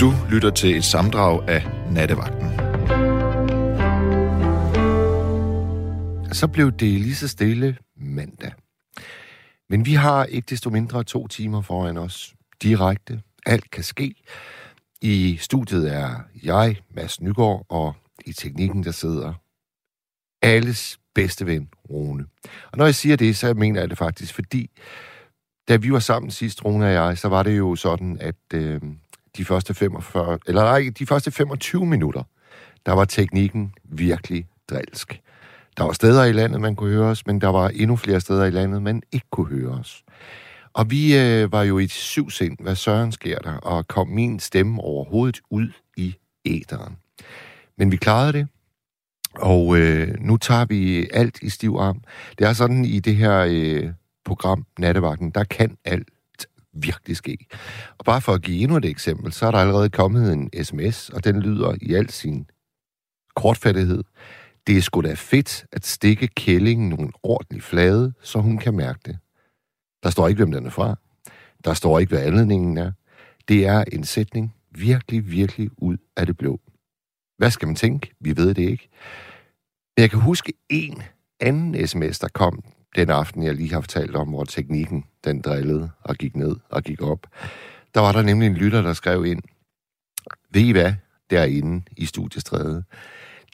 Du 0.00 0.12
lytter 0.30 0.50
til 0.50 0.76
et 0.76 0.84
samdrag 0.84 1.48
af 1.48 1.66
Nattevagten. 1.90 2.48
Så 6.32 6.48
blev 6.52 6.72
det 6.72 7.00
lige 7.00 7.14
så 7.14 7.28
stille 7.28 7.76
mandag. 7.96 8.52
Men 9.68 9.86
vi 9.86 9.94
har 9.94 10.24
ikke 10.24 10.46
desto 10.50 10.70
mindre 10.70 11.04
to 11.04 11.26
timer 11.26 11.62
foran 11.62 11.96
os. 11.96 12.34
Direkte. 12.62 13.22
Alt 13.46 13.70
kan 13.70 13.84
ske. 13.84 14.14
I 15.02 15.36
studiet 15.40 15.94
er 15.94 16.14
jeg, 16.42 16.76
Mads 16.94 17.20
Nygaard, 17.20 17.66
og 17.68 17.94
i 18.26 18.32
teknikken, 18.32 18.84
der 18.84 18.90
sidder 18.90 19.34
alles 20.42 21.00
bedste 21.14 21.46
ven, 21.46 21.68
Rune. 21.90 22.26
Og 22.72 22.78
når 22.78 22.84
jeg 22.84 22.94
siger 22.94 23.16
det, 23.16 23.36
så 23.36 23.54
mener 23.54 23.80
jeg 23.80 23.90
det 23.90 23.98
faktisk, 23.98 24.34
fordi 24.34 24.70
da 25.68 25.76
vi 25.76 25.92
var 25.92 25.98
sammen 25.98 26.30
sidst, 26.30 26.64
Rune 26.64 26.86
og 26.86 26.92
jeg, 26.92 27.18
så 27.18 27.28
var 27.28 27.42
det 27.42 27.58
jo 27.58 27.76
sådan, 27.76 28.18
at 28.20 28.54
øh, 28.54 28.80
de 29.36 29.44
første 29.44 29.74
45, 29.74 30.38
eller 30.46 30.62
nej, 30.62 30.90
de 30.98 31.06
første 31.06 31.30
25 31.30 31.86
minutter, 31.86 32.22
der 32.86 32.92
var 32.92 33.04
teknikken 33.04 33.74
virkelig 33.84 34.46
drilsk. 34.70 35.20
Der 35.76 35.84
var 35.84 35.92
steder 35.92 36.24
i 36.24 36.32
landet, 36.32 36.60
man 36.60 36.76
kunne 36.76 36.90
høre 36.90 37.10
os, 37.10 37.26
men 37.26 37.40
der 37.40 37.48
var 37.48 37.68
endnu 37.68 37.96
flere 37.96 38.20
steder 38.20 38.44
i 38.44 38.50
landet, 38.50 38.82
man 38.82 39.02
ikke 39.12 39.26
kunne 39.30 39.46
høre 39.46 39.70
os. 39.70 40.04
Og 40.72 40.90
vi 40.90 41.18
øh, 41.18 41.52
var 41.52 41.62
jo 41.62 41.78
i 41.78 41.84
et 41.84 41.90
syvsind, 41.90 42.56
hvad 42.60 42.74
søren 42.74 43.12
sker 43.12 43.38
der, 43.38 43.52
og 43.52 43.88
kom 43.88 44.08
min 44.08 44.40
stemme 44.40 44.82
overhovedet 44.82 45.40
ud 45.50 45.68
i 45.96 46.16
æderen. 46.44 46.96
Men 47.78 47.92
vi 47.92 47.96
klarede 47.96 48.32
det, 48.32 48.48
og 49.34 49.78
øh, 49.78 50.14
nu 50.20 50.36
tager 50.36 50.64
vi 50.64 51.08
alt 51.12 51.42
i 51.42 51.48
stiv 51.48 51.76
arm. 51.80 52.02
Det 52.38 52.46
er 52.46 52.52
sådan 52.52 52.84
i 52.84 53.00
det 53.00 53.16
her 53.16 53.46
øh, 53.48 53.90
program, 54.24 54.66
Nattevagten, 54.78 55.30
der 55.30 55.44
kan 55.44 55.76
alt 55.84 56.08
virkelig 56.72 57.16
ske. 57.16 57.38
Og 57.98 58.04
bare 58.04 58.20
for 58.20 58.32
at 58.32 58.42
give 58.42 58.62
endnu 58.62 58.76
et 58.76 58.84
eksempel, 58.84 59.32
så 59.32 59.46
er 59.46 59.50
der 59.50 59.58
allerede 59.58 59.90
kommet 59.90 60.32
en 60.32 60.64
sms, 60.64 61.08
og 61.08 61.24
den 61.24 61.40
lyder 61.40 61.74
i 61.82 61.94
al 61.94 62.10
sin 62.10 62.46
kortfattighed. 63.36 64.04
Det 64.66 64.76
er 64.76 64.82
sgu 64.82 65.00
da 65.00 65.14
fedt 65.14 65.66
at 65.72 65.86
stikke 65.86 66.26
kællingen 66.28 66.88
nogle 66.88 67.12
ordentlig 67.22 67.62
flade, 67.62 68.12
så 68.22 68.38
hun 68.38 68.58
kan 68.58 68.74
mærke 68.74 69.00
det. 69.06 69.18
Der 70.02 70.10
står 70.10 70.28
ikke, 70.28 70.38
hvem 70.38 70.52
den 70.52 70.66
er 70.66 70.70
fra. 70.70 70.96
Der 71.64 71.74
står 71.74 71.98
ikke, 71.98 72.10
hvad 72.10 72.26
anledningen 72.26 72.78
er. 72.78 72.92
Det 73.48 73.66
er 73.66 73.84
en 73.92 74.04
sætning 74.04 74.54
virkelig, 74.70 75.30
virkelig 75.30 75.70
ud 75.78 75.96
af 76.16 76.26
det 76.26 76.36
blå. 76.36 76.60
Hvad 77.38 77.50
skal 77.50 77.68
man 77.68 77.76
tænke? 77.76 78.10
Vi 78.20 78.36
ved 78.36 78.54
det 78.54 78.70
ikke. 78.70 78.88
Men 79.96 80.02
jeg 80.02 80.10
kan 80.10 80.20
huske 80.20 80.52
en 80.68 81.02
anden 81.40 81.86
sms, 81.86 82.18
der 82.18 82.28
kom 82.28 82.64
den 82.96 83.10
aften, 83.10 83.42
jeg 83.42 83.54
lige 83.54 83.72
har 83.72 83.80
fortalt 83.80 84.16
om, 84.16 84.28
hvor 84.28 84.44
teknikken 84.44 85.04
den 85.24 85.40
drillede 85.40 85.90
og 86.00 86.16
gik 86.16 86.36
ned 86.36 86.56
og 86.68 86.82
gik 86.82 87.02
op. 87.02 87.26
Der 87.94 88.00
var 88.00 88.12
der 88.12 88.22
nemlig 88.22 88.46
en 88.46 88.54
lytter, 88.54 88.82
der 88.82 88.92
skrev 88.92 89.24
ind, 89.24 89.42
ved 90.50 90.62
I 90.62 90.70
hvad, 90.70 90.92
derinde 91.30 91.82
i 91.96 92.06
studiestrædet, 92.06 92.84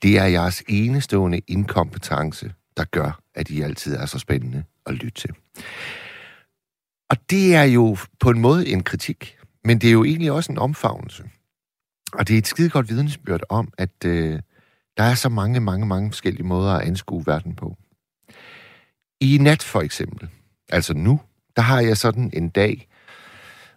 det 0.03 0.19
er 0.19 0.25
jeres 0.25 0.63
enestående 0.69 1.41
inkompetence, 1.47 2.53
der 2.77 2.85
gør, 2.85 3.21
at 3.35 3.51
I 3.51 3.61
altid 3.61 3.97
er 3.97 4.07
så 4.07 4.19
spændende 4.19 4.65
at 4.87 4.95
lytte 4.95 5.21
til. 5.21 5.31
Og 7.11 7.17
det 7.31 7.55
er 7.55 7.63
jo 7.63 7.97
på 8.21 8.31
en 8.31 8.41
måde 8.41 8.69
en 8.69 8.83
kritik, 8.83 9.39
men 9.65 9.79
det 9.79 9.89
er 9.89 9.93
jo 9.93 10.05
egentlig 10.05 10.33
også 10.33 10.53
en 10.53 10.59
omfavnelse. 10.59 11.25
Og 12.13 12.29
det 12.29 12.35
er 12.35 12.39
et 12.39 12.47
skide 12.47 12.71
godt 12.71 12.89
vidensbyrd 12.89 13.41
om, 13.49 13.73
at 13.79 14.05
øh, 14.05 14.41
der 14.97 15.03
er 15.03 15.15
så 15.15 15.29
mange, 15.29 15.61
mange, 15.61 15.87
mange 15.87 16.11
forskellige 16.11 16.47
måder 16.47 16.73
at 16.73 16.87
anskue 16.87 17.27
verden 17.27 17.57
på. 17.57 17.77
I 19.21 19.39
nat 19.39 19.63
for 19.63 19.81
eksempel, 19.81 20.29
altså 20.69 20.95
nu, 20.95 21.21
der 21.57 21.63
har 21.63 21.81
jeg 21.81 21.97
sådan 21.97 22.31
en 22.33 22.49
dag, 22.49 22.89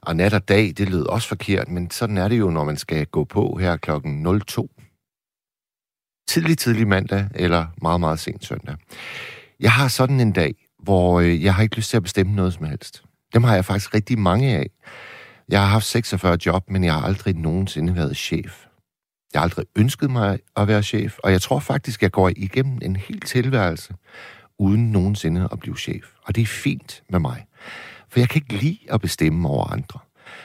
og 0.02 0.16
nat 0.16 0.34
og 0.34 0.48
dag, 0.48 0.74
det 0.78 0.90
lød 0.90 1.06
også 1.06 1.28
forkert, 1.28 1.68
men 1.68 1.92
sådan 1.92 2.18
er 2.18 2.28
det 2.28 2.40
jo, 2.40 2.50
når 2.50 2.64
man 2.64 2.78
skal 2.78 3.06
gå 3.06 3.24
på 3.24 3.58
her 3.62 3.78
klokken 3.78 4.42
02. 4.42 4.72
Tidlig, 6.28 6.58
tidlig 6.58 6.88
mandag, 6.88 7.28
eller 7.36 7.68
meget, 7.82 8.00
meget 8.00 8.20
sent 8.20 8.46
søndag. 8.46 8.76
Jeg 9.60 9.72
har 9.72 9.88
sådan 9.88 10.20
en 10.20 10.32
dag, 10.32 10.56
hvor 10.80 11.20
øh, 11.20 11.44
jeg 11.44 11.56
har 11.56 11.64
ikke 11.64 11.76
lyst 11.76 11.90
til 11.90 11.98
at 11.98 12.04
bestemme 12.04 12.36
noget 12.36 12.54
som 12.54 12.66
helst. 12.66 13.04
Dem 13.34 13.44
har 13.44 13.56
jeg 13.56 13.66
faktisk 13.66 13.94
rigtig 13.94 14.20
mange 14.20 14.58
af. 14.58 14.70
Jeg 15.50 15.60
har 15.60 15.68
haft 15.68 15.86
46 15.86 16.38
job, 16.46 16.70
men 16.70 16.84
jeg 16.84 16.94
har 16.94 17.02
aldrig 17.02 17.36
nogensinde 17.36 17.96
været 17.96 18.18
chef. 18.18 18.66
Jeg 19.34 19.42
har 19.42 19.44
aldrig 19.44 19.66
ønsket 19.76 20.12
mig 20.12 20.40
at 20.56 20.68
være 20.68 20.84
chef, 20.84 21.18
og 21.24 21.32
jeg 21.32 21.42
tror 21.42 21.60
faktisk, 21.60 22.02
jeg 22.02 22.12
går 22.12 22.32
igennem 22.36 22.80
en 22.82 22.96
hel 22.96 23.22
tilværelse, 23.22 23.94
uden 24.60 24.92
nogensinde 24.92 25.50
at 25.52 25.60
blive 25.60 25.78
chef. 25.78 26.06
Og 26.26 26.36
det 26.36 26.42
er 26.42 26.46
fint 26.46 27.04
med 27.10 27.20
mig. 27.20 27.46
For 28.10 28.20
jeg 28.20 28.30
kan 28.30 28.42
ikke 28.42 28.64
lide 28.64 28.80
at 28.90 29.02
bestemme 29.02 29.50
over 29.50 29.66
andre. 29.66 30.00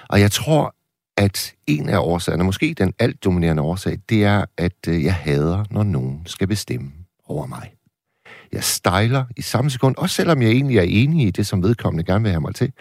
Og 0.08 0.20
jeg 0.20 0.32
tror, 0.32 0.74
at 1.16 1.54
en 1.66 1.88
af 1.88 1.98
årsagerne, 1.98 2.44
måske 2.44 2.74
den 2.74 2.94
alt 2.98 3.24
dominerende 3.24 3.62
årsag, 3.62 3.98
det 4.08 4.24
er, 4.24 4.44
at 4.56 4.88
øh, 4.88 5.04
jeg 5.04 5.14
hader, 5.14 5.64
når 5.70 5.82
nogen 5.82 6.22
skal 6.26 6.46
bestemme 6.46 6.92
over 7.26 7.46
mig. 7.46 7.72
Jeg 8.52 8.64
stejler 8.64 9.24
i 9.36 9.42
samme 9.42 9.70
sekund, 9.70 9.94
også 9.98 10.16
selvom 10.16 10.42
jeg 10.42 10.50
egentlig 10.50 10.78
er 10.78 10.82
enig 10.82 11.26
i 11.26 11.30
det, 11.30 11.46
som 11.46 11.62
vedkommende 11.62 12.04
gerne 12.04 12.22
vil 12.22 12.30
have 12.30 12.40
mig 12.40 12.54
til, 12.54 12.72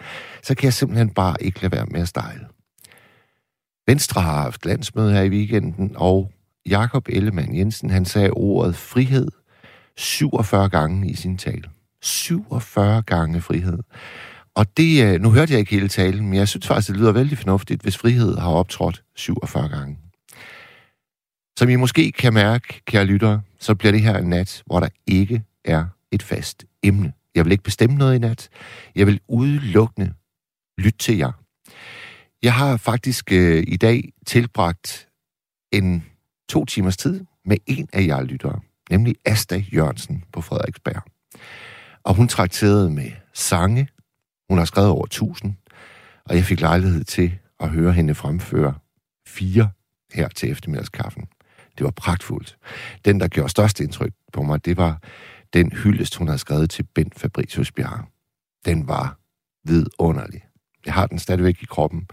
så 0.42 0.54
kan 0.54 0.64
jeg 0.64 0.72
simpelthen 0.72 1.10
bare 1.10 1.36
ikke 1.40 1.62
lade 1.62 1.72
være 1.72 1.86
med 1.86 2.00
at 2.00 2.08
stejle. 2.08 2.46
Venstre 3.86 4.20
har 4.20 4.42
haft 4.42 4.66
landsmøde 4.66 5.12
her 5.12 5.22
i 5.22 5.28
weekenden, 5.28 5.92
og 5.96 6.30
Jakob 6.68 7.08
Ellemann 7.08 7.56
Jensen, 7.56 7.90
han 7.90 8.04
sagde 8.04 8.30
ordet 8.30 8.76
frihed 8.76 9.28
47 9.96 10.68
gange 10.68 11.10
i 11.10 11.14
sin 11.14 11.38
tale. 11.38 11.70
47 12.02 13.02
gange 13.02 13.40
frihed. 13.40 13.78
Og 14.54 14.76
det, 14.76 15.04
øh, 15.04 15.20
nu 15.20 15.30
hørte 15.30 15.52
jeg 15.52 15.60
ikke 15.60 15.70
hele 15.70 15.88
talen, 15.88 16.26
men 16.26 16.34
jeg 16.34 16.48
synes 16.48 16.66
faktisk, 16.66 16.88
det 16.88 16.96
lyder 16.96 17.12
vældig 17.12 17.38
fornuftigt, 17.38 17.82
hvis 17.82 17.98
frihed 17.98 18.36
har 18.36 18.50
optrådt 18.50 19.02
47 19.14 19.68
gange. 19.68 19.98
Som 21.58 21.68
I 21.68 21.76
måske 21.76 22.12
kan 22.12 22.34
mærke, 22.34 22.82
kære 22.84 23.04
lyttere, 23.04 23.42
så 23.58 23.74
bliver 23.74 23.92
det 23.92 24.00
her 24.00 24.18
en 24.18 24.28
nat, 24.28 24.62
hvor 24.66 24.80
der 24.80 24.88
ikke 25.06 25.42
er 25.64 25.84
et 26.12 26.22
fast 26.22 26.64
emne. 26.82 27.12
Jeg 27.34 27.44
vil 27.44 27.52
ikke 27.52 27.64
bestemme 27.64 27.96
noget 27.96 28.14
i 28.14 28.18
nat. 28.18 28.48
Jeg 28.94 29.06
vil 29.06 29.20
udelukkende 29.28 30.12
lytte 30.78 30.98
til 30.98 31.16
jer. 31.16 31.32
Jeg 32.42 32.54
har 32.54 32.76
faktisk 32.76 33.32
øh, 33.32 33.64
i 33.66 33.76
dag 33.76 34.12
tilbragt 34.26 35.08
en 35.72 36.04
to 36.48 36.64
timers 36.64 36.96
tid 36.96 37.24
med 37.44 37.56
en 37.66 37.88
af 37.92 38.06
jer 38.06 38.22
lyttere 38.22 38.60
nemlig 38.90 39.14
Asta 39.24 39.64
Jørgensen 39.72 40.24
på 40.32 40.40
Frederiksberg. 40.40 41.02
Og 42.04 42.14
hun 42.14 42.28
trakterede 42.28 42.90
med 42.90 43.10
sange. 43.32 43.88
Hun 44.48 44.58
har 44.58 44.64
skrevet 44.64 44.90
over 44.90 45.06
tusind, 45.06 45.54
og 46.24 46.36
jeg 46.36 46.44
fik 46.44 46.60
lejlighed 46.60 47.04
til 47.04 47.38
at 47.60 47.68
høre 47.68 47.92
hende 47.92 48.14
fremføre 48.14 48.74
fire 49.26 49.70
her 50.12 50.28
til 50.28 50.50
eftermiddagskaffen. 50.50 51.24
Det 51.78 51.84
var 51.84 51.90
pragtfuldt. 51.90 52.56
Den, 53.04 53.20
der 53.20 53.28
gjorde 53.28 53.48
størst 53.48 53.80
indtryk 53.80 54.12
på 54.32 54.42
mig, 54.42 54.64
det 54.64 54.76
var 54.76 55.02
den 55.52 55.72
hyldest, 55.72 56.16
hun 56.16 56.28
havde 56.28 56.38
skrevet 56.38 56.70
til 56.70 56.82
Bent 56.94 57.20
Fabricius 57.20 57.72
Bjerre. 57.72 58.04
Den 58.64 58.88
var 58.88 59.18
vidunderlig. 59.64 60.42
Jeg 60.86 60.94
har 60.94 61.06
den 61.06 61.18
stadigvæk 61.18 61.62
i 61.62 61.66
kroppen. 61.66 62.08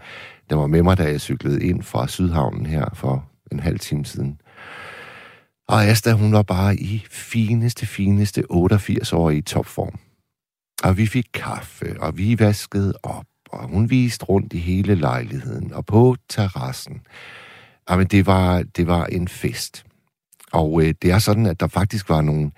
Den 0.50 0.58
var 0.58 0.66
med 0.66 0.82
mig, 0.82 0.98
da 0.98 1.02
jeg 1.02 1.20
cyklede 1.20 1.64
ind 1.64 1.82
fra 1.82 2.08
Sydhavnen 2.08 2.66
her 2.66 2.88
for 2.94 3.28
en 3.52 3.60
halv 3.60 3.78
time 3.78 4.04
siden. 4.04 4.40
Og 5.68 5.84
Asta, 5.84 6.12
hun 6.12 6.32
var 6.32 6.42
bare 6.42 6.76
i 6.76 7.04
fineste, 7.10 7.86
fineste 7.86 8.44
88 8.50 9.12
år 9.12 9.30
i 9.30 9.40
topform. 9.40 9.98
Og 10.84 10.96
vi 10.96 11.06
fik 11.06 11.26
kaffe, 11.34 12.00
og 12.00 12.18
vi 12.18 12.38
vaskede 12.38 12.94
op, 13.02 13.26
og 13.48 13.68
hun 13.68 13.90
viste 13.90 14.24
rundt 14.24 14.52
i 14.52 14.58
hele 14.58 14.94
lejligheden 14.94 15.72
og 15.72 15.86
på 15.86 16.16
terrassen. 16.28 17.00
Jamen, 17.90 18.06
det 18.06 18.26
var, 18.26 18.62
det 18.62 18.86
var 18.86 19.06
en 19.06 19.28
fest. 19.28 19.84
Og 20.52 20.82
øh, 20.82 20.94
det 21.02 21.10
er 21.10 21.18
sådan, 21.18 21.46
at 21.46 21.60
der 21.60 21.66
faktisk 21.66 22.08
var 22.08 22.20
nogle, 22.20 22.50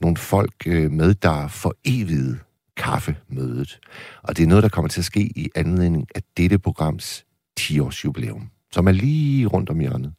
nogle 0.00 0.16
folk 0.16 0.54
øh, 0.66 0.90
med, 0.90 1.14
der 1.14 1.48
for 1.48 1.74
evigt 1.84 2.38
kaffemødet. 2.76 3.80
Og 4.22 4.36
det 4.36 4.42
er 4.42 4.46
noget, 4.46 4.62
der 4.62 4.68
kommer 4.68 4.88
til 4.88 5.00
at 5.00 5.04
ske 5.04 5.20
i 5.20 5.48
anledning 5.54 6.06
af 6.14 6.22
dette 6.36 6.58
programs 6.58 7.24
10-års 7.60 8.04
jubilæum, 8.04 8.50
som 8.72 8.86
er 8.86 8.92
lige 8.92 9.46
rundt 9.46 9.70
om 9.70 9.80
hjørnet. 9.80 10.12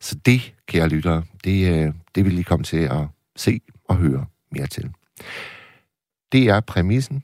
Så 0.00 0.18
det, 0.26 0.54
kære 0.68 0.88
lyttere, 0.88 1.22
det, 1.44 1.58
øh, 1.72 1.92
det 2.14 2.24
vil 2.24 2.38
I 2.38 2.42
komme 2.42 2.64
til 2.64 2.84
at 2.84 3.04
se 3.36 3.60
og 3.88 3.96
høre 3.96 4.26
mere 4.52 4.66
til. 4.66 4.84
Det 6.32 6.48
er 6.48 6.60
præmissen. 6.60 7.22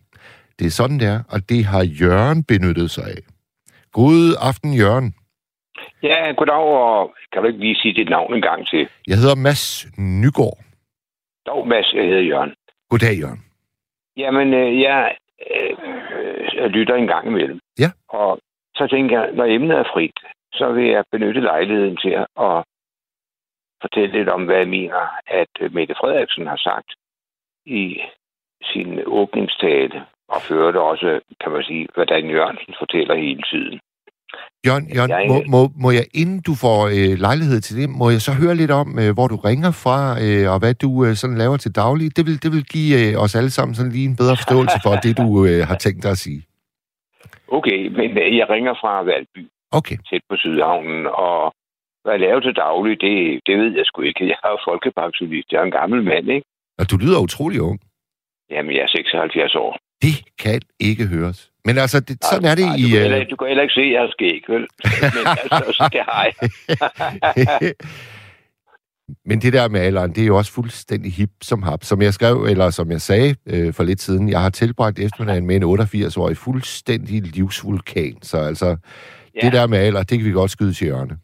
Det 0.59 0.67
er 0.67 0.71
sådan, 0.71 0.99
det 0.99 1.09
er, 1.09 1.21
og 1.29 1.49
det 1.49 1.65
har 1.65 1.85
Jørgen 2.03 2.45
benyttet 2.45 2.91
sig 2.91 3.05
af. 3.05 3.23
God 3.93 4.37
aften, 4.49 4.73
Jørgen. 4.75 5.15
Ja, 6.03 6.33
goddag, 6.33 6.55
og 6.55 7.15
kan 7.33 7.43
du 7.43 7.49
ikke 7.49 7.61
lige 7.61 7.77
sige 7.83 7.95
dit 7.95 8.11
navn 8.11 8.35
en 8.35 8.43
gang 8.43 8.67
til? 8.67 8.89
Jeg 9.07 9.17
hedder 9.17 9.37
Mads 9.37 9.87
Nygaard. 9.99 10.59
Dog, 11.47 11.69
Mads, 11.69 11.93
jeg 11.93 12.05
hedder 12.05 12.23
Jørgen. 12.23 12.55
Goddag, 12.91 13.15
Jørgen. 13.23 13.43
Jamen, 14.17 14.55
øh, 14.55 14.81
jeg 14.81 15.15
øh, 15.51 16.67
lytter 16.67 16.95
en 16.95 17.07
gang 17.07 17.27
imellem. 17.27 17.61
Ja. 17.79 17.91
Og 18.09 18.39
så 18.75 18.87
tænker 18.91 19.21
jeg, 19.21 19.33
når 19.33 19.45
emnet 19.45 19.77
er 19.79 19.85
frit, 19.95 20.19
så 20.53 20.73
vil 20.73 20.87
jeg 20.87 21.05
benytte 21.13 21.41
lejligheden 21.41 21.97
til 21.97 22.11
at 22.49 22.65
fortælle 23.83 24.13
lidt 24.19 24.29
om, 24.29 24.45
hvad 24.45 24.57
jeg 24.57 24.69
mener, 24.69 25.01
at 25.27 25.73
Mette 25.73 25.95
Frederiksen 26.01 26.47
har 26.47 26.57
sagt 26.57 26.91
i 27.67 28.01
sin 28.63 29.01
åbningstale, 29.07 30.03
og 30.29 30.43
fører 30.43 30.73
det 30.73 30.81
også, 30.81 31.21
kan 31.41 31.53
man 31.53 31.63
sige, 31.63 31.87
hvad 31.95 32.07
Dan 32.07 32.31
Jørgensen 32.31 32.75
fortæller 32.79 33.15
hele 33.15 33.43
tiden. 33.53 33.81
Jørgen, 34.67 34.87
Jørgen 34.97 35.11
Jeg- 35.11 35.29
må, 35.29 35.37
må, 35.55 35.61
må 35.83 35.91
jeg, 35.91 36.05
inden 36.15 36.41
du 36.49 36.53
får 36.65 36.79
øh, 36.97 37.15
lejlighed 37.27 37.61
til 37.61 37.77
det, 37.81 37.89
må 38.01 38.11
jeg 38.11 38.21
så 38.21 38.33
høre 38.43 38.55
lidt 38.55 38.71
om, 38.71 38.89
øh, 39.03 39.11
hvor 39.17 39.29
du 39.29 39.37
ringer 39.37 39.73
fra, 39.85 39.99
øh, 40.25 40.53
og 40.53 40.59
hvad 40.63 40.75
du 40.75 40.91
øh, 41.07 41.15
sådan 41.15 41.39
laver 41.39 41.57
til 41.57 41.75
daglig? 41.83 42.17
Det 42.17 42.27
vil, 42.27 42.43
det 42.43 42.51
vil 42.55 42.65
give 42.77 42.93
øh, 43.01 43.23
os 43.25 43.35
alle 43.39 43.51
sammen 43.51 43.75
sådan 43.75 43.93
lige 43.93 44.09
en 44.13 44.17
bedre 44.23 44.37
forståelse 44.41 44.79
for 44.85 44.95
det, 45.05 45.13
du 45.23 45.29
øh, 45.49 45.61
har 45.71 45.77
tænkt 45.85 46.03
dig 46.05 46.11
at 46.17 46.23
sige. 46.27 46.41
Okay, 47.59 47.81
men 47.99 48.11
øh, 48.23 48.37
jeg 48.41 48.47
ringer 48.55 48.75
fra 48.83 49.03
Valby, 49.03 49.43
Okay. 49.73 49.97
tæt 50.11 50.23
på 50.31 50.37
Sydhavnen, 50.37 51.07
og 51.07 51.53
hvad 52.03 52.13
jeg 52.13 52.21
laver 52.21 52.41
til 52.41 52.55
daglig, 52.57 53.01
det, 53.01 53.41
det 53.47 53.59
ved 53.59 53.71
jeg 53.77 53.87
sgu 53.87 54.03
ikke. 54.03 54.27
Jeg 54.33 54.39
er 54.45 54.51
jo 54.51 54.59
folkepensionist. 54.69 55.53
Jeg 55.53 55.59
er 55.61 55.65
en 55.65 55.79
gammel 55.81 56.03
mand, 56.05 56.29
ikke? 56.37 56.47
Og 56.79 56.91
du 56.91 56.97
lyder 56.97 57.19
utrolig 57.21 57.61
ung. 57.61 57.81
Jamen, 58.51 58.73
jeg 58.77 58.83
er 58.83 58.89
76 58.89 59.55
år. 59.55 59.79
Det 60.03 60.17
kan 60.39 60.61
ikke 60.81 61.07
høres. 61.07 61.51
Men 61.65 61.79
altså, 61.79 62.01
det, 62.01 62.25
sådan 62.25 62.45
er 62.45 62.55
det 62.55 62.65
Nej, 62.65 62.77
i... 62.77 62.83
Du 62.83 62.89
kan, 62.89 62.97
Øh... 62.97 63.03
heller, 63.03 63.25
du 63.31 63.37
kan 63.37 63.49
heller 63.49 63.63
ikke 63.63 63.75
se, 63.75 63.81
at 63.81 63.93
jeg 63.93 64.01
har 64.01 64.11
skæg, 64.11 64.43
vel? 64.49 64.61
Men 65.15 65.25
altså, 65.51 65.89
det 65.93 66.03
har 66.09 66.23
jeg. 66.29 66.35
Men 69.29 69.41
det 69.41 69.53
der 69.53 69.69
med 69.69 69.81
alderen, 69.81 70.11
det 70.15 70.23
er 70.23 70.27
jo 70.27 70.37
også 70.37 70.53
fuldstændig 70.53 71.13
hip 71.13 71.31
som 71.43 71.63
hap. 71.63 71.85
Som 71.85 72.03
jeg 72.03 72.15
skrev, 72.15 72.45
eller 72.45 72.71
som 72.71 72.91
jeg 72.91 73.01
sagde 73.01 73.37
øh, 73.47 73.75
for 73.75 73.83
lidt 73.85 74.01
siden, 74.01 74.29
jeg 74.29 74.41
har 74.41 74.51
tilbragt 74.51 74.99
eftermiddagen 74.99 75.47
med 75.47 75.57
en 75.57 75.63
88-årig 75.63 76.37
fuldstændig 76.37 77.23
livsvulkan. 77.23 78.19
Så 78.23 78.39
altså, 78.39 78.77
ja. 79.39 79.47
Det 79.47 79.53
der 79.53 79.67
med 79.67 79.79
alder, 79.79 80.03
det 80.03 80.19
kan 80.19 80.27
vi 80.29 80.33
godt 80.33 80.51
skyde 80.51 80.73
til 80.73 80.87
hjørne. 80.87 81.19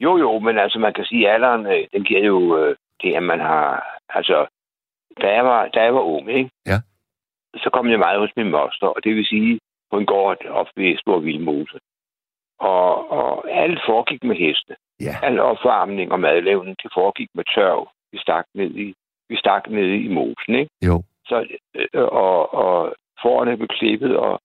Jo, 0.00 0.16
jo, 0.18 0.38
men 0.38 0.58
altså, 0.58 0.78
man 0.78 0.94
kan 0.94 1.04
sige, 1.04 1.28
at 1.28 1.34
alderen, 1.34 1.66
øh, 1.66 1.84
den 1.92 2.04
giver 2.04 2.24
jo 2.24 2.58
øh, 2.58 2.76
det, 3.02 3.14
at 3.14 3.22
man 3.22 3.40
har... 3.40 3.84
Altså, 4.08 4.46
da 5.20 5.26
jeg 5.36 5.44
var, 5.44 5.68
da 5.68 5.82
jeg 5.82 5.94
var 5.94 6.00
ung, 6.00 6.30
ikke? 6.30 6.50
Ja. 6.66 6.78
Så 7.56 7.70
kom 7.72 7.90
jeg 7.90 7.98
meget 7.98 8.20
hos 8.20 8.32
min 8.36 8.50
moster, 8.50 8.86
og 8.86 9.04
det 9.04 9.16
vil 9.16 9.26
sige 9.26 9.60
på 9.90 9.98
en 9.98 10.06
gård 10.06 10.46
op 10.46 10.66
ved 10.76 10.98
Stor 10.98 11.18
Vildmose. 11.18 11.78
Og, 12.58 13.10
og 13.10 13.50
alt 13.50 13.80
foregik 13.86 14.24
med 14.24 14.36
heste. 14.36 14.74
Ja. 15.00 15.14
Al 15.22 15.40
opvarmning 15.40 16.12
og 16.12 16.20
madlavning, 16.20 16.76
det 16.82 16.90
foregik 16.94 17.28
med 17.34 17.44
tørv. 17.54 17.88
Vi 18.12 18.18
stak 18.18 18.44
ned 18.54 18.70
i, 18.70 18.94
vi 19.28 19.36
stak 19.36 19.70
ned 19.70 19.86
i 19.86 20.08
mosen, 20.08 20.54
ikke? 20.54 20.70
Jo. 20.86 21.02
Så, 21.26 21.46
øh, 21.74 21.88
og, 22.24 22.54
og 22.54 22.94
forerne 23.22 23.56
blev 23.56 23.68
klippet, 23.68 24.16
og 24.16 24.40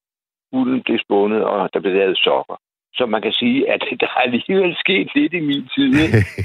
ulden 0.51 0.81
blev 0.85 0.99
spundet, 1.05 1.43
og 1.43 1.69
der 1.73 1.79
blev 1.79 1.93
lavet 1.93 2.17
sokker. 2.17 2.57
Så 2.93 3.05
man 3.05 3.21
kan 3.21 3.31
sige, 3.31 3.71
at 3.73 3.81
der 4.01 4.05
er 4.05 4.21
alligevel 4.27 4.75
sket 4.79 5.09
lidt 5.15 5.33
i 5.33 5.39
min 5.39 5.67
tid. 5.75 5.91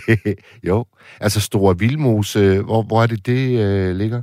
Jo. 0.69 0.85
Altså 1.21 1.41
Store 1.41 1.75
Vildmose, 1.79 2.39
hvor, 2.69 2.83
hvor 2.89 3.03
er 3.03 3.07
det, 3.07 3.27
det 3.27 3.43
øh, 3.65 3.97
ligger? 3.97 4.23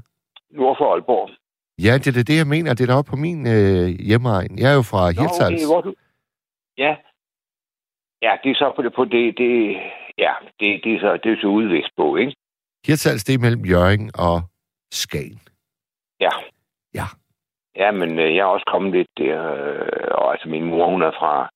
Nord 0.52 0.78
for 0.78 0.94
Aalborg. 0.94 1.30
Ja, 1.86 1.94
det 1.98 2.08
er 2.08 2.24
det, 2.24 2.38
jeg 2.38 2.48
mener. 2.48 2.74
Det 2.74 2.84
er 2.84 2.92
deroppe 2.92 3.10
på 3.10 3.16
min 3.16 3.48
øh, 3.48 3.88
hjemmeegn. 4.10 4.60
Jeg 4.60 4.72
er 4.72 4.76
jo 4.76 4.82
fra 4.92 5.02
Hirtshals. 5.18 5.66
hvor 5.72 5.82
du... 5.82 5.94
Ja. 6.78 6.96
Ja, 8.22 8.32
det 8.44 8.52
er 8.52 8.56
så 8.56 8.74
på 8.76 8.82
det, 8.82 8.94
på 8.96 9.06
det, 9.06 9.38
det 9.38 9.54
ja, 10.18 10.34
det, 10.60 10.82
det, 10.84 10.92
er 10.96 11.00
så, 11.00 11.20
det 11.24 11.32
er 11.32 11.38
så 11.42 11.48
ude 11.48 11.70
vestpå, 11.70 12.16
ikke? 12.16 12.36
Hirtshals, 12.88 13.24
det 13.24 13.34
er 13.36 13.40
mellem 13.40 13.66
Jørgen 13.66 14.12
og 14.28 14.42
Skagen. 14.92 15.42
Ja. 16.20 16.34
Ja. 16.94 17.08
Ja, 17.76 17.92
men 17.92 18.20
øh, 18.20 18.36
jeg 18.36 18.42
er 18.42 18.56
også 18.56 18.70
kommet 18.72 18.92
lidt 18.92 19.08
der, 19.18 19.54
øh, 19.54 20.08
og 20.12 20.32
altså 20.32 20.50
min 20.50 20.64
mor, 20.64 20.90
hun 20.90 21.02
er 21.02 21.12
fra, 21.12 21.50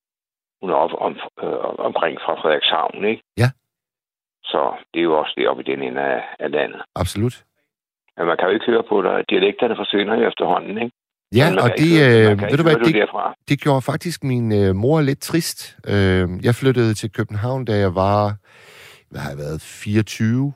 hun 0.60 0.70
er 0.70 0.74
op, 0.74 0.90
om, 1.06 1.12
øh, 1.42 1.58
omkring 1.88 2.18
fra 2.24 2.34
Frederikshavn, 2.42 3.04
ikke? 3.04 3.22
Ja. 3.36 3.48
Så 4.44 4.60
det 4.94 5.00
er 5.00 5.04
jo 5.04 5.18
også 5.18 5.34
deroppe 5.38 5.62
i 5.62 5.70
den 5.70 5.82
ende 5.82 6.00
af, 6.00 6.22
af 6.38 6.50
landet. 6.50 6.82
Absolut. 6.94 7.44
Men 8.16 8.26
man 8.26 8.36
kan 8.36 8.48
jo 8.48 8.54
ikke 8.54 8.66
høre 8.66 8.84
på 8.88 9.02
dig. 9.02 9.24
Dialekterne 9.30 9.76
forsvinder 9.76 10.14
jo 10.14 10.28
efterhånden, 10.28 10.78
ikke? 10.84 10.96
Ja, 11.38 11.46
og 11.64 11.70
det, 11.78 11.92
øh, 12.06 12.40
ved 12.50 12.56
du 12.58 12.62
hvad, 12.62 12.76
det, 12.76 12.94
derfra. 12.94 13.34
det 13.48 13.60
gjorde 13.60 13.82
faktisk 13.82 14.24
min 14.24 14.52
øh, 14.52 14.74
mor 14.74 15.00
lidt 15.00 15.20
trist. 15.20 15.76
Øh, 15.88 16.28
jeg 16.46 16.54
flyttede 16.54 16.94
til 16.94 17.12
København, 17.12 17.64
da 17.64 17.76
jeg 17.76 17.94
var, 17.94 18.36
hvad 19.10 19.20
har 19.20 19.30
jeg 19.30 19.38
været, 19.38 19.60
24. 19.60 20.46
Og 20.46 20.52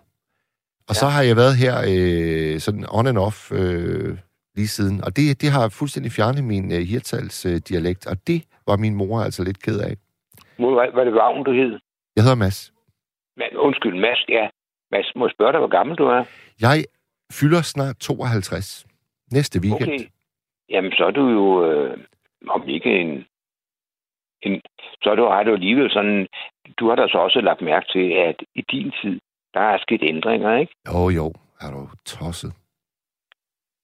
ja. 0.88 0.94
så 0.94 1.06
har 1.06 1.22
jeg 1.22 1.37
været 1.37 1.56
her 1.56 1.75
øh, 1.93 2.61
sådan 2.61 2.84
on 2.90 3.06
and 3.06 3.19
off 3.19 3.52
øh, 3.52 4.19
lige 4.58 4.72
siden. 4.78 4.96
Og 5.06 5.10
det, 5.16 5.25
det 5.43 5.50
har 5.56 5.64
fuldstændig 5.81 6.10
fjernet 6.19 6.44
min 6.52 6.66
øh, 6.76 6.82
Hirtshals 6.90 7.38
øh, 7.50 7.56
dialekt, 7.69 8.02
og 8.10 8.16
det 8.28 8.40
var 8.69 8.76
min 8.84 8.94
mor 9.00 9.16
altså 9.26 9.40
lidt 9.49 9.60
ked 9.66 9.78
af. 9.88 9.94
Må, 10.60 10.66
hvad, 10.76 10.88
hvad 10.94 11.05
det 11.08 11.14
var, 11.14 11.43
du 11.49 11.52
hed? 11.60 11.72
Jeg 12.16 12.22
hedder 12.25 12.40
Mads. 12.44 12.60
Men, 13.40 13.50
undskyld, 13.66 13.96
Mads, 14.06 14.20
ja. 14.28 14.44
Mads, 14.93 15.08
må 15.16 15.26
jeg 15.26 15.34
spørge 15.37 15.52
dig, 15.52 15.60
hvor 15.60 15.75
gammel 15.78 15.96
du 15.96 16.06
er? 16.16 16.22
Jeg 16.60 16.78
fylder 17.38 17.62
snart 17.62 17.96
52. 17.96 18.87
Næste 19.32 19.60
weekend. 19.64 19.93
Okay. 19.93 20.05
Jamen, 20.70 20.93
så 20.93 21.04
er 21.04 21.11
du 21.11 21.25
jo, 21.38 21.46
øh, 21.66 21.99
om 22.49 22.69
ikke 22.69 22.90
en, 23.02 23.11
en 24.43 24.61
så 25.02 25.11
er 25.11 25.14
du, 25.14 25.25
har 25.25 25.43
du 25.43 25.52
alligevel 25.52 25.90
sådan, 25.90 26.26
du 26.78 26.88
har 26.88 26.96
da 26.96 27.08
så 27.08 27.19
også 27.19 27.40
lagt 27.40 27.61
mærke 27.61 27.87
til, 27.93 28.06
at 28.28 28.37
i 28.54 28.62
din 28.72 28.93
tid, 29.02 29.20
der 29.54 29.61
er 29.61 29.78
sket 29.78 30.02
ændringer, 30.02 30.56
ikke? 30.56 30.72
Jo, 30.88 31.08
jo, 31.08 31.26
er 31.61 31.70
du 31.70 31.88
tosset. 32.06 32.52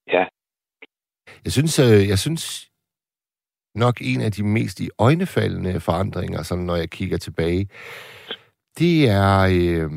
Ja. 0.07 0.25
Jeg 1.45 1.53
synes, 1.53 1.79
øh, 1.79 2.09
jeg 2.09 2.19
synes 2.19 2.71
nok 3.75 3.99
en 4.01 4.21
af 4.21 4.33
de 4.33 4.43
mest 4.43 4.81
i 4.81 4.91
øjnefaldende 4.99 5.81
forandringer, 5.81 6.43
sådan 6.43 6.65
når 6.65 6.77
jeg 6.77 6.91
kigger 6.91 7.19
tilbage, 7.19 7.69
det 8.79 9.09
er, 9.09 9.39
øh, 9.51 9.91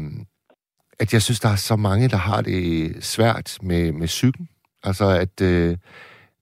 at 0.99 1.13
jeg 1.13 1.21
synes, 1.21 1.39
der 1.39 1.49
er 1.49 1.55
så 1.55 1.75
mange, 1.75 2.09
der 2.09 2.17
har 2.17 2.41
det 2.41 2.95
svært 3.03 3.57
med, 3.61 3.91
med 3.91 4.07
psyken. 4.07 4.49
Altså, 4.83 5.05
at, 5.09 5.41
øh, 5.41 5.77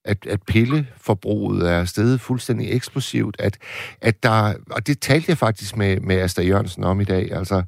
at, 0.06 0.28
at 0.28 0.44
pilleforbruget 0.44 1.72
er 1.72 1.86
steget 1.86 2.22
fuldstændig 2.22 2.72
eksplosivt. 2.72 3.36
At, 3.40 3.58
at 4.02 4.24
der, 4.24 4.54
og 4.72 4.88
det 4.88 5.00
talte 5.00 5.26
jeg 5.30 5.38
faktisk 5.38 5.78
med, 5.78 6.00
med 6.00 6.16
Asta 6.16 6.42
Jørgensen 6.42 6.84
om 6.84 7.02
i 7.02 7.04
dag. 7.04 7.32
Altså, 7.32 7.64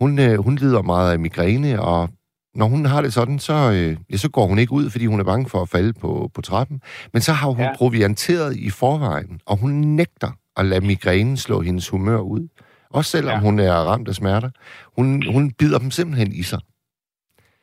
hun, 0.00 0.18
øh, 0.18 0.38
hun 0.38 0.56
lider 0.56 0.82
meget 0.82 1.12
af 1.12 1.18
migræne, 1.18 1.82
og 1.82 2.10
når 2.56 2.66
hun 2.66 2.86
har 2.86 3.00
det 3.00 3.12
sådan, 3.12 3.38
så, 3.38 3.52
øh, 3.72 3.96
ja, 4.10 4.16
så 4.16 4.28
går 4.28 4.46
hun 4.46 4.58
ikke 4.58 4.72
ud, 4.72 4.90
fordi 4.90 5.06
hun 5.06 5.20
er 5.20 5.24
bange 5.24 5.48
for 5.48 5.62
at 5.62 5.68
falde 5.68 5.92
på, 5.92 6.30
på 6.34 6.42
trappen. 6.42 6.80
Men 7.12 7.22
så 7.22 7.32
har 7.32 7.48
hun 7.48 7.60
ja. 7.60 7.76
Provianteret 7.76 8.56
i 8.56 8.70
forvejen, 8.70 9.40
og 9.46 9.56
hun 9.56 9.70
nægter 9.70 10.30
at 10.56 10.66
lade 10.66 10.86
migrænen 10.86 11.36
slå 11.36 11.60
hendes 11.60 11.88
humør 11.88 12.18
ud. 12.18 12.48
Også 12.90 13.10
selvom 13.10 13.34
ja. 13.34 13.40
Hun 13.40 13.58
er 13.58 13.72
ramt 13.72 14.08
af 14.08 14.14
smerter. 14.14 14.50
Hun, 14.96 15.32
hun 15.32 15.50
bider 15.50 15.78
dem 15.78 15.90
simpelthen 15.90 16.32
i 16.32 16.42
sig. 16.42 16.60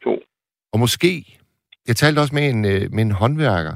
Jo. 0.06 0.19
Og 0.74 0.80
måske, 0.80 1.39
jeg 1.88 1.96
talte 1.96 2.19
også 2.19 2.36
med 2.36 2.50
en, 2.50 2.66
øh, 2.66 2.94
med 2.94 3.01
en 3.01 3.12
håndværker, 3.12 3.74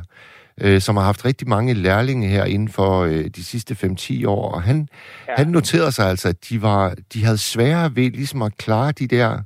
øh, 0.62 0.82
som 0.82 0.98
har 0.98 1.04
haft 1.04 1.26
rigtig 1.26 1.50
mange 1.50 1.74
lærlinge 1.74 2.28
her 2.28 2.46
inden 2.46 2.70
for 2.70 3.02
øh, 3.02 3.26
de 3.26 3.44
sidste 3.44 3.74
5-10 3.74 4.28
år, 4.28 4.52
og 4.52 4.64
han. 4.64 4.88
Ja. 5.28 5.34
han 5.38 5.48
noterede 5.48 5.92
sig 5.92 6.10
altså, 6.10 6.30
at 6.30 6.50
de, 6.50 6.62
var, 6.62 6.96
de 7.14 7.24
havde 7.24 7.38
sværere 7.38 7.96
ved 7.96 8.12
ligesom 8.12 8.42
at 8.42 8.58
klare 8.58 8.92
de 8.92 9.08
der 9.08 9.40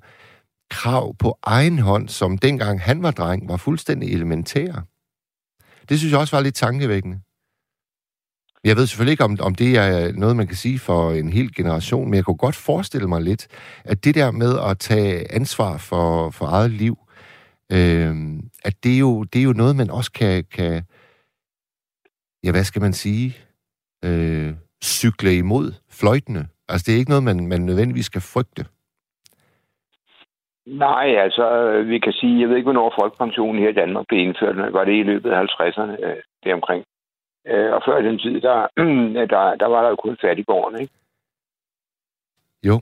krav 0.72 1.16
på 1.16 1.38
egen 1.44 1.80
hånd, 1.80 2.10
som 2.10 2.38
dengang 2.38 2.82
han 2.82 3.04
var 3.04 3.12
dreng, 3.12 3.50
var 3.50 3.58
fuldstændig 3.58 4.14
elementære. 4.14 4.84
Det 5.90 6.00
synes 6.00 6.12
jeg 6.12 6.20
også 6.20 6.36
var 6.36 6.44
lidt 6.44 6.56
tankevækkende. 6.56 7.20
Jeg 8.64 8.76
ved 8.76 8.88
selvfølgelig 8.88 9.12
ikke, 9.12 9.24
om, 9.24 9.38
om 9.40 9.56
det 9.56 9.78
er 9.78 10.12
noget, 10.12 10.36
man 10.36 10.48
kan 10.48 10.56
sige 10.56 10.80
for 10.80 11.12
en 11.12 11.30
hel 11.30 11.56
generation, 11.56 12.06
men 12.06 12.14
jeg 12.14 12.26
kunne 12.26 12.38
godt 12.38 12.56
forestille 12.56 13.08
mig 13.08 13.22
lidt, 13.22 13.48
at 13.84 14.04
det 14.04 14.16
der 14.16 14.32
med 14.32 14.60
at 14.60 14.80
tage 14.80 15.32
ansvar 15.32 15.78
for, 15.78 16.30
for 16.30 16.46
eget 16.46 16.72
liv, 16.72 16.98
øh, 17.72 18.16
at 18.64 18.84
det 18.84 18.94
er, 18.94 19.00
jo, 19.00 19.24
det 19.24 19.40
er 19.40 19.44
jo 19.44 19.54
noget, 19.54 19.76
man 19.76 19.90
også 19.90 20.12
kan, 20.12 20.44
kan 20.52 20.84
ja, 22.44 22.52
hvad 22.52 22.64
skal 22.64 22.82
man 22.82 22.94
sige, 22.94 23.38
øh, 24.06 24.54
cykle 24.84 25.38
imod 25.38 25.74
fløjtene. 25.90 26.48
Altså, 26.70 26.86
det 26.86 26.94
er 26.94 26.98
ikke 26.98 27.12
noget, 27.12 27.24
man, 27.24 27.48
man 27.48 27.62
nødvendigvis 27.62 28.06
skal 28.06 28.22
frygte. 28.22 28.66
Nej, 30.72 31.16
altså, 31.18 31.46
øh, 31.52 31.90
vi 31.90 32.00
kan 32.00 32.14
sige, 32.14 32.42
jeg 32.42 32.50
ved 32.50 32.56
ikke, 32.56 32.72
hvornår 32.72 32.94
folkepensionen 33.00 33.62
her 33.62 33.70
i 33.70 33.80
Danmark 33.82 34.06
blev 34.08 34.20
indført. 34.20 34.74
Var 34.74 34.84
det 34.86 34.94
i 34.94 35.04
løbet 35.04 35.32
af 35.32 35.42
50'erne, 35.42 36.06
øh, 36.06 36.22
deromkring? 36.44 36.86
Øh, 37.48 37.74
og 37.74 37.82
før 37.86 38.02
den 38.02 38.20
tid, 38.20 38.42
der, 38.42 38.68
der, 39.34 39.56
der 39.56 39.66
var 39.66 39.82
der 39.82 39.90
jo 39.90 39.96
kun 39.96 40.18
fattiggården, 40.22 40.82
ikke? 40.82 40.94
Jo, 42.64 42.82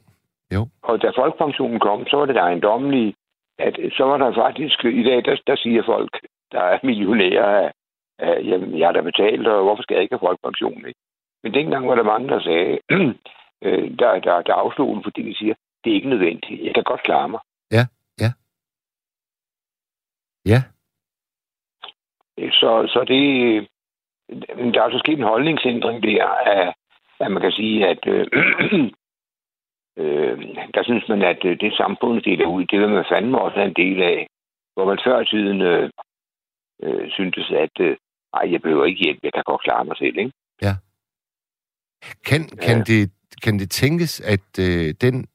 jo. 0.54 0.68
Og 0.82 1.02
da 1.02 1.12
folkepensionen 1.16 1.80
kom, 1.80 2.08
så 2.08 2.18
var 2.18 2.26
det 2.26 2.36
der 2.36 2.42
ejendommelige, 2.42 3.14
at 3.58 3.80
så 3.98 4.04
var 4.04 4.18
der 4.18 4.34
faktisk, 4.34 4.86
i 4.86 5.04
dag, 5.04 5.26
der, 5.26 5.42
der 5.48 5.56
siger 5.56 5.84
folk, 5.86 6.20
der 6.52 6.62
er 6.62 6.80
millionærer, 6.84 7.68
at, 7.68 7.72
at 8.20 8.48
jamen, 8.48 8.80
jeg 8.80 8.88
har 8.88 8.94
da 8.94 9.02
betalt, 9.02 9.48
og 9.48 9.64
hvorfor 9.64 9.84
skal 9.84 9.96
jeg 9.96 10.04
ikke 10.04 10.14
have 10.14 10.28
folkepension? 10.28 10.88
Ikke? 10.88 11.00
Men 11.44 11.54
dengang 11.54 11.88
var 11.88 11.96
der 11.96 12.04
mange, 12.04 12.28
der 12.28 12.40
sagde, 12.40 12.80
øh, 13.66 14.00
der, 14.00 14.20
der, 14.20 14.42
der 14.42 14.54
afslog 14.54 14.96
den, 14.96 15.04
fordi 15.04 15.22
de 15.30 15.36
siger, 15.38 15.54
det 15.84 15.92
er 15.92 15.96
ikke 15.96 16.10
nødvendigt, 16.10 16.66
jeg 16.66 16.74
kan 16.74 16.84
godt 16.84 17.04
klare 17.04 17.30
mig. 17.30 17.40
Ja, 20.46 20.52
ja. 20.52 20.62
Ja, 22.38 22.52
Så, 22.52 22.88
så 22.94 23.00
det, 23.08 23.24
der 24.74 24.80
er 24.80 24.84
altså 24.84 25.00
sket 25.00 25.18
en 25.18 25.32
holdningsændring 25.34 26.04
der, 26.04 26.26
at, 26.26 26.74
at 27.20 27.32
man 27.32 27.42
kan 27.42 27.52
sige, 27.52 27.88
at 27.88 28.08
øh, 28.08 28.28
øh, 30.02 30.38
der 30.74 30.84
synes 30.84 31.06
man, 31.10 31.22
at 31.22 31.46
øh, 31.46 31.60
det 31.60 31.74
samfundet 31.74 32.26
deler 32.26 32.48
ud, 32.48 32.66
det 32.66 32.80
vil 32.80 32.90
man 32.90 33.06
fandme 33.12 33.42
også 33.42 33.60
en 33.60 33.74
del 33.74 34.02
af. 34.02 34.28
Hvor 34.74 34.86
man 34.86 35.00
før 35.06 35.20
i 35.20 35.26
tiden 35.26 35.62
øh, 35.62 35.90
øh, 36.84 37.12
syntes, 37.12 37.52
at 37.52 37.76
øh, 37.80 37.98
ej, 38.34 38.52
jeg 38.52 38.62
behøver 38.62 38.86
ikke 38.86 39.04
hjælp, 39.04 39.20
jeg 39.24 39.34
kan 39.34 39.44
godt 39.46 39.62
klare 39.62 39.86
mig 39.86 39.98
selv, 39.98 40.18
ikke? 40.18 40.32
Kan, 42.26 42.42
kan, 42.66 42.78
ja. 42.78 42.84
det, 42.84 43.12
kan 43.44 43.60
det 43.60 43.70
tænkes, 43.72 44.22
at 44.22 44.60
øh, 44.60 44.94
den 45.02 45.28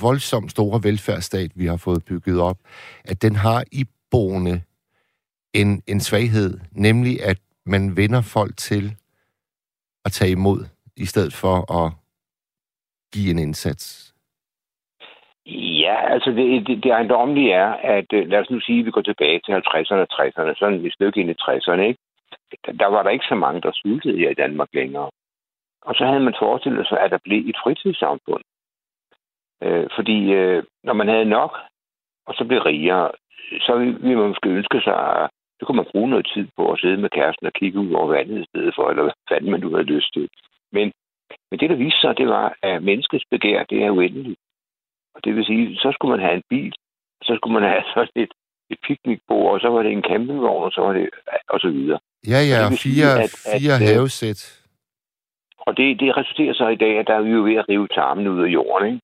voldsomt 0.00 0.50
store 0.50 0.80
velfærdsstat, 0.82 1.50
vi 1.54 1.66
har 1.66 1.76
fået 1.76 2.04
bygget 2.04 2.40
op, 2.40 2.58
at 3.04 3.22
den 3.22 3.36
har 3.36 3.64
iboende 4.10 4.62
en, 5.54 5.82
en 5.86 6.00
svaghed, 6.00 6.58
nemlig 6.72 7.22
at 7.22 7.38
man 7.66 7.96
vender 7.96 8.22
folk 8.22 8.56
til 8.56 8.84
at 10.04 10.12
tage 10.12 10.30
imod, 10.30 10.60
i 10.96 11.06
stedet 11.06 11.34
for 11.34 11.56
at 11.80 11.92
give 13.12 13.30
en 13.30 13.38
indsats? 13.38 14.14
Ja, 15.46 16.12
altså 16.12 16.30
det, 16.30 16.66
det, 16.66 16.82
det 16.82 16.90
ejendomlige 16.90 17.52
er, 17.52 17.72
at 17.96 18.12
øh, 18.12 18.28
lad 18.28 18.38
os 18.38 18.50
nu 18.50 18.60
sige, 18.60 18.80
at 18.80 18.86
vi 18.86 18.90
går 18.90 19.02
tilbage 19.02 19.40
til 19.44 19.52
50'erne 19.52 20.04
og 20.06 20.08
60'erne, 20.12 20.58
sådan 20.58 20.86
et 20.86 20.92
stykke 20.92 21.20
ind 21.20 21.30
i 21.30 21.40
60'erne, 21.40 21.80
ikke? 21.80 22.00
Der 22.78 22.86
var 22.86 23.02
der 23.02 23.10
ikke 23.10 23.24
så 23.28 23.34
mange, 23.34 23.60
der 23.60 23.72
sultede 23.74 24.18
her 24.18 24.30
i 24.30 24.34
Danmark 24.34 24.68
længere. 24.72 25.10
Og 25.82 25.94
så 25.94 26.06
havde 26.06 26.20
man 26.20 26.34
forestillet 26.38 26.86
sig, 26.88 27.00
at 27.00 27.10
der 27.10 27.18
blev 27.24 27.48
et 27.48 27.56
fritidssamfund. 27.62 28.44
Øh, 29.62 29.86
fordi 29.96 30.32
øh, 30.32 30.64
når 30.84 30.92
man 30.92 31.08
havde 31.08 31.24
nok, 31.24 31.52
og 32.26 32.34
så 32.34 32.44
blev 32.44 32.60
rigere, 32.60 33.10
så 33.66 33.76
ville 33.78 34.16
man 34.16 34.28
måske 34.28 34.48
ønske 34.48 34.80
sig, 34.80 35.28
det 35.58 35.66
kunne 35.66 35.76
man 35.76 35.92
bruge 35.92 36.10
noget 36.10 36.30
tid 36.34 36.46
på 36.56 36.72
at 36.72 36.80
sidde 36.80 36.96
med 36.96 37.10
kæresten 37.10 37.46
og 37.46 37.52
kigge 37.52 37.78
ud 37.78 37.92
over 37.92 38.08
vandet 38.16 38.40
i 38.42 38.48
stedet 38.50 38.72
for, 38.76 38.90
eller 38.90 39.02
hvad 39.02 39.12
fanden 39.28 39.50
man 39.50 39.60
nu 39.60 39.70
havde 39.70 39.92
lyst 39.94 40.12
til. 40.12 40.28
Men, 40.72 40.92
men 41.50 41.60
det, 41.60 41.70
der 41.70 41.76
viste 41.76 42.00
sig, 42.00 42.18
det 42.18 42.28
var, 42.28 42.56
at 42.62 42.82
menneskets 42.82 43.24
begær, 43.30 43.64
det 43.70 43.78
er 43.84 43.90
uendeligt. 43.90 44.40
Og 45.14 45.24
det 45.24 45.34
vil 45.34 45.44
sige, 45.44 45.76
så 45.76 45.88
skulle 45.94 46.12
man 46.16 46.26
have 46.26 46.36
en 46.36 46.48
bil, 46.50 46.72
så 47.22 47.32
skulle 47.36 47.54
man 47.60 47.70
have 47.70 47.82
sådan 47.94 48.22
et, 48.24 48.32
et 48.70 48.78
piknikbord, 48.86 49.54
og 49.54 49.60
så 49.60 49.68
var 49.68 49.82
det 49.82 49.92
en 49.92 50.06
campingvogn, 50.10 50.64
og 50.64 50.72
så 50.72 50.80
var 50.80 50.92
det, 50.92 51.08
og 51.48 51.60
så 51.60 51.68
videre. 51.68 51.98
Ja, 52.32 52.40
ja, 52.52 52.58
fire, 52.68 52.76
sige, 52.76 53.04
at, 53.24 53.30
fire 53.60 53.74
at, 53.74 53.88
havesæt. 53.88 54.40
Og 55.66 55.76
det, 55.76 56.00
det 56.00 56.16
resulterer 56.16 56.54
så 56.54 56.68
i 56.68 56.76
dag, 56.76 56.98
at 56.98 57.06
der 57.06 57.14
er 57.14 57.22
vi 57.22 57.30
jo 57.30 57.42
ved 57.42 57.56
at 57.56 57.68
rive 57.68 57.88
tarmen 57.88 58.28
ud 58.28 58.44
af 58.44 58.48
jorden, 58.48 58.86
ikke? 58.86 59.00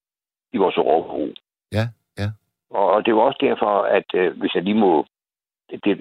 I 0.52 0.56
vores 0.56 0.76
overbrug. 0.76 1.34
Ja. 1.72 1.84
Og, 2.72 3.06
det 3.06 3.14
var 3.14 3.20
også 3.20 3.38
derfor, 3.40 3.82
at 3.98 4.08
øh, 4.14 4.38
hvis 4.38 4.54
jeg 4.54 4.62
lige 4.62 4.80
må... 4.84 5.06
Det, 5.70 5.84
det, 5.84 5.96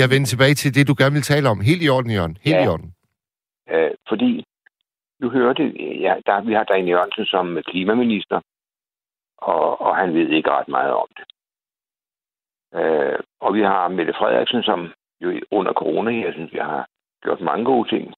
jeg 0.00 0.10
vender 0.10 0.26
tilbage 0.26 0.54
til 0.54 0.74
det, 0.74 0.88
du 0.88 0.94
gerne 0.98 1.12
vil 1.12 1.22
tale 1.22 1.48
om. 1.48 1.60
Helt 1.60 1.82
i 1.82 1.88
orden, 1.88 2.10
Jørgen. 2.10 2.38
Helt 2.44 2.56
ja, 2.56 2.64
i 2.64 2.68
orden. 2.68 2.94
Øh, 3.70 3.90
fordi 4.08 4.44
du 5.22 5.28
hørte, 5.30 5.62
ja, 6.06 6.14
der, 6.26 6.40
vi 6.40 6.52
har 6.52 6.64
Daniel 6.64 6.88
Jørgensen 6.88 7.26
som 7.26 7.58
klimaminister, 7.66 8.40
og, 9.38 9.80
og 9.80 9.96
han 9.96 10.14
ved 10.14 10.28
ikke 10.28 10.50
ret 10.50 10.68
meget 10.68 10.92
om 10.92 11.08
det. 11.16 11.26
Øh, 12.80 13.18
og 13.40 13.54
vi 13.54 13.62
har 13.62 13.88
Mette 13.88 14.14
Frederiksen, 14.18 14.62
som 14.62 14.92
jo 15.20 15.40
under 15.50 15.72
corona, 15.72 16.24
jeg 16.26 16.32
synes, 16.32 16.52
vi 16.52 16.58
har 16.58 16.86
gjort 17.22 17.40
mange 17.40 17.64
gode 17.64 17.88
ting. 17.88 18.14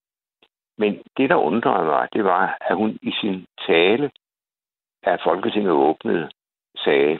Men 0.78 1.02
det, 1.16 1.30
der 1.30 1.37
undrede 1.37 1.85
mig, 1.85 2.08
det 2.12 2.25
var, 2.25 2.58
at 2.61 2.76
hun 2.76 2.99
i 3.02 3.12
sin 3.20 3.47
tale, 3.68 4.11
at 5.02 5.20
Folketinget 5.25 5.73
åbnede, 5.73 6.30
sagde, 6.76 7.18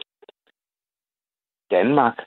Danmark 1.71 2.19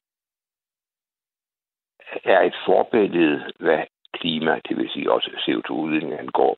er 2.24 2.41
et 2.41 2.55
forbillede, 2.65 3.53
hvad 3.60 3.83
klima, 4.13 4.60
det 4.69 4.77
vil 4.77 4.89
sige 4.89 5.12
også 5.12 5.29
CO2-udledning 5.29 6.19
angår. 6.19 6.57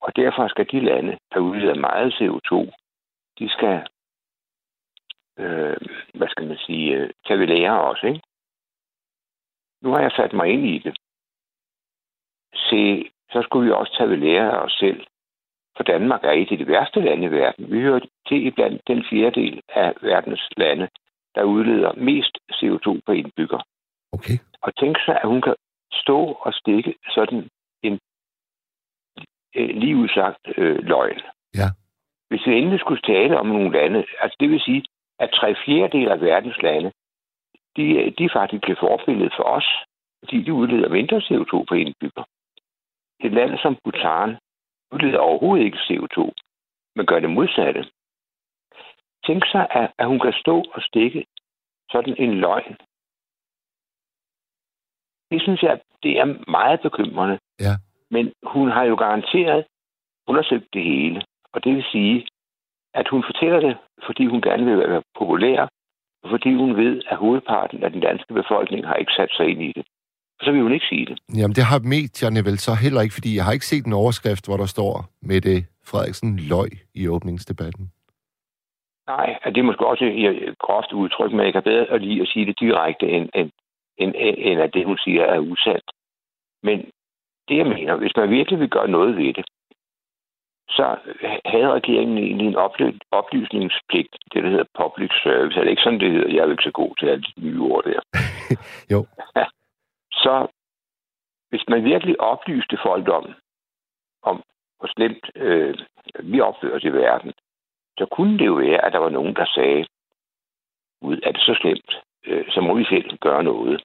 Og 0.00 0.16
derfor 0.16 0.48
skal 0.48 0.66
de 0.70 0.80
lande, 0.80 1.18
der 1.34 1.40
udleder 1.40 1.74
meget 1.74 2.12
CO2, 2.12 2.70
de 3.38 3.48
skal 3.48 3.88
øh, 5.38 5.76
hvad 6.14 6.28
skal 6.28 6.46
man 6.46 6.56
sige, 6.56 6.96
øh, 6.96 7.10
kan 7.26 7.40
vi 7.40 7.46
lære 7.46 7.80
også, 7.80 8.06
ikke? 8.06 8.20
Nu 9.82 9.90
har 9.90 10.00
jeg 10.00 10.12
sat 10.12 10.32
mig 10.32 10.48
ind 10.48 10.66
i 10.66 10.78
det. 10.78 10.96
Se, 12.54 13.10
så 13.32 13.42
skulle 13.42 13.66
vi 13.66 13.72
også 13.72 13.96
tage 13.96 14.10
ved 14.10 14.16
lære 14.16 14.52
af 14.52 14.64
os 14.64 14.72
selv. 14.72 15.06
For 15.76 15.82
Danmark 15.82 16.24
er 16.24 16.30
et 16.30 16.52
af 16.52 16.58
de 16.58 16.66
værste 16.66 17.00
lande 17.00 17.24
i 17.26 17.30
verden. 17.30 17.72
Vi 17.72 17.80
hører 17.80 18.00
til 18.28 18.52
blandt 18.52 18.82
den 18.86 19.04
fjerdedel 19.10 19.62
af 19.68 19.94
verdens 20.00 20.48
lande, 20.56 20.88
der 21.34 21.42
udleder 21.42 21.92
mest 21.92 22.38
CO2 22.52 23.00
per 23.06 23.12
indbygger. 23.12 23.60
Okay. 24.12 24.38
Og 24.62 24.76
tænk 24.76 24.96
sig, 25.06 25.20
at 25.22 25.28
hun 25.28 25.42
kan 25.42 25.54
stå 25.92 26.18
og 26.46 26.52
stikke 26.54 26.94
sådan 27.14 27.48
en 27.82 28.00
lige 29.54 29.96
udsagt 29.96 30.44
øh, 30.56 30.78
løgn. 30.84 31.20
Ja. 31.54 31.68
Hvis 32.28 32.46
vi 32.46 32.58
endelig 32.58 32.80
skulle 32.80 33.02
tale 33.02 33.38
om 33.38 33.46
nogle 33.46 33.72
lande, 33.72 34.04
altså 34.20 34.36
det 34.40 34.50
vil 34.50 34.60
sige, 34.60 34.84
at 35.18 35.30
tre 35.30 35.54
fjerdedel 35.66 36.08
af 36.08 36.20
verdens 36.20 36.62
lande, 36.62 36.92
de, 37.76 38.10
de 38.18 38.28
faktisk 38.32 38.62
bliver 38.62 38.80
forbilledet 38.80 39.32
for 39.36 39.42
os, 39.42 39.68
fordi 40.24 40.42
de 40.42 40.52
udleder 40.52 40.88
mindre 40.88 41.16
CO2 41.16 41.64
per 41.68 41.76
indbygger. 41.84 42.24
Et 43.20 43.32
land 43.32 43.58
som 43.58 43.76
Bhutan 43.84 44.36
udleder 44.92 45.18
overhovedet 45.18 45.64
ikke 45.64 45.78
CO2, 45.88 46.18
men 46.96 47.06
gør 47.06 47.20
det 47.20 47.30
modsatte. 47.30 47.82
Tænk 49.26 49.42
sig, 49.52 49.66
at, 49.70 49.92
at 49.98 50.06
hun 50.06 50.20
kan 50.20 50.34
stå 50.42 50.56
og 50.74 50.82
stikke 50.82 51.24
sådan 51.90 52.14
en 52.18 52.32
løgn. 52.44 52.76
Det 55.30 55.42
synes 55.42 55.62
jeg, 55.62 55.80
det 56.02 56.12
er 56.22 56.50
meget 56.50 56.80
bekymrende. 56.80 57.38
Ja. 57.60 57.74
Men 58.10 58.32
hun 58.42 58.70
har 58.70 58.84
jo 58.84 58.94
garanteret 58.94 59.64
undersøgt 60.26 60.68
det 60.74 60.84
hele. 60.84 61.22
Og 61.52 61.64
det 61.64 61.74
vil 61.74 61.84
sige, 61.92 62.26
at 62.94 63.06
hun 63.08 63.24
fortæller 63.28 63.60
det, 63.60 63.76
fordi 64.06 64.26
hun 64.26 64.40
gerne 64.40 64.64
vil 64.64 64.78
være 64.78 65.02
populær, 65.18 65.60
og 66.22 66.30
fordi 66.30 66.54
hun 66.54 66.76
ved, 66.76 67.02
at 67.10 67.16
hovedparten 67.16 67.82
af 67.84 67.90
den 67.90 68.00
danske 68.00 68.34
befolkning 68.34 68.86
har 68.86 68.94
ikke 68.94 69.12
sat 69.16 69.32
sig 69.36 69.46
ind 69.48 69.62
i 69.62 69.72
det. 69.76 69.84
Og 70.38 70.44
så 70.44 70.52
vil 70.52 70.62
hun 70.62 70.72
ikke 70.72 70.86
sige 70.88 71.06
det. 71.06 71.18
Jamen, 71.38 71.54
det 71.54 71.64
har 71.64 71.78
medierne 71.78 72.44
vel 72.44 72.58
så 72.58 72.74
heller 72.74 73.00
ikke, 73.00 73.14
fordi 73.14 73.36
jeg 73.36 73.44
har 73.44 73.52
ikke 73.52 73.66
set 73.66 73.86
en 73.86 73.92
overskrift, 73.92 74.46
hvor 74.46 74.56
der 74.56 74.66
står 74.66 75.04
med 75.22 75.40
det 75.40 75.66
Frederiksen 75.90 76.38
løg 76.38 76.70
i 76.94 77.08
åbningsdebatten. 77.08 77.90
Nej, 79.06 79.38
det 79.44 79.58
er 79.58 79.62
måske 79.62 79.86
også 79.86 80.04
et 80.04 80.58
groft 80.58 80.92
udtryk, 80.92 81.32
men 81.32 81.44
jeg 81.46 81.52
kan 81.52 81.62
bedre 81.62 81.86
at 81.86 82.02
lide 82.02 82.22
at 82.22 82.28
sige 82.28 82.46
det 82.46 82.60
direkte, 82.60 83.08
end, 83.08 83.28
end, 83.34 83.50
end, 83.96 84.14
end 84.38 84.60
at 84.60 84.74
det, 84.74 84.84
hun 84.86 84.98
siger, 84.98 85.22
er 85.24 85.38
usandt. 85.38 85.90
Men 86.62 86.78
det, 87.48 87.56
jeg 87.56 87.66
mener, 87.66 87.96
hvis 87.96 88.16
man 88.16 88.30
virkelig 88.30 88.60
vil 88.60 88.70
gøre 88.70 88.88
noget 88.88 89.16
ved 89.16 89.34
det, 89.34 89.46
så 90.68 90.96
havde 91.44 91.72
regeringen 91.72 92.18
egentlig 92.18 92.46
en 92.46 92.56
oplysningspligt, 93.10 94.16
det 94.32 94.42
der 94.42 94.50
hedder 94.50 94.64
public 94.82 95.10
service. 95.22 95.58
Er 95.58 95.62
det 95.62 95.70
ikke 95.70 95.82
sådan, 95.82 96.00
det 96.00 96.12
hedder? 96.12 96.28
Jeg 96.28 96.38
er 96.38 96.44
jo 96.44 96.50
ikke 96.50 96.68
så 96.70 96.70
god 96.70 96.96
til 96.98 97.06
alle 97.06 97.24
de 97.24 97.40
nye 97.40 97.60
ord 97.60 97.84
der. 97.84 98.00
jo. 98.92 99.06
så 100.12 100.46
hvis 101.50 101.64
man 101.68 101.84
virkelig 101.84 102.20
oplyste 102.20 102.78
folk 102.82 103.08
om, 103.08 103.34
om 104.22 104.42
hvor 104.78 104.88
slemt 104.96 105.30
øh, 105.34 105.78
vi 106.22 106.40
opfører 106.40 106.76
os 106.76 106.84
i 106.84 106.92
verden, 106.92 107.32
så 107.98 108.06
kunne 108.06 108.38
det 108.38 108.46
jo 108.46 108.54
være, 108.54 108.84
at 108.84 108.92
der 108.92 108.98
var 108.98 109.08
nogen, 109.08 109.34
der 109.34 109.46
sagde, 109.54 109.86
ud 111.00 111.20
er 111.22 111.32
det 111.32 111.40
så 111.40 111.54
slemt, 111.60 112.00
øh, 112.26 112.44
så 112.50 112.60
må 112.60 112.74
vi 112.74 112.84
selv 112.84 113.18
gøre 113.18 113.42
noget. 113.42 113.82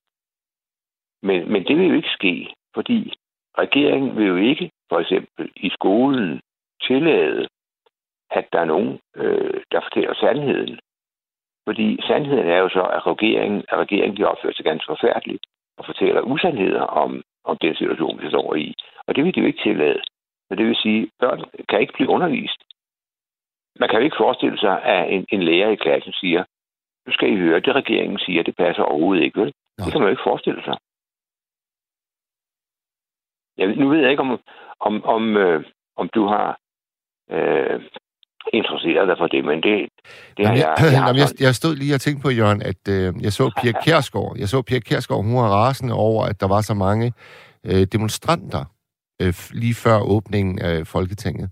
Men, 1.22 1.52
men 1.52 1.64
det 1.64 1.78
vil 1.78 1.88
jo 1.88 1.94
ikke 1.94 2.16
ske, 2.18 2.54
fordi 2.74 3.14
regeringen 3.58 4.18
vil 4.18 4.28
jo 4.28 4.36
ikke, 4.36 4.72
for 4.90 5.00
eksempel 5.00 5.52
i 5.56 5.70
skolen, 5.70 6.42
tillade, 6.88 7.48
at 8.32 8.46
der 8.54 8.60
er 8.60 8.66
nogen, 8.66 9.00
øh, 9.16 9.62
der 9.72 9.82
fortæller 9.82 10.14
sandheden. 10.14 10.80
Fordi 11.68 12.02
sandheden 12.08 12.48
er 12.50 12.58
jo 12.58 12.70
så, 12.70 12.84
at 12.84 13.08
regeringen, 13.08 13.64
at 13.70 13.78
regeringen 13.78 14.18
de 14.18 14.28
opfører 14.32 14.54
sig 14.54 14.66
ganske 14.66 14.90
forfærdeligt 14.90 15.46
og 15.78 15.86
fortæller 15.86 16.22
usandheder 16.22 16.82
om, 16.82 17.24
om 17.44 17.58
den 17.58 17.76
situation, 17.76 18.22
vi 18.22 18.30
står 18.30 18.56
i. 18.56 18.74
Og 19.08 19.16
det 19.16 19.24
vil 19.24 19.36
de 19.36 19.40
jo 19.40 19.46
ikke 19.46 19.64
tillade. 19.64 20.02
Så 20.48 20.56
det 20.56 20.66
vil 20.66 20.76
sige, 20.76 21.02
at 21.04 21.10
børn 21.20 21.44
kan 21.70 21.82
ikke 21.82 21.94
blive 21.94 22.10
undervist. 22.10 22.64
Man 23.80 23.90
kan 23.90 24.00
jo 24.00 24.06
ikke 24.06 24.22
forestille 24.24 24.58
sig, 24.60 24.84
at 24.84 25.14
en, 25.14 25.26
en 25.30 25.44
lærer 25.44 25.70
i 25.70 25.76
klassen 25.76 26.14
siger, 26.14 26.44
nu 27.06 27.12
skal 27.14 27.34
I 27.34 27.38
høre, 27.38 27.60
det 27.60 27.76
regeringen 27.76 28.20
siger, 28.20 28.44
det 28.44 28.56
passer 28.56 28.84
overhovedet 28.84 29.24
ikke, 29.24 29.40
vel? 29.42 29.52
Nej. 29.54 29.86
Det 29.86 29.92
kan 29.92 30.02
man 30.02 30.08
jo 30.08 30.16
ikke 30.16 30.30
forestille 30.30 30.64
sig. 30.64 30.78
Jeg, 33.58 33.68
nu 33.76 33.90
ved 33.90 34.00
jeg 34.00 34.12
ikke, 34.12 34.24
om, 34.24 34.40
om, 34.80 35.06
om, 35.06 35.38
øh, 35.38 35.64
om 35.98 36.10
du 36.16 36.28
har 36.28 36.60
øh, 37.32 37.82
interesseret 38.54 39.08
dig 39.08 39.18
for 39.18 39.28
det, 39.28 39.46
men 39.46 39.64
det, 39.64 39.90
det 40.38 40.48
har 40.48 40.54
jeg... 40.54 40.76
Jeg, 40.80 40.92
jeg, 40.94 41.16
jeg, 41.22 41.30
jeg 41.46 41.56
stod 41.56 41.76
lige 41.76 41.96
og 41.96 42.02
tænkte 42.02 42.22
på, 42.24 42.30
Jørgen, 42.30 42.62
at 42.62 42.84
øh, 42.96 43.24
jeg 43.26 43.34
så 43.34 43.44
Pia 43.62 43.72
Kærsgaard. 43.86 44.36
Jeg 44.40 44.48
så 44.48 44.62
Pia 44.62 44.80
Kærsgaard, 44.80 45.24
hun 45.24 45.36
var 45.36 45.50
rasende 45.50 45.94
over, 45.94 46.26
at 46.26 46.42
der 46.42 46.48
var 46.48 46.62
så 46.62 46.74
mange 46.74 47.14
øh, 47.70 47.84
demonstranter 47.94 48.64
øh, 49.20 49.34
lige 49.52 49.74
før 49.74 50.00
åbningen 50.00 50.60
af 50.60 50.88
Folketinget. 50.88 51.50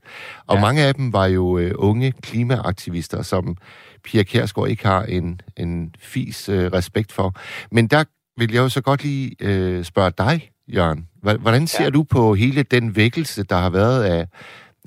Og 0.48 0.56
ja. 0.56 0.62
mange 0.62 0.84
af 0.84 0.96
dem 0.96 1.14
var 1.14 1.26
jo 1.26 1.58
øh, 1.58 1.72
unge 1.76 2.12
klimaaktivister, 2.12 3.22
som 3.22 3.58
Pia 4.04 4.24
Kærsgaard 4.24 4.70
ikke 4.70 4.88
har 4.88 5.04
en, 5.04 5.42
en 5.58 5.96
fis 6.00 6.50
øh, 6.50 6.72
respekt 6.72 7.12
for. 7.12 7.36
Men 7.72 7.88
der 7.88 8.04
vil 8.38 8.52
jeg 8.52 8.60
jo 8.60 8.70
så 8.70 8.82
godt 8.82 9.04
lige 9.04 9.36
øh, 9.40 9.84
spørge 9.84 10.12
dig, 10.18 10.52
Jørgen. 10.68 11.08
Hvordan 11.22 11.68
ser 11.68 11.84
ja. 11.84 11.90
du 11.90 12.04
på 12.04 12.34
hele 12.34 12.64
den 12.64 12.96
vækkelse, 12.96 13.44
der 13.44 13.56
har 13.56 13.70
været 13.70 14.04
af 14.04 14.28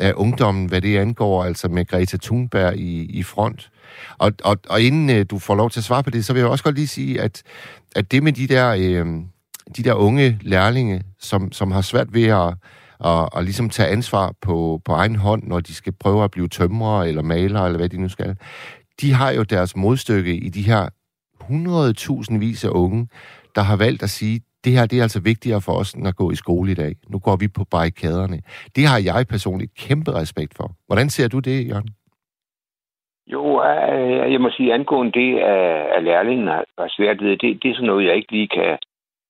af 0.00 0.12
ungdommen, 0.16 0.66
hvad 0.66 0.80
det 0.80 0.99
angår, 0.99 1.44
altså 1.44 1.68
med 1.68 1.87
Greta 1.87 2.16
Thunberg 2.16 2.76
i, 2.76 3.04
i 3.04 3.22
front. 3.22 3.70
Og, 4.18 4.32
og, 4.44 4.58
og 4.68 4.80
inden 4.80 5.10
øh, 5.10 5.26
du 5.30 5.38
får 5.38 5.54
lov 5.54 5.70
til 5.70 5.80
at 5.80 5.84
svare 5.84 6.02
på 6.02 6.10
det, 6.10 6.25
så 6.25 6.32
vil 6.32 6.40
jeg 6.40 6.49
også 6.49 6.64
godt 6.64 6.75
lige 6.75 6.88
sige, 6.88 7.20
at, 7.20 7.42
at 7.96 8.12
det 8.12 8.22
med 8.22 8.32
de 8.32 8.46
der, 8.46 8.68
øh, 8.78 9.06
de 9.76 9.82
der 9.82 9.94
unge 9.94 10.38
lærlinge, 10.42 11.02
som, 11.18 11.52
som 11.52 11.70
har 11.70 11.80
svært 11.80 12.14
ved 12.14 12.26
at, 12.26 12.54
at, 13.04 13.28
at 13.36 13.44
ligesom 13.44 13.70
tage 13.70 13.88
ansvar 13.88 14.32
på, 14.42 14.80
på 14.84 14.92
egen 14.92 15.16
hånd, 15.16 15.42
når 15.42 15.60
de 15.60 15.74
skal 15.74 15.92
prøve 16.00 16.24
at 16.24 16.30
blive 16.30 16.48
tømrere 16.48 17.08
eller 17.08 17.22
malere, 17.22 17.66
eller 17.66 17.78
hvad 17.78 17.88
de 17.88 18.00
nu 18.00 18.08
skal. 18.08 18.36
De 19.00 19.12
har 19.12 19.30
jo 19.30 19.42
deres 19.42 19.76
modstykke 19.76 20.34
i 20.34 20.48
de 20.48 20.62
her 20.62 20.88
100.000 21.40 22.38
vis 22.38 22.64
af 22.64 22.70
unge, 22.70 23.08
der 23.54 23.62
har 23.62 23.76
valgt 23.76 24.02
at 24.02 24.10
sige, 24.10 24.40
det 24.64 24.72
her 24.72 24.86
det 24.86 24.98
er 24.98 25.02
altså 25.02 25.20
vigtigere 25.22 25.60
for 25.60 25.72
os, 25.72 25.92
end 25.92 26.08
at 26.08 26.16
gå 26.16 26.30
i 26.30 26.34
skole 26.34 26.72
i 26.72 26.74
dag. 26.74 26.92
Nu 27.08 27.18
går 27.18 27.36
vi 27.36 27.48
på 27.48 27.64
barrikaderne. 27.70 28.38
Det 28.76 28.84
har 28.86 28.98
jeg 28.98 29.26
personligt 29.30 29.72
kæmpe 29.88 30.10
respekt 30.12 30.52
for. 30.56 30.68
Hvordan 30.86 31.08
ser 31.08 31.28
du 31.28 31.38
det, 31.38 31.68
Jørgen? 31.68 31.90
Jo, 33.26 33.62
øh, 33.62 34.32
jeg 34.32 34.40
må 34.40 34.50
sige, 34.50 34.74
angående 34.74 35.12
det, 35.12 35.30
øh, 35.34 35.96
at 35.96 36.02
lærlingen 36.04 36.46
har 36.46 36.64
svært 36.88 37.22
ved, 37.22 37.30
det, 37.30 37.62
det 37.62 37.70
er 37.70 37.74
sådan 37.74 37.86
noget, 37.86 38.06
jeg 38.06 38.16
ikke 38.16 38.32
lige 38.32 38.48
kan 38.48 38.78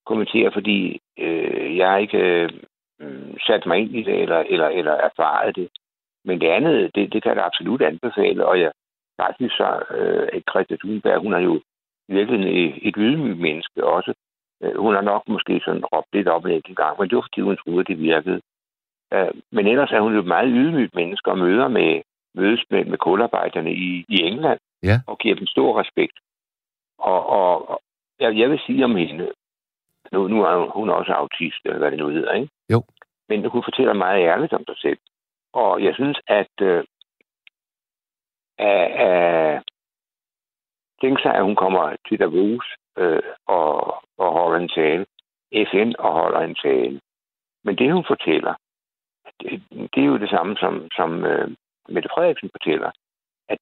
kommentere, 0.05 0.51
fordi 0.53 0.99
øh, 1.19 1.77
jeg 1.77 1.89
har 1.89 1.97
ikke 1.97 2.49
øh, 3.01 3.37
sat 3.47 3.65
mig 3.65 3.77
ind 3.77 3.95
i 3.95 4.03
det, 4.03 4.21
eller, 4.21 4.39
eller, 4.39 4.67
eller 4.67 4.91
erfaret 4.91 5.55
det. 5.55 5.69
Men 6.25 6.41
det 6.41 6.47
andet, 6.47 6.95
det, 6.95 7.13
det 7.13 7.23
kan 7.23 7.35
jeg 7.35 7.45
absolut 7.45 7.81
anbefale, 7.81 8.45
og 8.45 8.59
jeg 8.59 8.71
faktisk 9.21 9.55
så, 9.55 9.69
øh, 9.97 10.29
at 10.33 10.43
Christa 10.49 10.75
Thunberg, 10.75 11.21
hun 11.21 11.33
er 11.33 11.39
jo 11.39 11.61
virkelig 12.07 12.65
et, 12.65 12.87
et 12.87 12.95
ydmygt 12.97 13.39
menneske 13.39 13.83
også. 13.83 14.13
Øh, 14.63 14.75
hun 14.77 14.93
har 14.95 15.01
nok 15.01 15.23
måske 15.27 15.61
sådan 15.65 15.85
råbt 15.85 16.13
lidt 16.13 16.27
op 16.27 16.45
en 16.45 16.51
enkelt 16.51 16.77
gang, 16.77 16.99
men 16.99 17.09
det 17.09 17.15
var 17.15 17.21
fordi, 17.21 17.41
hun 17.41 17.57
troede, 17.57 17.83
det 17.83 17.99
virkede. 17.99 18.41
Øh, 19.13 19.31
men 19.51 19.67
ellers 19.67 19.91
er 19.91 20.01
hun 20.01 20.13
jo 20.13 20.19
et 20.19 20.33
meget 20.35 20.49
ydmygt 20.51 20.95
menneske 20.95 21.31
og 21.31 21.37
møder 21.37 21.67
med, 21.67 22.01
mødes 22.35 22.63
med, 22.69 22.85
med 22.85 22.97
kularbejderne 22.97 23.73
i, 23.73 24.05
i 24.09 24.17
England 24.21 24.59
ja. 24.83 24.95
og 25.07 25.17
giver 25.17 25.35
dem 25.35 25.47
stor 25.47 25.79
respekt. 25.79 26.17
Og, 26.99 27.29
og, 27.29 27.69
og 27.69 27.81
jeg, 28.19 28.37
jeg 28.37 28.49
vil 28.49 28.59
sige 28.65 28.85
om 28.85 28.95
hende, 28.95 29.31
nu, 30.11 30.27
nu 30.27 30.43
er 30.43 30.71
hun 30.77 30.89
også 30.89 31.11
autist, 31.11 31.61
eller 31.65 31.77
hvad 31.77 31.91
det 31.91 31.99
nu 31.99 32.07
hedder, 32.07 32.33
ikke? 32.33 32.49
Jo. 32.69 32.83
Men 33.29 33.45
hun 33.45 33.63
fortæller 33.63 33.93
meget 33.93 34.21
ærligt 34.21 34.53
om 34.53 34.63
sig 34.65 34.77
selv. 34.77 34.99
Og 35.53 35.83
jeg 35.83 35.93
synes, 35.95 36.21
at 36.27 36.55
øh, 36.61 36.83
at 38.59 39.63
tænke 41.01 41.21
sig, 41.21 41.35
at 41.35 41.43
hun 41.43 41.55
kommer 41.55 41.95
til 42.07 42.19
Davos 42.19 42.65
øh, 42.97 43.23
og, 43.47 44.03
og 44.17 44.31
holder 44.31 44.59
en 44.59 44.69
tale. 44.69 45.05
FN 45.71 45.93
og 45.99 46.11
holder 46.13 46.39
en 46.39 46.55
tale. 46.55 47.01
Men 47.63 47.77
det, 47.77 47.93
hun 47.93 48.05
fortæller, 48.07 48.53
det, 49.41 49.63
det 49.95 50.01
er 50.03 50.11
jo 50.13 50.17
det 50.17 50.29
samme, 50.29 50.57
som, 50.57 50.87
som 50.95 51.25
øh, 51.25 51.51
Mette 51.89 52.09
Frederiksen 52.13 52.49
fortæller. 52.51 52.91
At, 53.49 53.59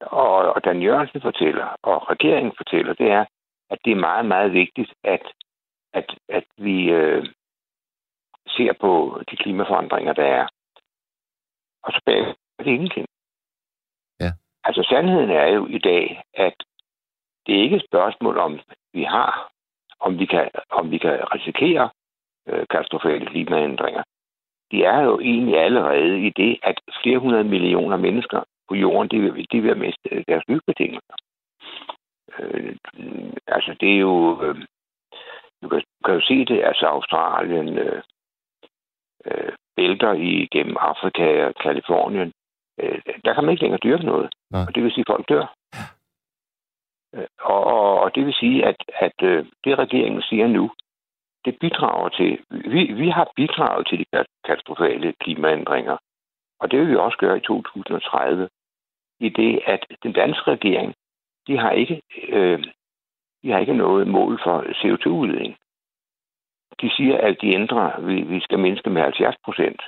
og, 0.00 0.36
og 0.54 0.64
Dan 0.64 0.82
Jørgensen 0.82 1.20
fortæller, 1.20 1.76
og 1.82 2.10
regeringen 2.10 2.52
fortæller, 2.56 2.94
det 2.94 3.10
er, 3.10 3.24
at 3.70 3.78
det 3.84 3.90
er 3.92 4.06
meget, 4.08 4.26
meget 4.26 4.52
vigtigt, 4.52 4.92
at, 5.04 5.32
at, 5.94 6.18
at 6.28 6.44
vi 6.56 6.90
øh, 6.90 7.26
ser 8.56 8.72
på 8.80 9.20
de 9.30 9.36
klimaforandringer, 9.36 10.12
der 10.12 10.24
er. 10.24 10.46
Og 11.82 11.92
så 11.92 12.00
bag 12.06 12.20
er 12.58 12.62
det 12.64 12.70
ingenting. 12.70 13.06
Ja. 14.20 14.30
Altså 14.64 14.82
sandheden 14.90 15.30
er 15.30 15.46
jo 15.46 15.66
i 15.66 15.78
dag, 15.78 16.22
at 16.34 16.56
det 17.46 17.52
er 17.54 17.62
ikke 17.62 17.76
et 17.76 17.88
spørgsmål 17.90 18.38
om, 18.38 18.60
vi 18.92 19.02
har, 19.02 19.52
om 20.00 20.18
vi 20.18 20.26
kan, 20.26 20.50
om 20.70 20.90
vi 20.90 20.98
kan 20.98 21.34
risikere 21.34 21.90
øh, 22.48 22.66
katastrofale 22.70 23.26
klimaændringer. 23.26 24.02
De 24.70 24.84
er 24.84 25.00
jo 25.00 25.20
egentlig 25.20 25.58
allerede 25.58 26.26
i 26.26 26.30
det, 26.30 26.58
at 26.62 26.80
flere 27.02 27.18
hundrede 27.18 27.44
millioner 27.44 27.96
mennesker 27.96 28.40
på 28.68 28.74
jorden, 28.74 29.10
de 29.10 29.20
vil, 29.20 29.46
de 29.52 29.60
vil 29.60 29.76
miste 29.76 30.24
deres 30.28 30.44
lykkebetingelser. 30.48 31.14
Øh, 32.38 32.76
altså, 33.46 33.76
det 33.80 33.94
er 33.94 33.98
jo... 33.98 34.42
Øh, 34.42 34.66
du 35.64 35.68
kan, 35.68 35.82
kan 36.04 36.14
jo 36.14 36.20
se 36.20 36.44
det, 36.44 36.58
altså 36.64 36.86
Australien, 36.86 37.78
øh, 37.78 38.02
øh, 39.26 39.52
bælter 39.76 40.12
igennem 40.12 40.76
Afrika 40.80 41.46
og 41.46 41.54
Kalifornien. 41.54 42.32
Øh, 42.80 42.98
der 43.24 43.34
kan 43.34 43.44
man 43.44 43.52
ikke 43.52 43.62
længere 43.62 43.84
dyrke 43.84 44.06
noget. 44.06 44.28
Nej. 44.50 44.64
Og 44.66 44.74
det 44.74 44.82
vil 44.82 44.92
sige, 44.92 45.04
at 45.06 45.12
folk 45.12 45.28
dør. 45.28 45.46
Øh, 47.14 47.26
og, 47.40 47.64
og, 47.64 48.00
og 48.00 48.14
det 48.14 48.26
vil 48.26 48.34
sige, 48.34 48.66
at, 48.66 48.76
at 49.06 49.18
øh, 49.22 49.46
det 49.64 49.78
regeringen 49.78 50.22
siger 50.22 50.46
nu, 50.46 50.70
det 51.44 51.58
bidrager 51.60 52.08
til, 52.08 52.38
vi, 52.50 52.92
vi 52.92 53.08
har 53.08 53.32
bidraget 53.36 53.86
til 53.88 53.98
de 53.98 54.04
katastrofale 54.44 55.14
klimaændringer. 55.20 55.96
Og 56.60 56.70
det 56.70 56.80
vil 56.80 56.88
vi 56.88 56.96
også 56.96 57.18
gøre 57.18 57.36
i 57.36 57.40
2030. 57.40 58.48
I 59.20 59.28
det, 59.28 59.60
at 59.66 59.86
den 60.02 60.12
danske 60.12 60.50
regering, 60.50 60.94
de 61.46 61.58
har 61.58 61.70
ikke, 61.70 62.02
øh, 62.28 62.64
de 63.44 63.50
har 63.50 63.58
ikke 63.58 63.76
noget 63.76 64.08
mål 64.08 64.40
for 64.44 64.56
CO2-udledning. 64.80 65.56
De 66.80 66.90
siger, 66.96 67.16
at 67.18 67.36
de 67.42 67.54
ændrer, 67.54 68.00
vi, 68.00 68.22
vi 68.22 68.40
skal 68.40 68.58
mindske 68.58 68.90
med 68.90 69.02
70 69.02 69.36
procent. 69.44 69.80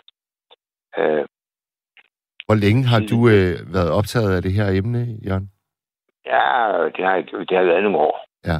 Øh, 0.99 1.25
Hvor 2.47 2.55
længe 2.55 2.85
har 2.93 3.01
du 3.11 3.19
øh, 3.35 3.75
været 3.75 3.91
optaget 3.99 4.37
af 4.37 4.43
det 4.43 4.53
her 4.53 4.69
emne, 4.81 5.03
Jørgen? 5.27 5.51
Ja, 6.27 6.47
det 6.97 7.05
har, 7.05 7.17
det 7.49 7.57
har 7.59 7.65
været 7.65 7.83
nogle 7.83 7.99
år. 7.99 8.27
Ja. 8.47 8.59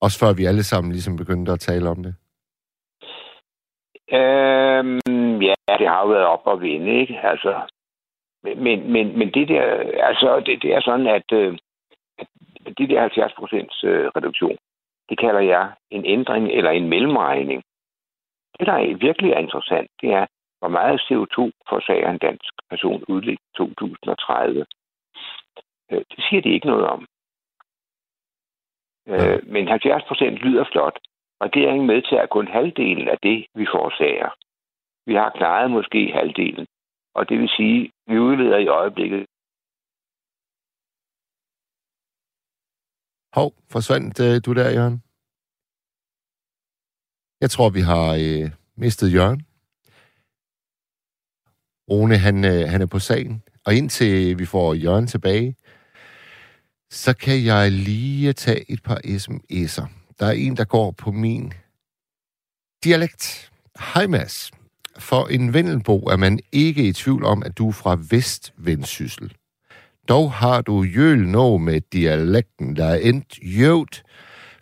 Også 0.00 0.18
før 0.18 0.32
vi 0.36 0.44
alle 0.44 0.62
sammen 0.62 0.92
ligesom 0.92 1.16
begyndte 1.16 1.52
at 1.52 1.60
tale 1.60 1.88
om 1.88 2.02
det? 2.02 2.14
Øhm, 4.18 5.42
ja, 5.42 5.54
det 5.78 5.88
har 5.88 6.00
jo 6.02 6.08
været 6.08 6.26
op 6.26 6.46
og 6.46 6.60
vinde, 6.60 7.00
ikke? 7.00 7.20
Altså, 7.22 7.52
men, 8.42 8.92
men, 8.92 9.18
men 9.18 9.28
det 9.34 9.48
der, 9.48 9.62
altså, 10.08 10.42
det, 10.46 10.62
det 10.62 10.74
er 10.74 10.80
sådan, 10.80 11.06
at, 11.06 11.32
øh, 11.32 11.58
det 12.78 12.90
der 12.90 13.00
70 13.00 13.32
procents 13.32 13.84
øh, 13.84 14.06
reduktion, 14.16 14.56
det 15.08 15.18
kalder 15.18 15.40
jeg 15.40 15.72
en 15.90 16.04
ændring 16.04 16.48
eller 16.48 16.70
en 16.70 16.88
mellemregning. 16.88 17.62
Det, 18.58 18.66
der 18.66 18.72
er 18.72 18.96
virkelig 18.96 19.30
er 19.32 19.38
interessant, 19.38 19.90
det 20.00 20.10
er, 20.12 20.26
hvor 20.58 20.68
meget 20.68 21.00
CO2 21.00 21.38
forsager 21.68 22.10
en 22.10 22.18
dansk 22.18 22.52
person 22.70 23.04
udledt 23.08 23.40
2030. 23.56 24.66
Øh, 25.90 26.02
det 26.10 26.24
siger 26.28 26.42
de 26.42 26.54
ikke 26.54 26.66
noget 26.66 26.86
om. 26.86 27.06
Øh, 29.08 29.40
men 29.46 29.68
70 29.68 30.04
procent 30.04 30.34
lyder 30.34 30.64
flot. 30.72 30.98
Regeringen 31.42 31.86
medtager 31.86 32.26
kun 32.26 32.48
halvdelen 32.48 33.08
af 33.08 33.18
det, 33.22 33.46
vi 33.54 33.66
forårsager. 33.72 34.30
Vi 35.06 35.14
har 35.14 35.30
klaret 35.30 35.70
måske 35.70 36.12
halvdelen. 36.12 36.66
Og 37.14 37.28
det 37.28 37.38
vil 37.38 37.48
sige, 37.48 37.84
at 37.84 38.12
vi 38.12 38.18
udleder 38.18 38.58
i 38.58 38.66
øjeblikket. 38.66 39.26
Hov, 43.34 43.54
forsvandt 43.70 44.20
øh, 44.20 44.40
du 44.44 44.52
der, 44.52 44.70
Jørgen? 44.70 45.02
Jeg 47.40 47.50
tror, 47.50 47.70
vi 47.70 47.80
har 47.80 48.08
øh, 48.20 48.50
mistet 48.76 49.12
Jørgen. 49.12 49.40
Rune, 51.90 52.18
han, 52.18 52.44
øh, 52.44 52.68
han 52.68 52.82
er 52.82 52.86
på 52.86 52.98
sagen. 52.98 53.42
Og 53.64 53.74
indtil 53.74 54.38
vi 54.38 54.44
får 54.44 54.74
Jørgen 54.74 55.06
tilbage, 55.06 55.56
så 56.90 57.14
kan 57.14 57.44
jeg 57.44 57.72
lige 57.72 58.32
tage 58.32 58.70
et 58.70 58.82
par 58.82 59.00
sms'er. 59.04 59.86
Der 60.18 60.26
er 60.26 60.32
en, 60.32 60.56
der 60.56 60.64
går 60.64 60.90
på 60.90 61.12
min 61.12 61.52
dialekt. 62.84 63.52
Hej 63.94 64.06
Mads. 64.06 64.50
For 64.98 65.26
en 65.26 65.54
Vendelbo 65.54 65.98
er 65.98 66.16
man 66.16 66.40
ikke 66.52 66.88
i 66.88 66.92
tvivl 66.92 67.24
om, 67.24 67.42
at 67.42 67.58
du 67.58 67.68
er 67.68 67.72
fra 67.72 67.98
Vestvendsyssel. 68.10 69.36
Dog 70.08 70.32
har 70.32 70.60
du 70.60 70.82
jøl 70.82 71.28
nå 71.28 71.58
med 71.58 71.80
dialekten, 71.92 72.76
der 72.76 72.84
er 72.84 72.96
endt 72.96 73.38
jøvt. 73.42 74.02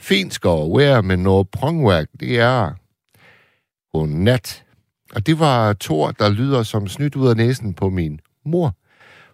Fint 0.00 0.34
skal 0.34 0.50
være 0.50 1.02
med 1.02 1.16
noget 1.16 1.48
prongværk, 1.48 2.06
det 2.20 2.40
er 2.40 2.70
godnat. 3.92 4.64
Og 5.14 5.26
det 5.26 5.38
var 5.38 5.72
Thor, 5.72 6.10
der 6.10 6.30
lyder 6.30 6.62
som 6.62 6.88
snydt 6.88 7.16
ud 7.16 7.28
af 7.28 7.36
næsen 7.36 7.74
på 7.74 7.90
min 7.90 8.20
mor. 8.44 8.74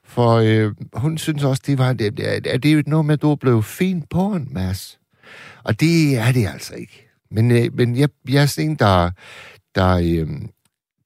For 0.05 0.35
øh, 0.35 0.75
hun 0.95 1.19
synes 1.19 1.45
også, 1.45 1.63
det 1.67 1.79
var, 1.79 1.93
det, 1.93 2.21
er 2.47 2.59
det 2.59 2.75
jo 2.75 2.83
noget 2.87 3.07
med, 3.07 3.15
at 3.15 3.23
du 3.23 3.35
blev 3.35 3.63
fin 3.63 4.03
på 4.11 4.27
en 4.27 4.49
masse. 4.51 4.99
Og 5.65 5.81
det 5.81 6.19
er 6.19 6.33
det 6.33 6.47
altså 6.47 6.75
ikke. 6.75 7.09
Men, 7.31 7.51
øh, 7.51 7.75
men 7.75 7.97
jeg, 7.97 8.09
jeg 8.29 8.43
er 8.43 8.47
sådan 8.47 8.71
en, 8.71 8.77
der, 8.77 9.11
der 9.75 9.97
øh, 9.97 10.29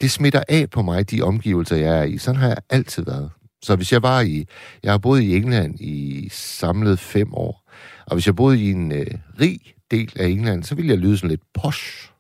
det 0.01 0.11
smitter 0.11 0.43
af 0.49 0.71
på 0.71 0.83
mig, 0.83 1.11
de 1.11 1.23
omgivelser, 1.23 1.77
jeg 1.77 1.99
er 1.99 2.03
i. 2.03 2.19
Sådan 2.19 2.41
har 2.41 2.49
jeg 2.49 2.59
altid 2.71 3.05
været. 3.05 3.31
Så 3.62 3.77
hvis 3.77 3.92
jeg 3.92 4.03
var 4.03 4.20
i... 4.20 4.46
Jeg 4.83 4.92
har 4.92 4.98
boet 4.98 5.20
i 5.20 5.37
England 5.37 5.81
i 5.81 6.29
samlet 6.33 6.98
fem 6.98 7.35
år. 7.35 7.70
Og 8.07 8.14
hvis 8.14 8.27
jeg 8.27 8.37
boede 8.37 8.62
i 8.62 8.70
en 8.70 8.92
øh, 8.92 9.07
rig 9.40 9.61
del 9.90 10.12
af 10.16 10.27
England, 10.27 10.64
så 10.64 10.75
ville 10.75 10.90
jeg 10.90 10.98
lyde 10.98 11.16
sådan 11.16 11.31
lidt 11.31 11.53
posh. 11.55 12.11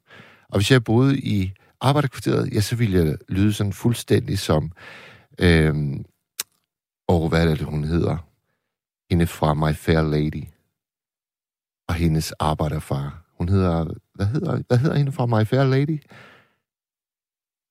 Og 0.48 0.58
hvis 0.58 0.70
jeg 0.70 0.84
boede 0.84 1.18
i 1.18 1.52
arbejderkvarteret, 1.80 2.54
ja, 2.54 2.60
så 2.60 2.76
ville 2.76 2.98
jeg 2.98 3.16
lyde 3.28 3.52
sådan 3.52 3.72
fuldstændig 3.72 4.38
som... 4.38 4.72
Øh, 5.40 5.74
og 7.08 7.28
hvad 7.28 7.48
er 7.48 7.54
det, 7.54 7.66
hun 7.66 7.84
hedder? 7.84 8.16
Hende 9.10 9.26
fra 9.26 9.54
My 9.54 9.74
Fair 9.74 10.02
Lady. 10.02 10.44
Og 11.88 11.94
hendes 11.94 12.32
arbejderfar. 12.32 13.24
Hun 13.38 13.48
hedder... 13.48 13.94
Hvad 14.14 14.26
hedder, 14.26 14.62
hvad 14.68 14.78
hedder 14.78 14.96
hende 14.96 15.12
fra 15.12 15.26
My 15.26 15.46
Fair 15.46 15.64
Lady? 15.64 16.02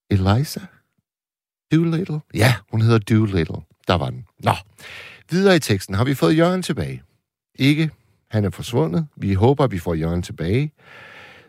Eliza? 0.10 0.62
Doolittle? 1.72 2.20
Ja, 2.34 2.54
hun 2.72 2.82
hedder 2.82 3.00
Doolittle. 3.00 3.58
Der 3.88 3.94
var 3.94 4.10
den. 4.10 4.26
Nå. 4.44 4.54
Videre 5.30 5.56
i 5.56 5.60
teksten 5.60 5.96
har 5.96 6.04
vi 6.04 6.14
fået 6.14 6.38
Jørgen 6.38 6.62
tilbage. 6.62 7.02
Ikke. 7.60 7.90
Han 8.32 8.46
er 8.46 8.50
forsvundet. 8.50 9.08
Vi 9.18 9.34
håber, 9.34 9.68
vi 9.68 9.80
får 9.80 9.94
Jørgen 9.94 10.22
tilbage. 10.22 10.72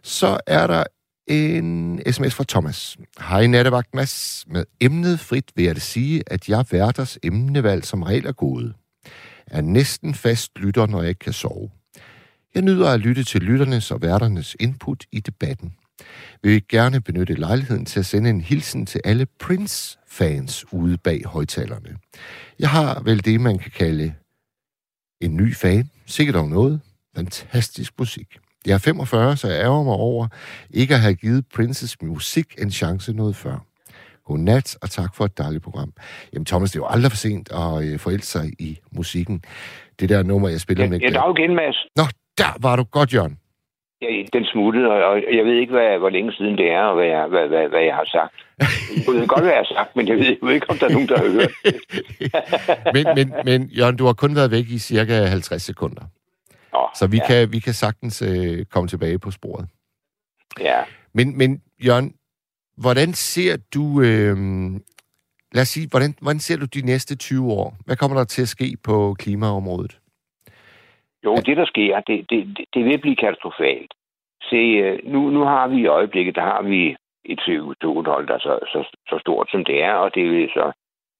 Så 0.02 0.40
er 0.46 0.66
der 0.66 0.84
en 1.26 2.00
sms 2.12 2.34
fra 2.34 2.44
Thomas. 2.48 2.96
Hej 3.20 3.46
nattevagt 3.46 3.94
Mads. 3.94 4.44
Med 4.46 4.64
emnet 4.80 5.20
frit 5.20 5.52
vil 5.54 5.64
jeg 5.64 5.74
det 5.74 5.82
sige, 5.82 6.22
at 6.26 6.48
jeg 6.48 6.64
værters 6.70 7.18
emnevalg 7.22 7.84
som 7.84 8.02
regel 8.02 8.26
er 8.26 8.32
gode. 8.32 8.72
Er 9.46 9.60
næsten 9.60 10.14
fast 10.14 10.58
lytter, 10.58 10.86
når 10.86 11.00
jeg 11.00 11.08
ikke 11.08 11.18
kan 11.18 11.32
sove. 11.32 11.70
Jeg 12.54 12.62
nyder 12.62 12.90
at 12.90 13.00
lytte 13.00 13.24
til 13.24 13.40
lytternes 13.42 13.90
og 13.90 14.02
værternes 14.02 14.56
input 14.60 15.04
i 15.12 15.20
debatten. 15.20 15.72
Vi 16.42 16.50
vil 16.50 16.68
gerne 16.68 17.00
benytte 17.00 17.34
lejligheden 17.34 17.84
til 17.84 18.00
at 18.00 18.06
sende 18.06 18.30
en 18.30 18.40
hilsen 18.40 18.86
til 18.86 19.00
alle 19.04 19.26
Prince-fans 19.40 20.72
ude 20.72 20.98
bag 20.98 21.22
højtalerne. 21.26 21.96
Jeg 22.58 22.70
har 22.70 23.02
vel 23.04 23.24
det, 23.24 23.40
man 23.40 23.58
kan 23.58 23.70
kalde 23.70 24.14
en 25.20 25.36
ny 25.36 25.54
fan. 25.54 25.90
Sikkert 26.06 26.36
om 26.36 26.48
noget. 26.48 26.80
Fantastisk 27.16 27.92
musik. 27.98 28.36
Jeg 28.66 28.74
er 28.74 28.78
45, 28.78 29.36
så 29.36 29.48
jeg 29.48 29.60
ærger 29.60 29.82
mig 29.82 29.94
over 29.94 30.28
ikke 30.70 30.94
at 30.94 31.00
have 31.00 31.14
givet 31.14 31.44
Princes 31.54 32.02
musik 32.02 32.54
en 32.58 32.70
chance 32.70 33.12
noget 33.12 33.36
før. 33.36 33.66
Godnat, 34.24 34.76
og 34.82 34.90
tak 34.90 35.14
for 35.14 35.24
et 35.24 35.38
dejligt 35.38 35.62
program. 35.64 35.92
Jamen 36.32 36.44
Thomas, 36.46 36.70
det 36.70 36.78
er 36.78 36.80
jo 36.80 36.86
aldrig 36.86 37.12
for 37.12 37.16
sent 37.16 37.52
at 37.52 37.84
øh, 37.84 37.98
forelske 37.98 38.26
sig 38.26 38.50
i 38.58 38.78
musikken. 38.92 39.42
Det 40.00 40.08
der 40.08 40.22
nummer, 40.22 40.48
jeg 40.48 40.60
spiller 40.60 40.84
Ja, 40.84 40.90
med... 40.90 41.00
ja, 41.00 41.08
dag 41.08 41.38
igen, 41.38 41.54
Mads. 41.54 41.76
Nå, 41.96 42.02
der 42.38 42.56
var 42.60 42.76
du 42.76 42.82
godt, 42.84 43.14
Jørgen. 43.14 43.38
Ja, 44.02 44.08
den 44.32 44.44
smuttede, 44.44 44.88
og 44.88 45.22
jeg 45.38 45.44
ved 45.44 45.54
ikke, 45.54 45.72
hvad, 45.72 45.98
hvor 45.98 46.08
længe 46.08 46.32
siden 46.32 46.58
det 46.58 46.70
er, 46.70 46.82
og 46.82 46.94
hvad 46.94 47.06
jeg, 47.06 47.26
hvad, 47.26 47.48
hvad, 47.48 47.68
hvad 47.68 47.80
jeg 47.80 47.94
har 47.94 48.04
sagt. 48.04 48.34
Jeg 49.06 49.14
ved 49.14 49.26
godt, 49.26 49.40
hvad 49.40 49.52
jeg 49.52 49.64
har 49.66 49.74
sagt, 49.74 49.96
men 49.96 50.08
jeg 50.08 50.16
ved 50.16 50.36
jo 50.42 50.48
ikke, 50.48 50.70
om 50.70 50.78
der 50.78 50.86
er 50.86 50.92
nogen, 50.92 51.08
der 51.08 51.18
har 51.18 51.30
hørt. 51.36 51.52
men, 52.96 53.06
men, 53.16 53.34
men 53.44 53.70
Jørgen, 53.78 53.96
du 53.96 54.06
har 54.06 54.12
kun 54.12 54.36
været 54.36 54.50
væk 54.50 54.64
i 54.68 54.78
cirka 54.78 55.24
50 55.24 55.62
sekunder. 55.62 56.02
Nå, 56.72 56.88
Så 56.94 57.06
vi, 57.06 57.16
ja. 57.16 57.26
kan, 57.26 57.52
vi 57.52 57.58
kan 57.58 57.74
sagtens 57.74 58.22
øh, 58.22 58.64
komme 58.64 58.88
tilbage 58.88 59.18
på 59.18 59.30
sporet. 59.30 59.68
Ja. 60.60 60.80
Men, 61.14 61.38
men 61.38 61.62
Jørgen, 61.86 62.14
hvordan 62.76 63.12
ser 63.14 63.56
du... 63.74 64.00
Øh, 64.00 64.36
lad 65.52 65.62
os 65.62 65.68
sige, 65.68 65.88
hvordan, 65.88 66.14
hvordan 66.20 66.40
ser 66.40 66.56
du 66.56 66.66
de 66.66 66.82
næste 66.82 67.16
20 67.16 67.52
år? 67.52 67.76
Hvad 67.84 67.96
kommer 67.96 68.16
der 68.16 68.24
til 68.24 68.42
at 68.42 68.48
ske 68.48 68.76
på 68.84 69.16
klimaområdet? 69.18 69.98
Jo, 71.24 71.34
det 71.34 71.56
der 71.56 71.64
sker, 71.64 72.00
det, 72.00 72.30
det, 72.30 72.56
det, 72.56 72.66
det 72.74 72.84
vil 72.84 72.98
blive 72.98 73.16
katastrofalt. 73.16 73.94
Se, 74.42 74.56
øh, 74.56 74.98
nu, 75.04 75.30
nu 75.30 75.40
har 75.40 75.68
vi 75.68 75.76
i 75.76 75.86
øjeblikket, 75.86 76.34
der 76.34 76.42
har 76.42 76.62
vi 76.62 76.96
et 77.24 77.40
CO2-hold, 77.40 78.26
der 78.26 78.34
er 78.34 78.38
så, 78.38 78.58
så, 78.72 78.96
så 79.08 79.18
stort 79.18 79.50
som 79.50 79.64
det 79.64 79.82
er, 79.82 79.94
og 79.94 80.14
det 80.14 80.30
vil 80.30 80.50
så 80.54 80.72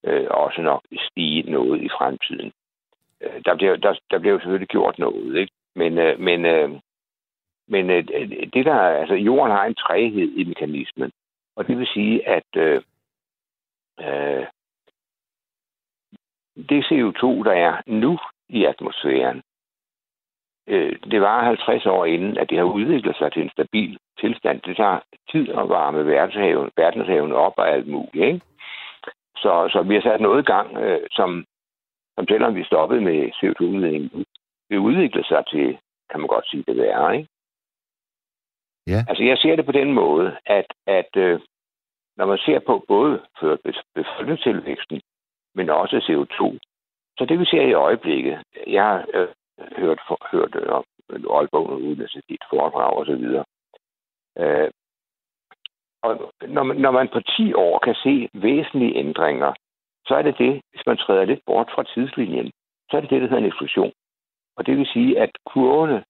øh, 0.04 0.26
også 0.30 0.62
nok 0.62 0.82
stige 1.10 1.50
noget 1.50 1.82
i 1.82 1.88
fremtiden. 1.88 2.52
Øh, 3.20 3.44
der, 3.44 3.54
bliver, 3.56 3.76
der, 3.76 3.98
der 4.10 4.18
bliver 4.18 4.32
jo 4.32 4.40
selvfølgelig 4.40 4.68
gjort 4.68 4.98
noget, 4.98 5.36
ikke? 5.36 5.52
Men, 5.74 5.98
øh, 5.98 6.20
men, 6.20 6.46
øh, 6.46 6.70
men 7.68 7.90
øh, 7.90 8.04
det 8.52 8.64
der, 8.64 8.74
altså 8.74 9.14
jorden 9.14 9.56
har 9.56 9.64
en 9.64 9.74
træhed 9.74 10.32
i 10.36 10.44
mekanismen, 10.44 11.12
og 11.56 11.66
det 11.66 11.78
vil 11.78 11.86
sige, 11.86 12.28
at 12.28 12.56
øh, 12.56 12.82
øh, 14.00 14.46
det 16.68 16.84
CO2, 16.84 17.26
der 17.44 17.52
er 17.52 17.82
nu 17.86 18.18
i 18.48 18.64
atmosfæren, 18.64 19.42
øh, 20.66 20.96
det 21.10 21.20
var 21.20 21.44
50 21.44 21.86
år 21.86 22.04
inden, 22.04 22.38
at 22.38 22.50
det 22.50 22.58
har 22.58 22.64
udviklet 22.64 23.16
sig 23.16 23.32
til 23.32 23.42
en 23.42 23.50
stabil 23.50 23.98
tilstand. 24.20 24.60
Det 24.60 24.76
tager 24.76 24.98
tid 25.30 25.48
at 25.48 25.68
varme 25.68 26.06
verdenshaven, 26.06 26.70
verdenshaven 26.76 27.32
op 27.32 27.52
og 27.56 27.68
alt 27.68 27.86
muligt. 27.86 28.24
Ikke? 28.24 28.40
Så, 29.36 29.68
så 29.72 29.82
vi 29.82 29.94
har 29.94 30.02
sat 30.02 30.20
noget 30.20 30.42
i 30.42 30.50
gang, 30.52 30.76
øh, 30.76 31.00
som, 31.10 31.44
som 32.16 32.26
selvom 32.28 32.54
vi 32.54 32.64
stoppede 32.64 33.00
med 33.00 33.30
CO2-udledningen, 33.38 34.24
det 34.70 34.76
udvikler 34.76 35.24
sig 35.24 35.44
til, 35.46 35.78
kan 36.10 36.20
man 36.20 36.28
godt 36.28 36.48
sige, 36.48 36.64
det 36.68 36.76
værre. 36.76 37.16
Ikke? 37.16 37.28
Ja. 38.86 39.00
Altså 39.08 39.22
jeg 39.24 39.38
ser 39.38 39.56
det 39.56 39.66
på 39.66 39.72
den 39.72 39.92
måde, 39.92 40.36
at, 40.46 40.66
at 40.86 41.16
øh, 41.16 41.40
når 42.16 42.26
man 42.26 42.38
ser 42.38 42.58
på 42.58 42.84
både 42.88 43.20
for 43.40 43.58
befolkningstilvæksten, 43.94 45.00
men 45.54 45.70
også 45.70 45.96
CO2, 45.96 46.58
så 47.18 47.24
det 47.24 47.38
vi 47.38 47.44
ser 47.44 47.62
i 47.62 47.72
øjeblikket, 47.72 48.42
jeg 48.66 48.84
har 48.84 49.06
øh, 49.14 49.28
hørt, 49.76 50.00
for, 50.08 50.18
hørt 50.32 50.54
øh, 50.54 50.72
om 50.72 50.84
Aalborg 51.10 51.70
Universitet 51.70 52.42
foredrag 52.50 52.92
og 52.96 53.06
så 53.06 53.14
videre. 53.14 53.44
Øh, 54.38 54.70
og 56.02 56.32
når 56.48 56.62
man, 56.62 56.76
når 56.76 56.90
man 56.90 57.08
på 57.08 57.20
10 57.20 57.54
år 57.54 57.78
kan 57.78 57.94
se 57.94 58.28
væsentlige 58.34 58.96
ændringer, 58.96 59.52
så 60.06 60.14
er 60.14 60.22
det 60.22 60.38
det, 60.38 60.62
hvis 60.70 60.86
man 60.86 60.96
træder 60.96 61.24
lidt 61.24 61.44
bort 61.46 61.70
fra 61.74 61.82
tidslinjen, 61.82 62.52
så 62.90 62.96
er 62.96 63.00
det 63.00 63.10
det, 63.10 63.20
der 63.20 63.28
hedder 63.28 63.42
en 63.42 63.52
eksplosion. 63.52 63.92
Og 64.56 64.66
det 64.66 64.76
vil 64.76 64.86
sige, 64.86 65.20
at 65.20 65.30
kurvene, 65.46 66.04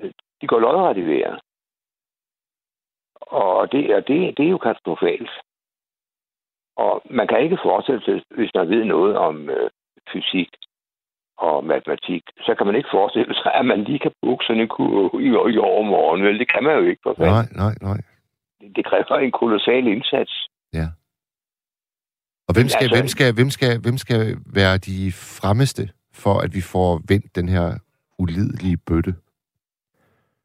øh, 0.00 0.12
de 0.40 0.46
går 0.46 0.58
lodret 0.58 0.96
i 0.96 1.06
vejret. 1.06 1.40
Og 3.20 3.72
det, 3.72 3.94
og 3.96 4.08
det, 4.08 4.36
det 4.36 4.46
er 4.46 4.50
jo 4.50 4.58
katastrofalt. 4.58 5.30
Og 6.76 7.02
man 7.10 7.28
kan 7.28 7.42
ikke 7.42 7.58
forestille 7.62 8.04
sig, 8.04 8.22
hvis 8.30 8.50
man 8.54 8.68
ved 8.68 8.84
noget 8.84 9.16
om 9.16 9.50
øh, 9.50 9.70
fysik 10.12 10.48
og 11.38 11.64
matematik, 11.64 12.22
så 12.46 12.54
kan 12.54 12.66
man 12.66 12.76
ikke 12.76 12.88
forestille 12.92 13.34
sig, 13.34 13.52
at 13.54 13.64
man 13.66 13.84
lige 13.84 13.98
kan 13.98 14.12
booke 14.22 14.44
sådan 14.44 14.62
en 14.62 14.68
kurve 14.68 15.22
i, 15.22 15.28
i 15.54 15.58
overmorgen. 15.58 16.22
Vel, 16.24 16.38
det 16.38 16.52
kan 16.52 16.64
man 16.64 16.74
jo 16.78 16.84
ikke. 16.90 17.00
For 17.02 17.14
fanden. 17.18 17.32
Nej, 17.34 17.46
nej, 17.64 17.74
nej. 17.88 18.00
Det, 18.60 18.76
det 18.76 18.84
kræver 18.84 19.18
en 19.18 19.32
kolossal 19.32 19.86
indsats. 19.86 20.46
Ja. 20.72 20.86
Og 22.48 22.52
hvem 22.56 22.68
skal, 22.68 22.84
Altså- 22.84 22.96
hvem, 22.96 23.08
skal, 23.08 23.34
hvem, 23.34 23.50
skal, 23.56 23.80
hvem 23.84 23.96
skal 24.04 24.20
være 24.54 24.76
de 24.78 25.12
fremmeste 25.40 25.82
for, 26.22 26.34
at 26.44 26.50
vi 26.54 26.60
får 26.72 27.00
vendt 27.08 27.36
den 27.36 27.48
her 27.48 27.66
ulidelige 28.18 28.76
bøtte? 28.86 29.14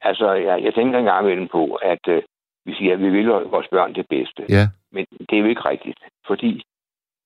Altså, 0.02 0.32
jeg, 0.34 0.64
jeg 0.64 0.74
tænker 0.74 1.00
engang 1.00 1.26
imellem 1.26 1.48
på, 1.48 1.64
at 1.76 2.08
øh, 2.08 2.22
vi 2.66 2.74
siger, 2.76 2.94
at 2.94 3.00
vi 3.00 3.10
vil 3.10 3.28
vores 3.28 3.68
børn 3.72 3.96
det 3.96 4.06
bedste. 4.10 4.46
Ja, 4.50 4.68
Men 4.92 5.06
det 5.30 5.34
er 5.36 5.40
jo 5.40 5.46
ikke 5.46 5.70
rigtigt, 5.70 6.00
fordi 6.28 6.64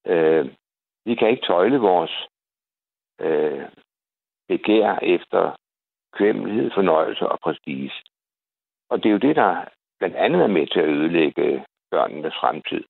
øh, 0.08 0.45
vi 1.06 1.15
kan 1.15 1.30
ikke 1.30 1.45
tøjle 1.47 1.78
vores 1.78 2.12
øh, 3.21 3.63
begær 4.47 4.99
efter 5.15 5.56
kvæmmelighed, 6.17 6.71
fornøjelse 6.75 7.28
og 7.28 7.39
prestige. 7.43 7.91
Og 8.89 8.97
det 8.97 9.06
er 9.06 9.12
jo 9.13 9.17
det, 9.28 9.36
der 9.36 9.65
blandt 9.99 10.15
andet 10.15 10.41
er 10.41 10.47
med 10.47 10.67
til 10.67 10.80
at 10.80 10.89
ødelægge 10.89 11.65
børnenes 11.91 12.34
fremtid. 12.41 12.84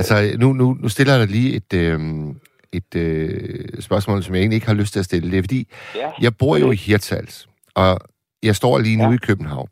altså 0.00 0.14
nu, 0.40 0.52
nu, 0.52 0.74
nu 0.74 0.88
stiller 0.88 1.12
jeg 1.12 1.20
dig 1.22 1.30
lige 1.36 1.56
et, 1.56 1.72
øh, 1.82 2.00
et 2.72 2.96
øh, 2.96 3.82
spørgsmål, 3.82 4.22
som 4.22 4.34
jeg 4.34 4.40
egentlig 4.40 4.56
ikke 4.56 4.66
har 4.66 4.74
lyst 4.82 4.92
til 4.92 4.98
at 4.98 5.04
stille. 5.04 5.30
Det 5.30 5.38
er 5.38 5.42
fordi, 5.42 5.68
Ja, 5.94 6.12
jeg 6.20 6.32
bor 6.38 6.56
jo 6.56 6.70
i 6.70 6.76
Hirtshals, 6.76 7.48
og 7.74 7.98
jeg 8.42 8.56
står 8.56 8.78
lige 8.78 8.96
nu 8.96 9.10
Ja. 9.10 9.14
i 9.14 9.26
København. 9.28 9.68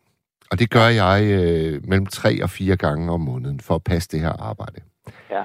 Og 0.51 0.59
det 0.59 0.71
gør 0.71 0.88
jeg 1.03 1.19
øh, 1.33 1.88
mellem 1.88 2.07
tre 2.07 2.43
og 2.43 2.51
fire 2.51 2.77
gange 2.77 3.12
om 3.12 3.21
måneden 3.21 3.61
for 3.61 3.75
at 3.75 3.85
passe 3.85 4.09
det 4.12 4.21
her 4.21 4.33
arbejde. 4.51 4.81
Ja. 5.31 5.45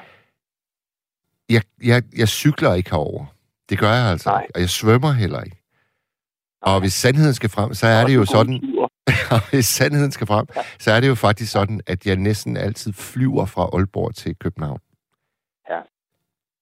Jeg, 1.50 1.62
jeg, 1.84 2.04
jeg 2.18 2.28
cykler 2.28 2.74
ikke 2.74 2.90
herover. 2.90 3.26
Det 3.70 3.80
gør 3.80 3.94
jeg 4.00 4.12
altså 4.12 4.30
Nej. 4.30 4.42
ikke. 4.42 4.52
Og 4.56 4.62
jeg 4.62 4.70
svømmer 4.70 5.12
heller 5.12 5.42
ikke. 5.42 5.58
Og 6.62 6.80
hvis 6.80 6.94
sandheden 6.94 7.34
skal 7.34 7.50
frem, 7.50 7.74
så 7.74 7.88
er 7.88 8.04
det 8.08 8.16
jo 8.16 8.26
sådan, 8.26 8.56
og 9.36 9.40
hvis 9.50 9.66
sandheden 9.66 10.12
skal 10.12 10.28
frem, 10.28 10.46
så 10.80 10.92
er 10.92 11.00
det 11.00 11.08
jo 11.08 11.16
faktisk 11.16 11.52
sådan, 11.52 11.82
at 11.88 12.06
jeg 12.06 12.16
næsten 12.16 12.58
altid 12.58 12.92
flyver 12.94 13.46
fra 13.46 13.64
Aalborg 13.74 14.16
til 14.16 14.36
København. 14.44 14.82
Ja. 15.70 15.80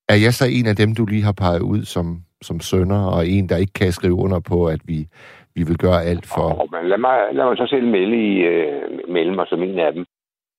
Er 0.09 0.17
jeg 0.25 0.33
så 0.33 0.45
en 0.57 0.67
af 0.71 0.75
dem, 0.75 0.95
du 0.95 1.05
lige 1.05 1.23
har 1.23 1.37
peget 1.43 1.61
ud 1.61 1.81
som, 1.83 2.07
som 2.41 2.59
sønner, 2.59 3.01
og 3.15 3.27
en, 3.27 3.49
der 3.49 3.57
ikke 3.57 3.73
kan 3.73 3.91
skrive 3.91 4.15
under 4.15 4.39
på, 4.39 4.67
at 4.67 4.81
vi, 4.85 5.07
vi 5.55 5.63
vil 5.63 5.77
gøre 5.77 6.03
alt 6.03 6.25
for... 6.35 6.47
Og, 6.61 6.67
men 6.71 6.89
lad, 6.89 6.97
mig, 6.97 7.17
lad 7.33 7.45
mig 7.45 7.57
så 7.57 7.67
selv 7.69 7.87
melde, 7.87 8.17
i, 8.29 8.33
øh, 8.51 9.09
melde 9.09 9.35
mig 9.35 9.45
som 9.47 9.63
en 9.63 9.79
af 9.79 9.93
dem. 9.93 10.05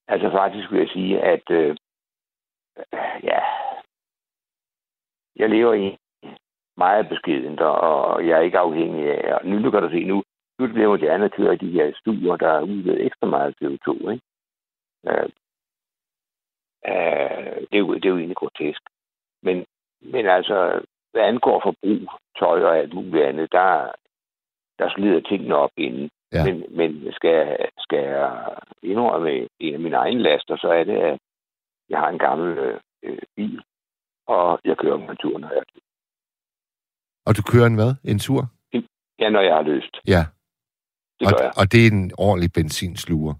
Altså 0.08 0.30
faktisk 0.30 0.72
vil 0.72 0.78
jeg 0.78 0.88
sige, 0.88 1.20
at 1.20 1.50
øh, 1.50 1.76
ja, 3.22 3.40
jeg 5.36 5.48
lever 5.48 5.74
i 5.74 5.96
meget 6.78 7.08
beskedent, 7.08 7.60
og 7.60 8.26
jeg 8.26 8.38
er 8.38 8.42
ikke 8.42 8.58
afhængig 8.58 9.04
af... 9.10 9.34
Og 9.34 9.46
nu 9.46 9.70
kan 9.70 9.82
du 9.82 9.90
se, 9.90 10.04
nu, 10.04 10.14
nu 10.58 10.62
er 10.62 10.66
det 10.66 10.74
blevet 10.74 10.90
moderne 10.90 11.24
at 11.24 11.32
køre 11.32 11.56
de 11.56 11.70
her 11.70 11.92
stuer, 12.00 12.36
der 12.36 12.60
udleder 12.60 13.04
ekstra 13.06 13.26
meget 13.26 13.54
CO2, 13.62 14.10
ikke? 14.10 14.22
Øh, 15.08 15.28
øh, 16.90 17.56
det, 17.70 17.76
er 17.78 17.78
jo, 17.78 17.94
det 17.94 18.04
er 18.04 18.08
jo 18.08 18.18
egentlig 18.18 18.36
grotesk. 18.36 18.82
Men, 19.42 19.66
men 20.00 20.26
altså, 20.26 20.80
hvad 21.12 21.22
angår 21.22 21.60
forbrug, 21.60 22.12
tøj 22.38 22.62
og 22.62 22.78
alt 22.78 22.94
muligt 22.94 23.24
andet, 23.24 23.52
der, 23.52 23.92
der 24.78 24.90
slider 24.90 25.20
tingene 25.20 25.56
op 25.56 25.70
inden. 25.76 26.10
Ja. 26.32 26.44
Men, 26.44 26.64
men 26.70 27.12
skal, 27.12 27.68
skal 27.78 27.98
jeg 27.98 28.56
indrømme 28.82 29.48
en 29.60 29.74
af 29.74 29.80
mine 29.80 29.96
egne 29.96 30.22
laster, 30.22 30.56
så 30.56 30.68
er 30.68 30.84
det, 30.84 30.96
at 30.96 31.18
jeg 31.88 31.98
har 31.98 32.08
en 32.08 32.18
gammel 32.18 32.78
øh, 33.02 33.18
bil, 33.36 33.62
og 34.26 34.60
jeg 34.64 34.76
kører 34.76 34.96
en 34.96 35.16
tur, 35.16 35.38
når 35.38 35.52
jeg, 35.54 35.62
Og 37.28 37.32
du 37.36 37.42
kører 37.52 37.66
en 37.66 37.74
hvad? 37.80 37.92
En 38.12 38.18
tur? 38.18 38.42
ja, 39.22 39.28
når 39.30 39.40
jeg 39.40 39.54
har 39.54 39.62
lyst. 39.62 39.94
Ja. 40.14 40.22
Det 41.20 41.26
og, 41.26 41.32
gør 41.32 41.44
jeg. 41.44 41.52
og 41.60 41.64
det 41.72 41.80
er 41.86 41.90
en 41.90 42.10
ordentlig 42.26 42.50
benzinsluger. 42.56 43.34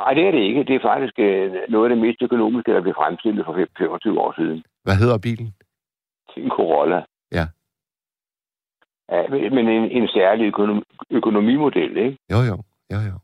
Nej, 0.00 0.14
det 0.14 0.26
er 0.26 0.30
det 0.30 0.42
ikke. 0.48 0.64
Det 0.68 0.74
er 0.76 0.88
faktisk 0.90 1.14
øh, 1.18 1.52
noget 1.68 1.84
af 1.86 1.90
det 1.94 1.98
mest 2.06 2.22
økonomiske, 2.22 2.72
der 2.74 2.80
blev 2.80 2.94
fremstillet 2.94 3.44
for 3.44 3.54
fem- 3.54 3.74
25 3.78 4.20
år 4.20 4.32
siden. 4.38 4.64
Hvad 4.84 4.96
hedder 4.96 5.18
bilen? 5.18 5.48
en 6.36 6.50
Corolla. 6.50 7.00
Ja. 7.32 7.46
ja 9.12 9.28
men 9.28 9.54
men 9.54 9.68
en, 9.68 9.84
en 9.90 10.08
særlig 10.08 10.44
økonom, 10.46 10.82
økonomimodel, 11.10 11.96
ikke? 11.96 12.18
Jo, 12.32 12.38
jo. 12.50 12.56
jo, 12.92 12.98
jo. 13.10 13.16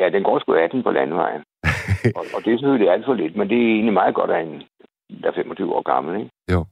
Ja, 0.00 0.08
den 0.10 0.22
går 0.22 0.38
sgu 0.38 0.52
18 0.52 0.82
på 0.82 0.90
landvejen. 0.90 1.42
og, 2.18 2.24
og 2.34 2.44
det 2.44 2.52
er 2.52 2.58
selvfølgelig 2.58 2.90
alt 2.92 3.04
for 3.04 3.14
lidt, 3.14 3.36
men 3.36 3.48
det 3.50 3.56
er 3.58 3.74
egentlig 3.74 3.92
meget 3.92 4.14
godt 4.14 4.30
af 4.30 4.40
en, 4.42 4.62
der 5.22 5.28
er 5.28 5.34
25 5.34 5.74
år 5.74 5.82
gammel, 5.82 6.20
ikke? 6.20 6.30
Jo. 6.52 6.66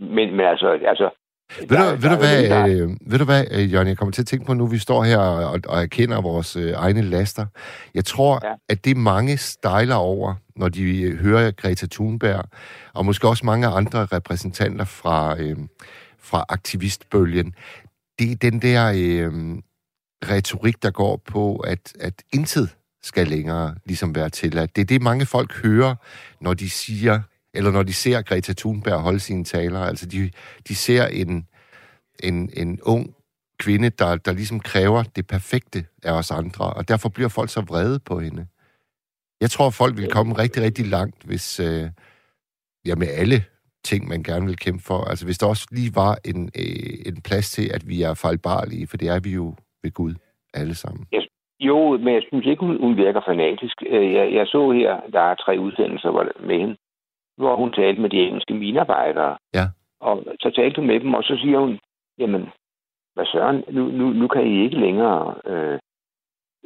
Men, 0.00 0.36
men 0.36 0.46
altså, 0.46 0.78
altså 0.88 1.10
ved, 1.58 1.76
du, 1.76 2.00
ved, 2.00 2.10
du 2.10 2.16
hvad, 2.16 2.70
øh, 2.70 2.88
ved 3.06 3.18
du 3.18 3.24
hvad, 3.24 3.44
øh, 3.50 3.72
Jørgen, 3.72 3.88
jeg 3.88 3.96
kommer 3.96 4.12
til 4.12 4.22
at 4.22 4.26
tænke 4.26 4.46
på, 4.46 4.54
nu 4.54 4.66
vi 4.66 4.78
står 4.78 5.04
her 5.04 5.18
og, 5.18 5.60
og 5.66 5.82
erkender 5.82 6.20
vores 6.20 6.56
øh, 6.56 6.72
egne 6.72 7.02
laster. 7.02 7.46
Jeg 7.94 8.04
tror, 8.04 8.40
ja. 8.44 8.54
at 8.68 8.84
det 8.84 8.96
mange 8.96 9.36
stejler 9.36 9.94
over, 9.94 10.34
når 10.56 10.68
de 10.68 11.02
øh, 11.02 11.18
hører 11.18 11.50
Greta 11.50 11.86
Thunberg, 11.90 12.44
og 12.94 13.06
måske 13.06 13.28
også 13.28 13.46
mange 13.46 13.66
andre 13.66 14.04
repræsentanter 14.04 14.84
fra, 14.84 15.36
øh, 15.40 15.56
fra 16.18 16.44
aktivistbølgen, 16.48 17.54
det 18.18 18.32
er 18.32 18.36
den 18.50 18.62
der 18.62 18.92
øh, 18.96 19.32
retorik, 20.30 20.82
der 20.82 20.90
går 20.90 21.22
på, 21.26 21.56
at, 21.56 21.92
at 22.00 22.22
intet 22.32 22.76
skal 23.02 23.28
længere 23.28 23.74
ligesom 23.86 24.14
være 24.14 24.28
tilladt. 24.28 24.76
Det 24.76 24.82
er 24.82 24.86
det, 24.86 25.02
mange 25.02 25.26
folk 25.26 25.62
hører, 25.62 25.94
når 26.40 26.54
de 26.54 26.70
siger, 26.70 27.20
eller 27.54 27.70
når 27.70 27.82
de 27.82 27.92
ser 27.92 28.22
Greta 28.22 28.52
Thunberg 28.52 29.00
holde 29.00 29.20
sine 29.20 29.44
taler. 29.44 29.80
Altså, 29.80 30.06
de, 30.06 30.30
de 30.68 30.74
ser 30.74 31.06
en, 31.06 31.46
en, 32.22 32.50
en 32.56 32.80
ung 32.82 33.14
kvinde, 33.58 33.90
der, 33.90 34.16
der 34.16 34.32
ligesom 34.32 34.60
kræver 34.60 35.02
det 35.16 35.26
perfekte 35.26 35.84
af 36.04 36.12
os 36.12 36.30
andre, 36.30 36.64
og 36.78 36.88
derfor 36.88 37.08
bliver 37.08 37.28
folk 37.28 37.50
så 37.50 37.60
vrede 37.60 37.98
på 37.98 38.20
hende. 38.20 38.46
Jeg 39.40 39.50
tror, 39.50 39.70
folk 39.70 39.96
vil 39.96 40.10
komme 40.10 40.38
rigtig, 40.38 40.62
rigtig 40.62 40.86
langt, 40.86 41.22
hvis, 41.24 41.60
øh, 41.60 41.86
ja, 42.86 42.94
med 42.94 43.08
alle 43.20 43.44
ting, 43.84 44.08
man 44.08 44.22
gerne 44.22 44.46
vil 44.46 44.56
kæmpe 44.56 44.82
for. 44.84 45.00
Altså, 45.10 45.24
hvis 45.24 45.38
der 45.38 45.46
også 45.46 45.66
lige 45.70 45.92
var 45.94 46.18
en, 46.24 46.50
øh, 46.62 46.92
en 47.06 47.22
plads 47.28 47.50
til, 47.50 47.70
at 47.74 47.82
vi 47.88 48.02
er 48.02 48.14
fejlbarlige, 48.14 48.86
for 48.86 48.96
det 48.96 49.08
er 49.08 49.20
vi 49.20 49.30
jo 49.30 49.54
ved 49.82 49.90
Gud 49.90 50.14
alle 50.54 50.74
sammen. 50.74 51.06
Jeg, 51.12 51.22
jo, 51.60 51.98
men 51.98 52.14
jeg 52.14 52.22
synes 52.28 52.46
ikke, 52.46 52.64
hun, 52.66 52.80
hun 52.80 52.96
virker 52.96 53.20
fanatisk. 53.26 53.76
Øh, 53.86 54.12
jeg, 54.12 54.26
jeg 54.34 54.46
så 54.46 54.70
her, 54.70 55.00
der 55.12 55.20
er 55.20 55.34
tre 55.34 55.60
udsendelser 55.60 56.10
med 56.46 56.58
hende, 56.58 56.76
hvor 57.40 57.56
hun 57.56 57.72
talte 57.72 58.00
med 58.00 58.10
de 58.10 58.22
engelske 58.26 58.54
minearbejdere. 58.54 59.36
Ja. 59.54 59.64
Og 60.00 60.24
så 60.42 60.50
talte 60.50 60.76
hun 60.80 60.86
med 60.86 61.00
dem, 61.00 61.14
og 61.14 61.22
så 61.24 61.34
siger 61.42 61.58
hun, 61.58 61.78
jamen, 62.18 62.42
hvad 63.14 63.26
søren, 63.32 63.64
nu, 63.76 63.82
nu, 63.98 64.04
nu 64.20 64.28
kan 64.28 64.46
I 64.46 64.64
ikke 64.64 64.76
længere... 64.76 65.34
Øh, 65.46 65.78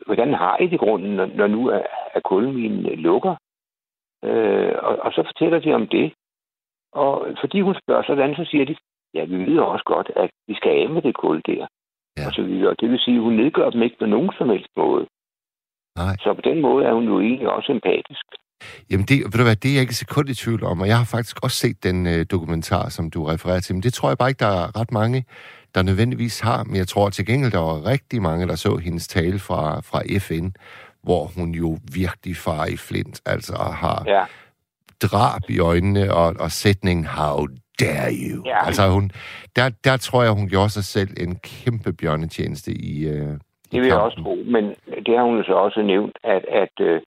hvordan 0.06 0.34
har 0.34 0.56
I 0.58 0.66
det 0.66 0.80
grunden, 0.80 1.16
når, 1.16 1.26
når 1.26 1.46
nu 1.46 1.68
er, 1.68 1.82
er 2.14 2.20
kulminen 2.20 2.98
lukker? 3.06 3.34
Øh, 4.24 4.74
og, 4.82 4.96
og 4.96 5.12
så 5.12 5.22
fortæller 5.26 5.58
de 5.58 5.74
om 5.74 5.86
det. 5.88 6.12
Og 6.92 7.26
fordi 7.40 7.60
hun 7.60 7.76
spørger 7.82 8.02
sådan, 8.06 8.34
så 8.34 8.44
siger 8.50 8.64
de, 8.64 8.76
ja, 9.14 9.24
vi 9.24 9.36
ved 9.46 9.58
også 9.58 9.84
godt, 9.84 10.10
at 10.16 10.30
vi 10.48 10.54
skal 10.54 10.70
af 10.70 10.88
med 10.88 11.02
det 11.02 11.14
kul 11.16 11.42
der. 11.46 11.66
Ja. 12.16 12.26
Og 12.26 12.32
så 12.32 12.42
videre. 12.42 12.74
Det 12.80 12.90
vil 12.90 12.98
sige, 12.98 13.16
at 13.16 13.22
hun 13.22 13.32
nedgør 13.32 13.70
dem 13.70 13.82
ikke 13.82 13.98
på 13.98 14.06
nogen 14.06 14.32
som 14.38 14.48
helst 14.48 14.70
måde. 14.76 15.06
Nej. 15.96 16.14
Så 16.22 16.34
på 16.34 16.40
den 16.40 16.60
måde 16.60 16.84
er 16.84 16.92
hun 16.92 17.04
jo 17.04 17.20
egentlig 17.20 17.48
også 17.48 17.72
empatisk. 17.72 18.24
Jamen, 18.90 19.06
det, 19.06 19.18
ved 19.18 19.30
du 19.30 19.42
hvad, 19.42 19.56
det 19.56 19.70
er 19.70 19.74
jeg 19.74 19.82
ikke 19.82 19.94
sekund 19.94 20.28
i 20.28 20.34
tvivl 20.34 20.64
om, 20.64 20.80
og 20.80 20.88
jeg 20.88 20.98
har 20.98 21.04
faktisk 21.04 21.44
også 21.44 21.56
set 21.56 21.84
den 21.84 22.06
øh, 22.06 22.26
dokumentar, 22.30 22.88
som 22.88 23.10
du 23.10 23.24
refererer 23.24 23.60
til, 23.60 23.74
men 23.74 23.82
det 23.82 23.92
tror 23.94 24.08
jeg 24.08 24.18
bare 24.18 24.28
ikke, 24.28 24.38
der 24.38 24.46
er 24.64 24.80
ret 24.80 24.92
mange, 24.92 25.24
der 25.74 25.82
nødvendigvis 25.82 26.40
har, 26.40 26.64
men 26.64 26.76
jeg 26.76 26.88
tror 26.88 27.10
til 27.10 27.26
gengæld, 27.26 27.52
der 27.52 27.58
var 27.58 27.86
rigtig 27.86 28.22
mange, 28.22 28.48
der 28.48 28.56
så 28.56 28.76
hendes 28.76 29.08
tale 29.08 29.38
fra, 29.38 29.80
fra 29.80 30.02
FN, 30.18 30.48
hvor 31.02 31.24
hun 31.36 31.50
jo 31.50 31.78
virkelig 31.94 32.36
far 32.36 32.66
i 32.66 32.76
flint, 32.76 33.20
altså 33.26 33.54
har 33.54 34.02
ja. 34.06 34.24
drab 35.02 35.42
i 35.48 35.58
øjnene 35.58 36.14
og, 36.14 36.34
og 36.40 36.50
sætningen, 36.50 37.04
how 37.04 37.46
dare 37.80 38.12
you? 38.12 38.42
Ja. 38.46 38.66
Altså 38.66 38.88
hun, 38.88 39.10
der, 39.56 39.70
der 39.84 39.96
tror 39.96 40.22
jeg, 40.22 40.32
hun 40.32 40.48
gjorde 40.48 40.70
sig 40.70 40.84
selv 40.84 41.10
en 41.16 41.36
kæmpe 41.36 41.92
bjørnetjeneste 41.92 42.72
i, 42.72 43.06
øh, 43.06 43.38
det 43.72 43.82
vil 43.82 43.88
jeg 43.88 43.98
også 43.98 44.22
tro, 44.22 44.36
men 44.46 44.64
det 45.06 45.16
har 45.16 45.24
hun 45.24 45.44
så 45.44 45.52
også 45.52 45.82
nævnt, 45.82 46.16
at, 46.24 46.44
at 46.62 46.74
øh, 46.80 47.00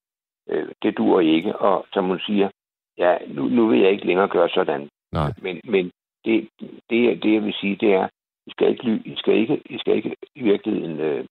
øh, 0.49 0.67
det 0.81 0.97
dur 0.97 1.19
ikke. 1.19 1.55
Og 1.55 1.85
som 1.93 2.05
hun 2.05 2.19
siger, 2.19 2.49
ja, 2.97 3.17
nu, 3.27 3.47
nu 3.47 3.67
vil 3.67 3.79
jeg 3.79 3.91
ikke 3.91 4.05
længere 4.05 4.27
gøre 4.27 4.49
sådan. 4.49 4.89
Nej. 5.11 5.33
Men, 5.41 5.61
men 5.63 5.91
det, 6.25 6.49
det, 6.89 7.23
det, 7.23 7.33
jeg 7.33 7.43
vil 7.43 7.53
sige, 7.61 7.75
det 7.75 7.93
er, 7.93 8.07
I 8.47 8.51
skal 8.51 8.67
ikke, 8.69 9.01
I 9.05 9.15
skal 9.17 9.33
ikke, 9.33 9.61
I 9.65 9.77
skal 9.77 9.95
ikke 9.95 10.15
i 10.35 10.43
virkeligheden 10.43 10.99
øh, 10.99 11.25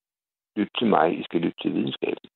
lytte 0.56 0.72
til 0.78 0.86
mig, 0.86 1.20
I 1.20 1.22
skal 1.22 1.40
lytte 1.40 1.58
til 1.62 1.74
videnskaben. 1.74 2.28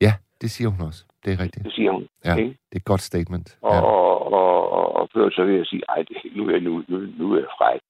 Ja, 0.00 0.12
det 0.40 0.50
siger 0.50 0.68
hun 0.70 0.86
også. 0.86 1.04
Det 1.24 1.32
er 1.32 1.40
rigtigt. 1.44 1.64
Det 1.64 1.72
siger 1.72 1.90
hun. 1.90 2.08
Ja, 2.24 2.32
okay? 2.32 2.46
det 2.46 2.74
er 2.76 2.82
et 2.84 2.84
godt 2.84 3.00
statement. 3.00 3.58
Og, 3.62 3.74
ja. 3.74 3.82
og, 3.82 4.32
og, 4.32 4.70
og, 4.70 4.92
og 4.96 5.08
før 5.14 5.30
så 5.30 5.44
vil 5.44 5.54
jeg 5.54 5.66
sige, 5.66 5.82
ej, 5.88 6.04
nu 6.36 6.46
er 6.48 6.50
jeg, 6.50 6.60
nu, 6.60 6.84
nu, 6.88 6.98
nu 7.18 7.32
er 7.32 7.38
jeg 7.38 7.48
fræk. 7.58 7.80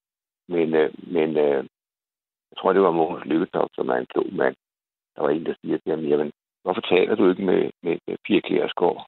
Men, 0.48 0.74
øh, 0.74 0.90
men 1.16 1.28
øh, 1.36 1.64
jeg 2.50 2.56
tror, 2.58 2.72
det 2.72 2.82
var 2.82 2.90
Mogens 2.90 3.24
Lykketoft, 3.24 3.74
som 3.74 3.88
er 3.88 3.94
en 3.94 4.06
klog 4.12 4.26
mand. 4.32 4.56
Der 5.14 5.22
var 5.22 5.30
en, 5.30 5.46
der 5.46 5.54
siger 5.60 5.78
til 5.78 5.90
ham, 5.90 6.04
jamen, 6.04 6.30
hvorfor 6.62 6.80
taler 6.80 7.14
du 7.14 7.30
ikke 7.30 7.42
med, 7.42 7.70
med, 7.82 7.96
med 8.06 8.16
Pia 8.24 8.40
Kjærsgaard? 8.40 9.06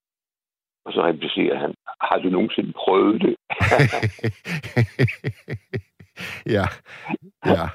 Og 0.85 0.93
så 0.93 1.01
replicerer 1.03 1.59
han, 1.59 1.75
har 2.01 2.19
du 2.19 2.29
nogensinde 2.29 2.73
prøvet 2.73 3.23
det? 3.23 3.35
ja, 6.57 6.65
ja. 7.47 7.67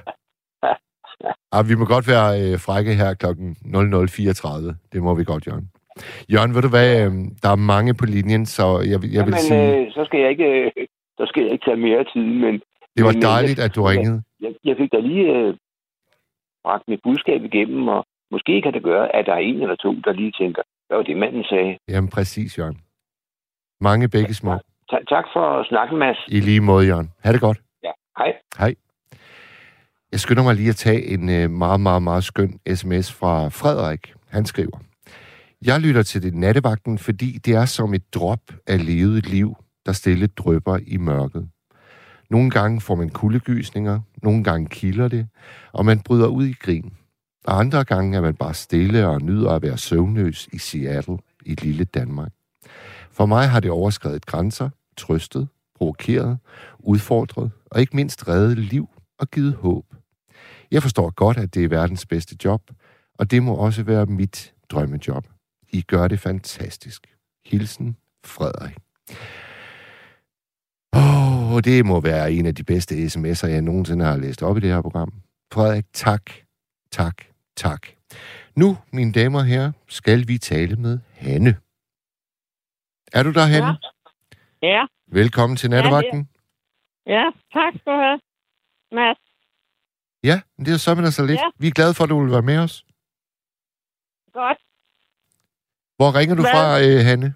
Ja, 1.54 1.62
vi 1.70 1.76
må 1.80 1.86
godt 1.86 2.08
være 2.08 2.30
øh, 2.42 2.60
frække 2.66 2.94
her 3.02 3.14
klokken 3.14 3.48
00.34. 3.66 4.76
Det 4.92 5.04
må 5.04 5.16
vi 5.16 5.24
godt, 5.24 5.48
Jørgen. 5.48 5.68
Jørgen, 6.34 6.56
ved 6.56 6.62
du 6.62 6.72
hvad, 6.76 6.90
øh, 7.02 7.12
der 7.44 7.50
er 7.52 7.66
mange 7.74 7.94
på 7.94 8.06
linjen, 8.06 8.46
så 8.46 8.66
jeg, 8.92 9.00
jeg 9.16 9.24
vil 9.26 9.34
Jamen, 9.34 9.34
sige... 9.48 9.86
Øh, 9.86 9.92
så, 9.92 10.06
skal 10.06 10.20
jeg 10.20 10.30
ikke, 10.30 10.50
øh, 10.78 10.88
så 11.18 11.24
skal 11.30 11.44
jeg 11.44 11.52
ikke 11.52 11.66
tage 11.66 11.86
mere 11.88 12.04
tid, 12.14 12.28
men... 12.44 12.54
Det 12.96 13.04
var 13.06 13.12
men, 13.12 13.24
øh, 13.24 13.30
dejligt, 13.32 13.60
at 13.66 13.76
du 13.76 13.82
ringede. 13.84 14.24
Jeg, 14.42 14.52
jeg 14.64 14.76
fik 14.78 14.92
da 14.92 15.00
lige 15.00 15.28
øh, 15.38 15.54
bragt 16.64 16.84
mit 16.88 17.00
budskab 17.04 17.42
igennem, 17.44 17.88
og 17.88 18.06
Måske 18.32 18.62
kan 18.62 18.74
det 18.74 18.84
gøre, 18.84 19.16
at 19.16 19.26
der 19.26 19.34
er 19.34 19.38
en 19.38 19.62
eller 19.62 19.76
to, 19.76 19.92
der 20.06 20.12
lige 20.14 20.32
tænker, 20.42 20.62
hvad 20.88 20.98
var 20.98 21.04
det, 21.04 21.18
manden 21.18 21.44
sagde? 21.44 21.78
Jamen 21.90 22.10
præcis, 22.10 22.58
Jørgen. 22.58 22.78
Mange 23.82 24.10
begge 24.10 24.34
små. 24.34 24.52
Ja, 24.92 24.98
tak 25.10 25.26
for 25.34 25.60
at 25.60 25.66
snakke, 25.68 25.96
Mads. 25.96 26.18
I 26.28 26.40
lige 26.40 26.62
måde, 26.62 26.88
Jørgen. 26.88 27.12
Ha' 27.24 27.32
det 27.32 27.42
godt. 27.42 27.60
Ja, 27.84 27.92
hej. 28.18 28.34
Hej. 28.60 28.76
Jeg 30.12 30.20
skynder 30.20 30.44
mig 30.44 30.56
lige 30.56 30.70
at 30.70 30.76
tage 30.76 31.06
en 31.06 31.30
øh, 31.30 31.50
meget, 31.50 31.80
meget, 31.80 32.04
meget 32.04 32.24
skøn 32.24 32.60
sms 32.76 33.14
fra 33.14 33.48
Frederik. 33.50 34.14
Han 34.30 34.46
skriver, 34.46 34.78
Jeg 35.66 35.80
lytter 35.80 36.04
til 36.04 36.24
det 36.24 36.34
nattevagten, 36.34 36.98
fordi 36.98 37.26
det 37.46 37.56
er 37.56 37.66
som 37.66 37.94
et 37.94 38.14
drop 38.16 38.40
af 38.68 38.86
levet 38.86 39.30
liv, 39.30 39.56
der 39.86 39.92
stille 39.92 40.28
drøber 40.28 40.80
i 40.88 40.98
mørket. 40.98 41.50
Nogle 42.30 42.50
gange 42.50 42.82
får 42.82 42.96
man 42.96 43.10
kuldegysninger, 43.10 44.00
nogle 44.24 44.44
gange 44.44 44.68
kilder 44.70 45.08
det, 45.08 45.28
og 45.74 45.86
man 45.86 46.00
bryder 46.00 46.28
ud 46.28 46.46
i 46.46 46.54
grin. 46.54 46.94
Og 47.48 47.60
andre 47.60 47.84
gange 47.84 48.18
er 48.18 48.22
man 48.22 48.36
bare 48.36 48.54
stille 48.54 49.08
og 49.08 49.22
nyder 49.22 49.52
at 49.52 49.62
være 49.62 49.78
søvnløs 49.78 50.50
i 50.54 50.58
Seattle, 50.58 51.18
i 51.46 51.56
lille 51.56 51.84
Danmark. 51.84 52.32
For 53.12 53.26
mig 53.26 53.50
har 53.50 53.60
det 53.60 53.72
overskrevet 53.72 54.26
grænser, 54.26 54.70
trøstet, 54.98 55.48
provokeret, 55.76 56.38
udfordret 56.80 57.52
og 57.66 57.82
ikke 57.82 57.96
mindst 57.96 58.28
reddet 58.28 58.58
liv 58.58 58.90
og 59.20 59.32
givet 59.32 59.54
håb. 59.54 59.86
Jeg 60.72 60.82
forstår 60.82 61.10
godt, 61.10 61.38
at 61.38 61.54
det 61.54 61.64
er 61.64 61.68
verdens 61.68 62.06
bedste 62.06 62.36
job, 62.46 62.62
og 63.14 63.32
det 63.32 63.44
må 63.44 63.56
også 63.56 63.84
være 63.84 64.06
mit 64.06 64.54
drømmejob. 64.70 65.28
I 65.70 65.82
gør 65.82 66.08
det 66.08 66.20
fantastisk. 66.20 67.08
Hilsen, 67.46 67.98
Frederik. 68.26 68.78
Åh, 70.96 71.54
oh, 71.54 71.62
det 71.62 71.86
må 71.86 72.02
være 72.02 72.32
en 72.32 72.46
af 72.46 72.56
de 72.56 72.64
bedste 72.64 73.06
sms'er, 73.06 73.48
jeg 73.48 73.62
nogensinde 73.62 74.06
har 74.06 74.18
læst 74.18 74.44
op 74.44 74.58
i 74.58 74.60
det 74.60 74.70
her 74.70 74.82
program. 74.82 75.14
Frederik, 75.54 75.86
tak, 75.94 76.32
tak, 76.92 77.16
Tak. 77.58 77.88
Nu, 78.56 78.78
mine 78.94 79.12
damer 79.14 79.40
og 79.40 79.46
herrer, 79.46 79.72
skal 79.88 80.28
vi 80.28 80.38
tale 80.38 80.76
med 80.76 81.00
Hanne. 81.14 81.58
Er 83.14 83.24
du 83.24 83.32
der, 83.32 83.46
Hanne? 83.46 83.78
Ja. 84.62 84.68
ja. 84.68 84.86
Velkommen 85.08 85.58
til 85.58 85.70
nattevagten. 85.70 86.30
Ja, 87.06 87.12
ja. 87.14 87.26
tak 87.54 87.74
skal 87.80 87.94
du 87.94 87.98
have, 87.98 88.20
Mads. 88.92 89.18
Ja, 90.24 90.42
det 90.58 90.74
er 90.74 90.78
så 90.78 90.96
med 90.96 91.12
så 91.12 91.26
lidt. 91.26 91.40
Ja. 91.40 91.50
Vi 91.60 91.68
er 91.68 91.72
glade 91.72 91.94
for, 91.94 92.04
at 92.04 92.10
du 92.10 92.24
vil 92.24 92.32
være 92.32 92.42
med 92.42 92.58
os. 92.58 92.86
Godt. 94.34 94.58
Hvor 95.96 96.16
ringer 96.20 96.36
du 96.36 96.42
hvad? 96.42 96.52
fra, 96.52 96.78
uh, 96.78 97.06
Hanne? 97.06 97.34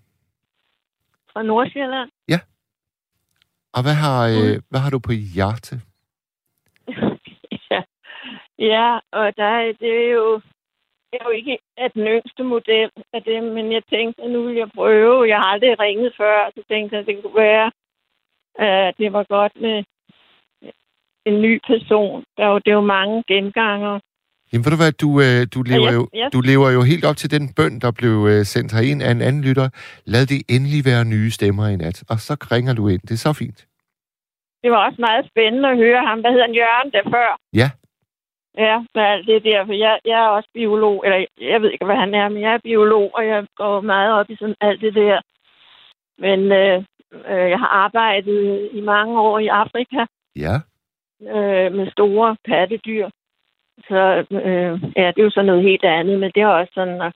Fra 1.34 1.44
Nordsjælland. 1.44 2.10
Ja. 2.28 2.40
Og 3.74 3.82
hvad 3.82 3.94
har, 3.94 4.28
mm. 4.28 4.64
hvad 4.70 4.80
har 4.80 4.90
du 4.90 5.00
på 5.00 5.12
hjerte? 5.12 5.82
Ja, 8.62 9.00
og 9.12 9.26
der, 9.38 9.74
det 9.80 9.94
er 10.06 10.12
jo 10.12 10.42
det 11.12 11.20
er 11.22 11.26
jo 11.30 11.34
ikke 11.40 11.58
at 11.78 11.94
den 11.94 12.06
yngste 12.16 12.44
model 12.44 12.90
af 13.14 13.22
det, 13.24 13.44
men 13.44 13.72
jeg 13.72 13.84
tænkte, 13.90 14.24
at 14.24 14.32
nu 14.32 14.44
vil 14.46 14.56
jeg 14.56 14.70
prøve. 14.76 15.30
Jeg 15.32 15.38
har 15.38 15.50
aldrig 15.54 15.80
ringet 15.80 16.14
før, 16.18 16.52
så 16.56 16.62
tænkte 16.72 16.96
jeg, 16.96 17.02
at 17.02 17.08
det 17.08 17.16
kunne 17.22 17.42
være, 17.52 17.72
at 18.88 18.94
det 18.98 19.14
var 19.14 19.24
godt 19.24 19.54
med 19.62 19.84
en 21.26 21.42
ny 21.42 21.60
person. 21.68 22.24
Der 22.38 22.44
er 22.44 22.52
jo, 22.54 22.58
det 22.58 22.72
er 22.72 22.80
jo 22.82 22.92
mange 22.98 23.24
genganger. 23.28 24.00
Jamen 24.52 24.66
ved 24.66 24.72
du 24.72 24.82
hvad, 24.84 24.92
du, 25.04 25.10
øh, 25.26 25.42
du, 25.54 25.60
lever 25.72 25.92
ja, 25.92 26.20
ja. 26.20 26.24
jo, 26.24 26.30
du 26.34 26.42
lever 26.42 26.70
jo 26.78 26.82
helt 26.82 27.06
op 27.06 27.18
til 27.18 27.32
den 27.32 27.54
bøn, 27.58 27.80
der 27.80 27.92
blev 27.92 28.16
øh, 28.32 28.46
sendt 28.54 28.72
ind 28.92 29.02
af 29.04 29.12
en 29.12 29.22
anden 29.22 29.44
lytter. 29.48 29.68
Lad 30.06 30.26
det 30.32 30.40
endelig 30.56 30.82
være 30.86 31.06
nye 31.06 31.32
stemmer 31.32 31.68
i 31.68 31.76
nat. 31.76 32.04
Og 32.12 32.18
så 32.28 32.34
ringer 32.52 32.74
du 32.74 32.88
ind. 32.88 33.02
Det 33.02 33.12
er 33.12 33.24
så 33.28 33.34
fint. 33.34 33.60
Det 34.64 34.72
var 34.72 34.86
også 34.88 35.02
meget 35.08 35.26
spændende 35.32 35.70
at 35.70 35.78
høre 35.78 36.02
ham. 36.08 36.20
Hvad 36.22 36.32
hedder 36.32 36.48
han? 36.48 36.56
Jørgen 36.56 36.92
der 36.92 37.04
før? 37.16 37.30
Ja. 37.54 37.70
Ja, 38.58 38.78
med 38.96 39.04
alt 39.04 39.28
det 39.28 39.44
der, 39.44 39.66
for 39.66 39.74
jeg, 39.74 40.00
jeg 40.06 40.20
er 40.24 40.28
også 40.28 40.50
biolog, 40.54 41.04
eller 41.06 41.26
jeg 41.42 41.62
ved 41.62 41.70
ikke, 41.72 41.86
hvad 41.86 41.96
han 41.96 42.14
er, 42.14 42.30
men 42.30 42.42
jeg 42.42 42.54
er 42.54 42.58
biolog, 42.64 43.12
og 43.16 43.28
jeg 43.28 43.46
går 43.56 43.82
meget 43.82 44.14
op 44.14 44.30
i 44.30 44.36
sådan 44.36 44.56
alt 44.62 44.82
det 44.82 44.94
der. 44.96 45.22
Men 46.20 46.40
øh, 46.52 46.84
øh, 47.32 47.50
jeg 47.50 47.60
har 47.60 47.68
arbejdet 47.68 48.70
i 48.74 48.82
mange 48.82 49.20
år 49.22 49.40
i 49.40 49.48
Afrika 49.48 50.06
Ja. 50.36 50.56
øh, 51.36 51.72
med 51.74 51.92
store 51.92 52.36
pattedyr. 52.48 53.10
Så 53.88 54.26
øh, 54.32 54.74
ja, 54.98 55.08
det 55.08 55.20
er 55.20 55.24
jo 55.24 55.30
så 55.30 55.42
noget 55.42 55.64
helt 55.64 55.84
andet, 55.86 56.20
men 56.20 56.32
det 56.36 56.42
er 56.44 56.48
også 56.48 56.72
sådan 56.74 57.12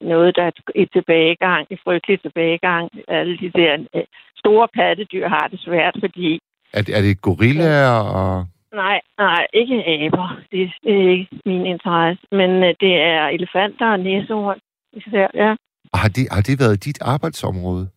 noget, 0.00 0.36
der 0.36 0.42
er 0.42 0.50
i 0.74 0.86
tilbagegang, 0.86 1.66
i 1.70 1.76
frygtelig 1.84 2.20
tilbagegang. 2.20 2.90
Alle 3.08 3.38
de 3.38 3.50
der 3.50 3.86
øh, 3.94 4.02
store 4.36 4.68
pattedyr 4.74 5.28
har 5.28 5.48
det 5.48 5.60
svært, 5.60 5.96
fordi 6.00 6.40
Er, 6.72 6.82
det- 6.82 6.96
er 6.96 7.02
det 7.02 7.20
gorillaer 7.22 8.00
og... 8.00 8.46
Nej, 8.72 9.00
nej, 9.18 9.46
ikke 9.52 9.84
aber. 9.86 10.40
Det, 10.52 10.72
det 10.84 11.04
er 11.04 11.10
ikke 11.10 11.40
min 11.46 11.66
interesse. 11.66 12.26
Men 12.32 12.50
øh, 12.50 12.74
det 12.80 12.94
er 12.94 13.26
elefanter 13.26 13.86
og 13.86 14.00
næsehorn. 14.00 14.58
Især, 14.92 15.28
ja. 15.34 15.50
og 15.92 15.98
Har 15.98 16.08
det, 16.08 16.28
har 16.30 16.40
det 16.40 16.60
været 16.60 16.84
dit 16.84 16.98
arbejdsområde? 17.02 17.88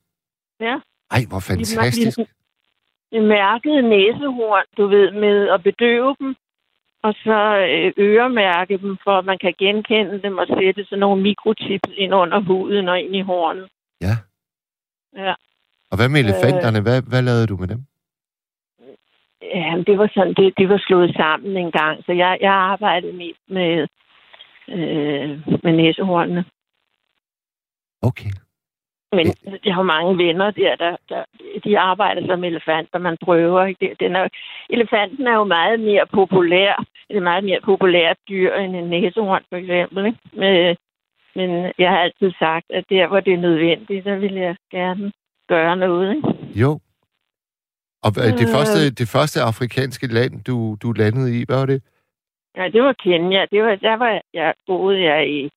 Ja. 0.60 0.76
Ej, 1.12 1.22
hvor 1.30 1.40
fantastisk. 1.40 2.18
De, 2.18 2.26
de 3.12 3.20
mærkede 3.20 3.82
næsehorn, 3.82 4.66
du 4.78 4.88
ved, 4.88 5.12
med 5.12 5.50
at 5.50 5.64
bedøve 5.64 6.16
dem, 6.20 6.36
og 7.04 7.14
så 7.14 7.40
øh, 7.72 7.94
øremærke 7.98 8.78
dem, 8.78 8.98
for 9.04 9.20
at 9.20 9.26
man 9.26 9.38
kan 9.42 9.54
genkende 9.60 10.22
dem 10.22 10.38
og 10.38 10.48
sætte 10.48 10.86
sådan 10.86 11.00
nogle 11.00 11.22
mikrochips 11.22 11.90
ind 11.98 12.14
under 12.14 12.40
huden 12.40 12.90
og 12.90 13.00
ind 13.00 13.16
i 13.16 13.22
hornet. 13.22 13.68
Ja. 14.02 14.16
Ja. 15.18 15.34
Og 15.92 15.98
hvad 15.98 16.10
med 16.10 16.20
elefanterne? 16.20 16.82
Hvad, 16.82 17.02
hvad 17.10 17.22
lavede 17.22 17.48
du 17.48 17.58
med 17.58 17.68
dem? 17.68 17.82
Ja, 19.42 19.84
det 19.88 19.98
var 19.98 20.10
sådan, 20.14 20.34
det, 20.34 20.54
det 20.58 20.70
var 20.70 20.82
slået 20.88 21.16
sammen 21.16 21.58
en 21.58 21.72
gang, 21.72 22.04
så 22.06 22.12
jeg, 22.12 22.38
jeg 22.42 22.54
arbejdede 22.54 23.14
mest 23.14 23.40
med, 23.48 23.88
øh, 24.70 25.30
med 25.64 25.74
næsehornene. 25.74 26.46
Okay. 28.02 28.32
Men 29.12 29.26
jeg 29.66 29.76
har 29.76 29.82
mange 29.82 30.18
venner 30.18 30.52
der, 30.52 30.76
der, 30.76 30.96
der 31.10 31.24
de 31.64 31.80
arbejder 31.80 32.28
som 32.28 32.44
elefanter, 32.44 33.00
man 33.00 33.18
prøver. 33.24 33.66
Ikke? 33.66 33.96
Den 34.00 34.16
er, 34.16 34.28
elefanten 34.70 35.28
er 35.28 35.36
jo 35.36 35.44
meget 35.44 35.80
mere 35.80 36.06
populær. 36.14 36.86
Det 37.08 37.18
er 37.18 37.22
meget 37.22 37.44
mere 37.44 37.62
populært 37.64 38.18
dyr 38.30 38.54
end 38.54 38.76
en 38.76 38.90
næsehorn, 38.90 39.44
for 39.50 39.58
eksempel. 39.58 40.06
Ikke? 40.06 40.20
Men, 40.34 40.78
men 41.36 41.72
jeg 41.78 41.90
har 41.90 41.98
altid 41.98 42.32
sagt, 42.40 42.66
at 42.70 42.86
der, 42.90 43.08
hvor 43.08 43.20
det 43.20 43.34
er 43.34 43.38
nødvendigt, 43.38 44.06
der 44.06 44.16
vil 44.16 44.34
jeg 44.34 44.56
gerne 44.72 45.12
gøre 45.48 45.76
noget. 45.76 46.16
Ikke? 46.16 46.28
Jo. 46.56 46.80
Og 48.04 48.12
øh, 48.18 48.24
det, 48.40 48.48
Øh. 48.48 48.54
første, 48.56 48.90
det 48.92 49.08
første 49.08 49.42
afrikanske 49.42 50.08
land, 50.08 50.44
du, 50.44 50.78
du 50.82 50.92
landede 50.92 51.40
i, 51.40 51.46
hvad 51.48 51.58
var 51.58 51.66
det? 51.66 51.84
Ja, 52.58 52.70
det 52.70 52.82
var 52.84 52.94
Kenya. 52.94 53.46
Det 53.52 53.64
var, 53.64 53.76
der 53.76 53.96
var 53.98 54.22
jeg, 54.34 54.54
boede 54.68 55.02
jeg 55.04 55.30
i 55.30 55.52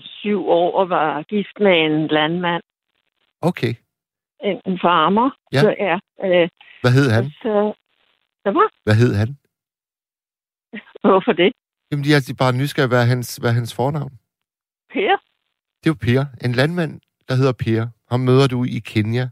syv 0.00 0.48
år 0.48 0.78
og 0.80 0.88
var 0.88 1.22
gift 1.22 1.60
med 1.60 1.76
en 1.86 2.06
landmand, 2.06 2.62
Okay. 3.40 3.74
en, 4.44 4.60
en 4.66 4.78
farmer. 4.82 5.30
Ja. 5.52 5.60
Så, 5.60 5.74
ja 5.78 5.98
øh, 6.24 6.48
Hvad 6.80 6.90
hed 6.92 7.10
han? 7.10 7.24
så, 7.24 7.72
så 8.46 8.50
var, 8.52 8.70
Hvad 8.84 8.94
hed 8.94 9.14
han? 9.14 9.36
hvorfor 11.00 11.32
det? 11.32 11.52
Jamen, 11.90 12.04
de 12.04 12.14
er 12.14 12.34
bare 12.38 12.52
nysgerrige, 12.52 12.88
hvad 12.88 13.00
er 13.02 13.04
hans, 13.06 13.36
hvad 13.36 13.50
er 13.50 13.54
hans 13.54 13.74
fornavn? 13.74 14.12
Per? 14.92 15.16
Det 15.84 15.86
er 15.90 15.94
jo 15.94 15.94
Per. 16.00 16.24
En 16.44 16.52
landmand, 16.52 17.00
der 17.28 17.34
hedder 17.34 17.52
Per. 17.52 17.86
Ham 18.10 18.20
møder 18.20 18.46
du 18.46 18.64
i 18.64 18.78
Kenya, 18.78 19.28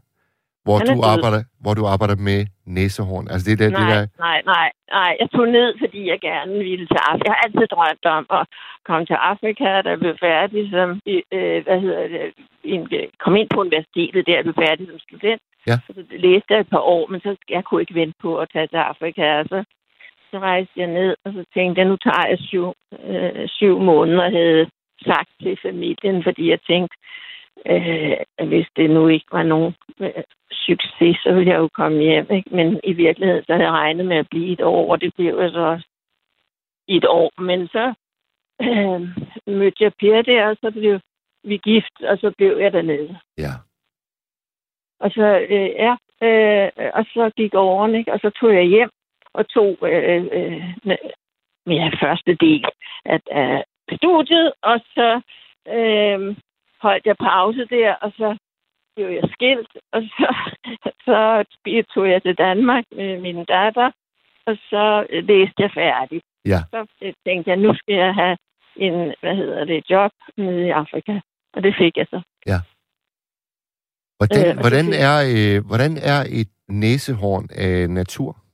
hvor 0.65 0.77
Han 0.77 0.87
du, 0.87 0.97
arbejder, 1.13 1.41
hvor 1.63 1.73
du 1.79 1.83
arbejder 1.93 2.17
med 2.29 2.39
næsehorn. 2.77 3.25
Altså, 3.31 3.43
det 3.45 3.53
er 3.53 3.61
det, 3.63 3.71
nej, 3.71 3.81
det 3.81 3.89
der... 3.93 4.03
nej, 4.27 4.39
nej, 4.55 4.69
nej. 4.97 5.11
Jeg 5.21 5.27
tog 5.35 5.47
ned, 5.57 5.69
fordi 5.83 5.99
jeg 6.11 6.19
gerne 6.29 6.53
ville 6.69 6.87
til 6.93 7.01
Afrika. 7.09 7.25
Jeg 7.27 7.33
har 7.35 7.43
altid 7.45 7.67
drømt 7.75 8.05
om 8.17 8.23
at 8.39 8.43
komme 8.87 9.05
til 9.05 9.17
Afrika, 9.31 9.69
der 9.87 9.95
blev 10.03 10.15
færdig 10.27 10.61
som, 10.75 10.89
øh, 11.35 11.59
hvad 11.65 11.79
hedder 11.85 12.03
det, 12.13 12.21
en, 12.73 12.81
kom 13.23 13.35
ind 13.35 13.49
på 13.53 13.59
universitetet 13.65 14.27
der, 14.29 14.45
blev 14.45 14.55
færdig 14.65 14.83
som 14.87 14.99
student. 15.07 15.41
Ja. 15.69 15.77
Så 15.87 15.91
læste 16.25 16.49
jeg 16.53 16.59
et 16.59 16.73
par 16.75 16.83
år, 16.95 17.03
men 17.11 17.19
så 17.25 17.31
jeg 17.55 17.63
kunne 17.63 17.81
ikke 17.81 17.99
vente 18.01 18.17
på 18.21 18.31
at 18.43 18.49
tage 18.53 18.67
til 18.67 18.81
Afrika. 18.91 19.23
Og 19.41 19.45
så, 19.51 19.59
så 20.31 20.37
rejste 20.39 20.75
jeg 20.83 20.87
ned, 20.99 21.11
og 21.25 21.29
så 21.33 21.41
tænkte 21.53 21.79
jeg, 21.79 21.87
nu 21.89 21.97
tager 22.05 22.27
jeg 22.31 22.39
syv, 22.49 22.73
øh, 23.11 23.47
syv 23.57 23.79
måneder, 23.79 24.29
havde 24.39 24.65
sagt 25.09 25.29
til 25.41 25.57
familien, 25.67 26.23
fordi 26.23 26.49
jeg 26.49 26.59
tænkte, 26.71 26.95
øh, 27.65 28.47
hvis 28.47 28.67
det 28.75 28.89
nu 28.89 29.07
ikke 29.07 29.25
var 29.31 29.43
nogen 29.43 29.75
øh, 29.99 30.23
succes, 30.51 31.17
så 31.23 31.33
ville 31.33 31.51
jeg 31.51 31.59
jo 31.59 31.67
komme 31.67 32.01
hjem. 32.01 32.27
Ikke? 32.31 32.55
Men 32.55 32.79
i 32.83 32.93
virkeligheden, 32.93 33.43
så 33.43 33.53
havde 33.53 33.65
jeg 33.65 33.71
regnet 33.71 34.05
med 34.05 34.17
at 34.17 34.29
blive 34.29 34.53
et 34.53 34.61
år, 34.61 34.91
og 34.91 35.01
det 35.01 35.13
blev 35.15 35.39
jeg 35.39 35.51
så 35.51 35.59
også 35.59 35.87
et 36.87 37.05
år. 37.05 37.41
Men 37.41 37.67
så 37.67 37.93
øh, 38.61 39.01
mødte 39.57 39.83
jeg 39.83 39.91
Per 39.99 40.21
der, 40.21 40.47
og 40.47 40.57
så 40.61 40.71
blev 40.71 40.99
vi 41.43 41.57
gift, 41.57 42.01
og 42.01 42.17
så 42.17 42.33
blev 42.37 42.57
jeg 42.57 42.73
dernede. 42.73 43.19
Ja. 43.37 43.53
Og 44.99 45.11
så, 45.11 45.45
øh, 45.49 45.69
ja, 45.85 45.95
øh, 46.27 46.71
og 46.93 47.05
så 47.05 47.31
gik 47.37 47.53
årene, 47.53 47.97
ikke? 47.97 48.13
og 48.13 48.19
så 48.19 48.29
tog 48.29 48.53
jeg 48.53 48.63
hjem 48.63 48.89
og 49.33 49.49
tog 49.49 49.77
øh, 49.81 50.25
øh, 50.31 50.63
min 51.65 51.93
første 52.01 52.35
del 52.35 52.65
af, 53.05 53.19
af 53.31 53.63
studiet, 53.97 54.53
og 54.61 54.79
så 54.79 55.21
øh, 55.67 56.35
holdt 56.85 57.05
jeg 57.05 57.17
pause 57.29 57.63
der, 57.75 57.91
og 58.05 58.11
så 58.19 58.29
blev 58.95 59.07
jeg 59.19 59.25
skilt, 59.35 59.71
og 59.93 60.01
så, 60.15 60.27
så 61.07 61.17
tog 61.93 62.05
jeg 62.13 62.21
til 62.21 62.35
Danmark 62.45 62.85
med 62.99 63.21
min 63.25 63.45
datter, 63.45 63.89
og 64.47 64.55
så 64.69 64.85
læste 65.31 65.59
jeg 65.65 65.71
færdig. 65.83 66.21
Ja. 66.45 66.59
Så 66.73 66.79
tænkte 67.25 67.49
jeg, 67.51 67.57
nu 67.57 67.71
skal 67.79 67.95
jeg 67.95 68.13
have 68.21 68.37
en, 68.75 69.13
hvad 69.21 69.35
hedder 69.35 69.65
det, 69.65 69.89
job 69.89 70.11
nede 70.37 70.67
i 70.67 70.69
Afrika. 70.69 71.13
Og 71.55 71.63
det 71.63 71.73
fik 71.81 71.97
jeg 71.97 72.07
så. 72.09 72.21
Hvordan, 74.19 74.45
Øh, 74.47 74.59
hvordan, 74.63 74.85
er, 75.07 75.15
øh, 75.35 75.65
hvordan 75.69 75.91
er 76.11 76.19
et 76.41 76.51
næsehorn 76.67 77.45
af 77.67 77.89
natur? 77.89 78.44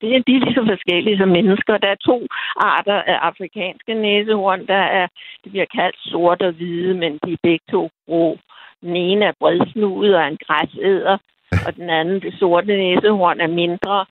Det 0.00 0.16
er 0.16 0.22
de 0.26 0.36
er 0.36 0.40
lige 0.40 0.54
så 0.54 0.64
forskellige 0.66 1.18
som 1.18 1.28
mennesker. 1.28 1.78
Der 1.78 1.88
er 1.88 2.04
to 2.10 2.26
arter 2.56 3.02
af 3.02 3.18
afrikanske 3.28 3.94
næsehorn. 3.94 4.66
Der 4.66 4.84
er, 5.00 5.06
det 5.44 5.52
bliver 5.52 5.66
kaldt 5.74 5.96
sort 5.98 6.42
og 6.42 6.52
hvide, 6.52 6.94
men 6.94 7.12
de 7.24 7.32
er 7.32 7.42
begge 7.42 7.64
to 7.70 7.90
grå. 8.06 8.38
Den 8.80 8.96
ene 8.96 9.24
er 9.24 9.32
bredsnudet 9.40 10.16
og 10.16 10.28
en 10.28 10.38
græsæder, 10.46 11.18
og 11.66 11.76
den 11.76 11.90
anden, 11.90 12.20
det 12.22 12.34
sorte 12.38 12.66
næsehorn, 12.66 13.40
er 13.40 13.46
mindre 13.46 14.06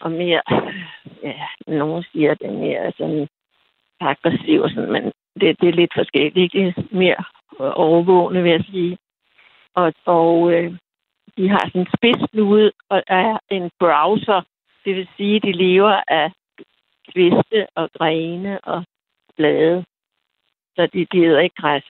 og 0.00 0.10
mere, 0.12 0.42
ja, 1.22 1.46
nogen 1.66 2.04
siger, 2.12 2.34
det 2.34 2.46
er 2.46 2.58
mere 2.58 2.92
sådan 2.98 3.28
aggressiv 4.00 4.60
og 4.60 4.70
sådan, 4.70 4.92
men 4.92 5.04
det, 5.40 5.60
det 5.60 5.68
er 5.68 5.72
lidt 5.72 5.92
forskelligt. 5.94 6.52
Det 6.52 6.66
er 6.66 6.82
mere 6.90 7.24
overvågende, 7.58 8.42
vil 8.42 8.52
jeg 8.52 8.64
sige. 8.70 8.98
Og, 9.74 9.92
og 10.04 10.52
øh, 10.52 10.72
de 11.36 11.48
har 11.48 11.62
sådan 11.66 11.80
en 11.80 11.88
spidsnude 11.96 12.72
og 12.90 13.02
er 13.06 13.38
en 13.50 13.70
browser, 13.80 14.42
det 14.86 14.96
vil 14.96 15.08
sige, 15.16 15.36
at 15.36 15.42
de 15.42 15.52
lever 15.52 16.00
af 16.08 16.32
kviste 17.12 17.66
og 17.74 17.90
grene 17.98 18.60
og 18.60 18.84
blade. 19.36 19.84
Så 20.76 20.88
de, 20.92 21.06
de 21.12 21.24
æder 21.24 21.40
ikke 21.40 21.56
græs. 21.62 21.84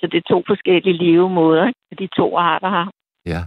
Så 0.00 0.06
det 0.06 0.18
er 0.18 0.28
to 0.28 0.42
forskellige 0.46 0.96
levemåder, 1.04 1.66
ikke? 1.66 2.04
de 2.04 2.08
to 2.16 2.36
arter 2.36 2.68
har. 2.68 2.90
Ja. 3.26 3.42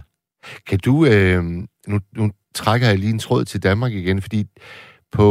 Kan 0.66 0.78
du... 0.78 1.06
Øh, 1.06 1.42
nu, 1.86 1.98
nu 2.16 2.30
trækker 2.54 2.86
jeg 2.88 2.98
lige 2.98 3.12
en 3.12 3.18
tråd 3.18 3.44
til 3.44 3.62
Danmark 3.62 3.92
igen, 3.92 4.22
fordi 4.22 4.44
på 5.12 5.28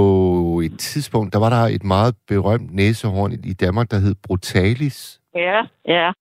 et 0.65 0.79
tidspunkt, 0.79 1.33
der 1.33 1.39
var 1.39 1.49
der 1.49 1.75
et 1.75 1.83
meget 1.83 2.15
berømt 2.27 2.71
næsehorn 2.71 3.31
i 3.31 3.53
Danmark, 3.53 3.91
der 3.91 3.99
hed 3.99 4.15
Brutalis. 4.23 5.21
Ja, 5.35 5.61
ja. 5.87 6.11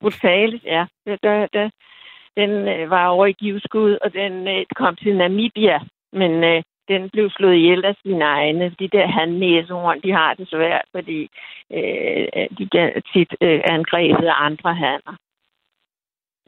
Brutalis, 0.00 0.62
ja. 0.64 0.86
Det, 1.06 1.18
det, 1.22 1.48
det, 1.52 1.72
den 2.40 2.50
øh, 2.74 2.90
var 2.90 3.06
over 3.06 3.26
i 3.26 3.32
givskud, 3.42 3.98
og 4.04 4.12
den 4.12 4.48
øh, 4.48 4.64
kom 4.80 4.96
til 4.96 5.16
Namibia. 5.16 5.78
Men 6.12 6.32
øh, 6.50 6.62
den 6.88 7.10
blev 7.12 7.30
slået 7.30 7.56
ihjel 7.56 7.84
af 7.84 7.94
sine 8.02 8.24
egne. 8.24 8.74
De 8.80 8.88
der 8.96 9.06
handnæsehorn, 9.06 10.00
de 10.04 10.12
har 10.12 10.34
det 10.34 10.48
svært, 10.48 10.86
fordi 10.94 11.20
øh, 11.76 12.46
de 12.58 12.64
bliver 12.70 12.90
tit 13.12 13.30
øh, 13.40 13.60
angrebet 13.64 14.26
af 14.32 14.36
andre 14.48 14.74
hanner. 14.74 15.14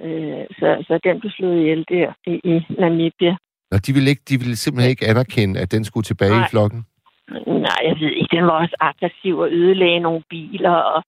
Øh, 0.06 0.44
så, 0.58 0.68
så 0.86 1.00
den 1.04 1.20
blev 1.20 1.30
slået 1.30 1.60
ihjel 1.60 1.84
der 1.88 2.12
i, 2.26 2.34
i 2.52 2.54
Namibia. 2.78 3.36
Og 3.74 3.86
de 3.86 3.92
ville, 3.92 4.10
ikke, 4.10 4.22
de 4.28 4.38
ville 4.38 4.56
simpelthen 4.56 4.90
ikke 4.90 5.06
anerkende, 5.06 5.60
at 5.60 5.72
den 5.72 5.84
skulle 5.84 6.04
tilbage 6.04 6.36
Nej. 6.38 6.46
i 6.46 6.50
flokken. 6.50 6.80
Nej, 7.46 7.80
jeg 7.88 7.96
ved 8.00 8.12
ikke. 8.20 8.36
Den 8.36 8.44
var 8.46 8.56
også 8.62 8.76
aggressiv 8.80 9.38
og 9.38 9.48
ødelagde 9.50 10.00
nogle 10.00 10.22
biler, 10.30 10.70
og 10.70 11.02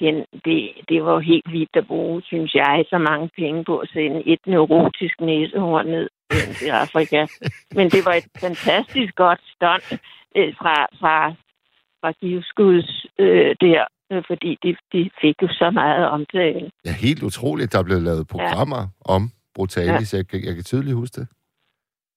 den, 0.00 0.14
det, 0.44 0.58
det 0.88 1.04
var 1.04 1.18
helt 1.18 1.52
vildt 1.52 1.76
at 1.76 1.86
bruge, 1.86 2.22
synes 2.22 2.54
jeg, 2.54 2.84
så 2.88 2.98
mange 2.98 3.30
penge 3.38 3.64
på 3.64 3.78
at 3.78 3.88
sende 3.88 4.22
et 4.32 4.42
neurotisk 4.46 5.20
næsehorn 5.20 5.86
ned 5.86 6.08
til 6.58 6.68
Afrika. 6.68 7.26
Men 7.76 7.90
det 7.90 8.04
var 8.04 8.14
et 8.14 8.28
fantastisk 8.40 9.14
godt 9.14 9.40
stunt 9.54 9.88
øh, 10.36 10.54
fra, 10.60 10.74
fra, 11.00 11.16
fra 12.00 12.10
Givskuds 12.20 13.06
øh, 13.18 13.56
der, 13.60 13.84
øh, 14.12 14.22
fordi 14.26 14.58
de, 14.62 14.76
de 14.92 15.10
fik 15.20 15.36
jo 15.42 15.48
så 15.48 15.70
meget 15.70 16.08
omtale. 16.08 16.70
Ja, 16.84 16.92
helt 16.92 17.22
utroligt, 17.22 17.72
der 17.72 17.82
blev 17.82 18.00
lavet 18.00 18.28
programmer 18.28 18.82
ja. 18.82 19.14
om 19.14 19.30
Brutalis. 19.54 20.14
Ja. 20.14 20.18
Jeg, 20.18 20.44
jeg 20.46 20.54
kan 20.54 20.64
tydeligt 20.64 20.96
huske 20.96 21.20
det. 21.20 21.28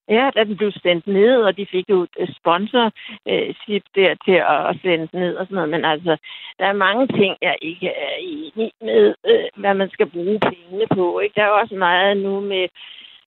Ja, 0.09 0.29
da 0.35 0.43
den 0.43 0.57
blev 0.57 0.71
sendt 0.71 1.07
ned, 1.07 1.41
og 1.41 1.57
de 1.57 1.65
fik 1.65 1.89
jo 1.89 2.07
øh, 2.19 2.27
sponsorship 2.39 3.83
der 3.95 4.15
til 4.25 4.39
at 4.49 4.75
sende 4.81 5.07
den 5.11 5.19
ned 5.19 5.35
og 5.35 5.45
sådan 5.45 5.55
noget. 5.55 5.69
Men 5.69 5.85
altså, 5.85 6.17
der 6.59 6.65
er 6.65 6.73
mange 6.73 7.07
ting, 7.07 7.37
jeg 7.41 7.55
ikke 7.61 7.87
er 7.87 8.15
enig 8.19 8.71
med, 8.81 9.15
øh, 9.27 9.47
hvad 9.55 9.73
man 9.73 9.89
skal 9.89 10.09
bruge 10.09 10.39
pengene 10.39 10.87
på. 10.95 11.19
Ikke? 11.19 11.33
Der 11.35 11.43
er 11.43 11.59
også 11.61 11.75
meget 11.75 12.17
nu 12.17 12.39
med, 12.39 12.67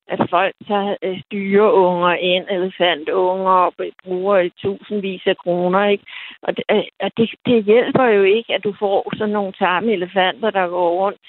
at 0.07 0.29
folk 0.29 0.55
tager 0.67 0.95
øh, 1.01 1.21
dyreunger 1.31 2.13
ind, 2.13 2.45
elefantunger, 2.49 3.51
og 3.51 3.73
bruger 4.03 4.37
i 4.37 4.49
tusindvis 4.49 5.21
af 5.25 5.37
kroner. 5.37 5.85
Ikke? 5.85 6.03
Og 6.41 6.57
det, 6.57 6.63
og 6.99 7.11
det, 7.17 7.29
det 7.45 7.63
hjælper 7.63 8.05
jo 8.05 8.23
ikke, 8.23 8.53
at 8.53 8.63
du 8.63 8.73
får 8.79 9.11
sådan 9.17 9.33
nogle 9.33 9.53
tarme 9.53 9.91
elefanter, 9.91 10.49
der 10.49 10.67
går 10.67 10.89
rundt. 11.01 11.19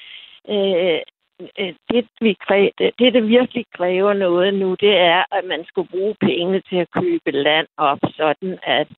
Øh, 0.49 1.01
det, 1.91 2.05
vi 2.21 2.33
kræver, 2.47 2.71
det, 2.99 3.15
der 3.15 3.21
virkelig 3.21 3.65
kræver 3.77 4.13
noget 4.13 4.55
nu, 4.55 4.69
det 4.85 4.95
er, 4.99 5.23
at 5.37 5.45
man 5.53 5.65
skulle 5.69 5.89
bruge 5.89 6.15
pengene 6.21 6.61
til 6.69 6.77
at 6.77 6.91
købe 7.01 7.31
land 7.31 7.67
op, 7.77 7.99
sådan 8.17 8.59
at, 8.79 8.89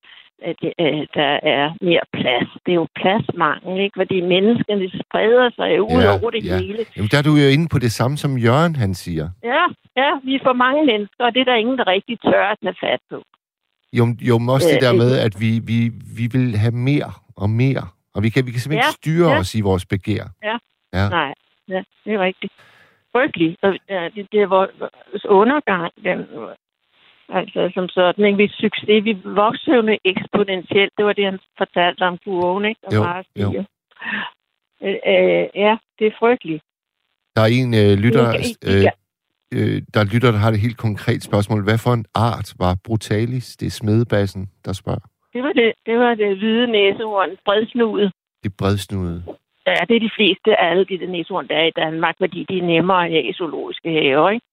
at 0.51 0.59
øh, 0.81 1.07
der 1.19 1.33
er 1.57 1.65
mere 1.89 2.05
plads. 2.19 2.49
Det 2.65 2.71
er 2.73 2.81
jo 2.83 2.87
pladsmangel, 3.01 3.75
ikke? 3.85 3.97
Fordi 4.01 4.21
menneskene 4.21 4.87
spreder 5.01 5.51
sig 5.59 5.83
ud 5.83 6.03
ja, 6.03 6.13
over 6.17 6.31
det 6.31 6.45
ja. 6.45 6.57
hele. 6.59 6.81
Jamen, 6.97 7.09
der 7.13 7.19
er 7.19 7.27
du 7.29 7.35
jo 7.43 7.49
inde 7.55 7.69
på 7.75 7.79
det 7.79 7.93
samme, 7.93 8.17
som 8.17 8.39
Jørgen 8.39 8.77
han 8.77 8.95
siger. 8.95 9.27
Ja, 9.53 9.65
ja, 10.03 10.11
vi 10.25 10.35
er 10.35 10.43
for 10.49 10.57
mange 10.65 10.87
mennesker, 10.87 11.25
og 11.25 11.35
det 11.35 11.41
er 11.41 11.45
der 11.45 11.55
ingen, 11.63 11.79
der 11.79 11.87
rigtig 11.87 12.17
tør 12.21 12.45
at 12.53 12.59
tage 12.63 12.77
fat 12.85 13.03
på. 13.11 13.19
Jo, 13.99 14.05
jo 14.29 14.39
men 14.39 14.49
også 14.49 14.69
det 14.75 14.83
der 14.83 14.93
med, 14.93 15.11
at 15.27 15.35
vi, 15.41 15.51
vi, 15.71 15.79
vi 16.19 16.25
vil 16.35 16.57
have 16.57 16.77
mere 16.91 17.13
og 17.37 17.51
mere, 17.51 17.85
og 18.15 18.23
vi 18.23 18.29
kan, 18.29 18.47
vi 18.47 18.51
kan 18.51 18.61
simpelthen 18.61 18.85
ja, 18.85 18.91
ikke 18.91 19.03
styre 19.03 19.31
ja. 19.31 19.39
os 19.39 19.55
i 19.55 19.61
vores 19.61 19.87
begær. 19.87 20.25
Ja, 20.43 20.57
ja. 20.99 21.09
nej 21.09 21.35
ja, 21.69 21.83
det 22.05 22.15
er 22.15 22.21
rigtigt. 22.21 22.53
Frygteligt. 23.13 23.57
Ja, 23.89 24.09
det, 24.15 24.29
det 24.33 24.41
er 24.43 24.47
vores 24.47 25.25
undergang, 25.25 25.93
den, 26.05 26.27
altså 27.29 27.71
som 27.75 27.89
sådan. 27.89 28.25
Ikke? 28.25 28.37
Vi 28.37 28.49
succes, 28.49 29.05
vi 29.05 29.13
vokser 29.25 29.75
jo 29.75 29.99
eksponentielt. 30.05 30.93
Det 30.97 31.05
var 31.05 31.13
det, 31.13 31.25
han 31.25 31.39
fortalte 31.59 32.03
om 32.03 32.19
kurven, 32.25 32.65
ikke? 32.65 32.81
Og 32.87 32.95
jo, 32.95 33.53
jo. 33.53 33.65
Øh, 34.83 34.99
øh, 35.13 35.47
ja, 35.55 35.77
det 35.99 36.07
er 36.07 36.15
frygteligt. 36.19 36.63
Der 37.37 37.43
er 37.43 37.51
en 37.61 37.75
øh, 37.75 37.99
lytter, 38.05 38.27
øh, 38.69 38.85
øh, 39.57 39.83
der 39.95 40.05
lytter, 40.15 40.31
der 40.31 40.39
har 40.39 40.51
et 40.51 40.61
helt 40.67 40.79
konkret 40.79 41.23
spørgsmål. 41.23 41.65
Hvad 41.65 41.79
for 41.79 41.93
en 41.93 42.07
art 42.15 42.55
var 42.59 42.77
brutalis? 42.85 43.57
Det 43.57 43.67
er 43.67 43.71
smedebassen, 43.71 44.51
der 44.65 44.73
spørger. 44.73 45.05
Det 45.33 45.43
var 45.43 45.53
det, 45.53 45.73
det, 45.87 45.99
var 45.99 46.15
det 46.15 46.39
hvide 46.39 46.67
næsehorn, 46.67 47.31
bredsnudet. 47.45 48.13
Det 48.43 48.57
bredsnudet. 48.57 49.25
Ja, 49.67 49.85
det 49.89 49.97
er 49.97 50.01
de 50.01 50.17
fleste 50.19 50.61
af 50.61 50.71
alle 50.71 50.85
de 50.85 50.99
der 50.99 51.07
næsehorn, 51.07 51.49
der 51.49 51.57
er 51.57 51.67
i 51.67 51.79
Danmark, 51.85 52.15
fordi 52.19 52.47
de 52.49 52.59
er 52.59 52.63
nemmere 52.63 53.05
at 53.05 53.11
have 53.11 53.25
i 53.25 53.33
zoologiske 53.33 53.91
haver, 53.91 54.31
ikke? 54.31 54.47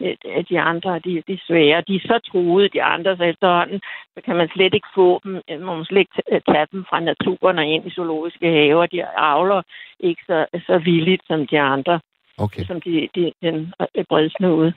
Øh, 0.00 0.44
de 0.48 0.60
andre, 0.60 0.98
de, 0.98 1.22
de 1.26 1.32
er 1.32 1.44
svære. 1.46 1.82
De 1.88 1.94
er 1.96 2.00
så 2.00 2.18
truede, 2.28 2.68
de 2.68 2.82
andre, 2.82 3.16
så 3.16 3.22
efterhånden, 3.22 3.80
så 4.14 4.20
kan 4.24 4.36
man 4.36 4.48
slet 4.48 4.74
ikke 4.74 4.88
få 4.94 5.20
dem. 5.24 5.32
Man 5.48 5.64
må 5.64 5.84
slet 5.84 6.00
ikke 6.00 6.40
tage 6.48 6.66
dem 6.72 6.84
fra 6.88 7.00
naturen 7.00 7.58
og 7.58 7.66
ind 7.66 7.86
i 7.86 7.90
zoologiske 7.90 8.46
haver. 8.50 8.86
De 8.86 9.04
avler 9.04 9.62
ikke 10.00 10.22
så, 10.26 10.46
så 10.66 10.78
villigt 10.78 11.22
som 11.26 11.46
de 11.46 11.60
andre. 11.60 12.00
Okay. 12.38 12.64
Som 12.64 12.80
de, 12.80 13.08
de, 13.14 13.32
den 13.42 13.72
øh, 13.96 14.04
bredsnude. 14.08 14.74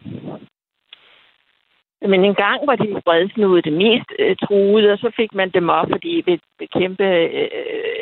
Men 2.02 2.26
en 2.26 2.36
gang 2.36 2.68
var 2.68 2.76
de 2.76 3.02
bredsnude 3.06 3.62
det 3.62 3.74
mest 3.74 4.10
øh, 4.20 4.36
truede, 4.36 4.92
og 4.92 4.98
så 4.98 5.12
fik 5.16 5.34
man 5.34 5.50
dem 5.50 5.70
op, 5.70 5.88
fordi 5.92 6.24
ved, 6.26 6.40
ved 6.60 6.68
kæmpe 6.68 7.04
øh, 7.04 7.50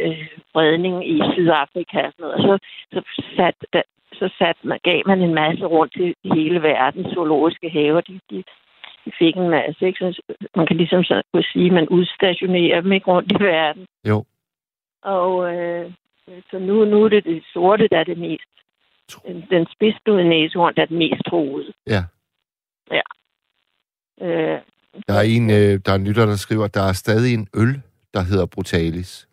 øh, 0.02 0.28
bredning 0.54 1.10
i 1.10 1.22
Sydafrika 1.34 2.02
og 2.08 2.12
sådan 2.12 2.24
noget. 2.24 2.36
Og 2.36 2.42
så, 2.42 2.54
så, 2.94 3.02
sat, 3.36 3.56
da, 3.74 3.82
så 4.14 4.30
sat 4.38 4.58
man, 4.64 4.80
gav 4.84 5.02
man 5.06 5.22
en 5.22 5.34
masse 5.34 5.66
rundt 5.66 5.94
til 5.94 6.16
hele 6.34 6.62
verden, 6.62 7.14
zoologiske 7.14 7.70
haver. 7.70 8.02
De, 8.02 8.20
de, 8.30 8.44
de 9.06 9.12
fik 9.20 9.36
en 9.36 9.50
masse. 9.50 9.86
Ikke? 9.88 10.00
Så 10.00 10.22
man 10.56 10.66
kan 10.68 10.78
ligesom 10.78 11.04
så 11.04 11.22
kunne 11.34 11.44
sige, 11.54 11.66
at 11.66 11.74
man 11.74 11.90
udstationerer 11.90 12.82
dem 12.82 12.92
ikke 12.92 13.12
rundt 13.12 13.32
i 13.32 13.44
verden. 13.44 13.86
Jo. 14.10 14.24
Og 15.04 15.54
øh, 15.54 15.92
så 16.52 16.60
nu, 16.60 16.86
nu 16.86 17.04
er 17.04 17.10
det 17.10 17.24
det 17.24 17.44
sorte, 17.54 17.88
der 17.88 18.00
er 18.00 18.04
det 18.04 18.18
mest. 18.18 18.50
Den, 19.28 19.46
den 19.50 19.68
spidsnude 19.74 20.30
næsehorn, 20.30 20.74
der 20.76 20.82
er 20.82 20.86
det 20.86 20.98
mest 20.98 21.22
troede. 21.30 21.74
Ja. 21.88 22.04
Ja. 22.92 23.02
Øh, 24.22 24.58
der 25.08 25.14
er 25.14 25.22
en, 25.22 25.50
øh, 25.50 25.80
der 25.86 25.92
er 25.92 25.96
en 25.96 26.08
lytter, 26.08 26.26
der 26.26 26.36
skriver, 26.36 26.66
at 26.66 26.74
der 26.74 26.84
er 26.84 26.94
stadig 26.94 27.34
en 27.34 27.48
øl, 27.56 27.82
der 28.14 28.22
hedder 28.22 28.46
Brutalis. 28.46 29.28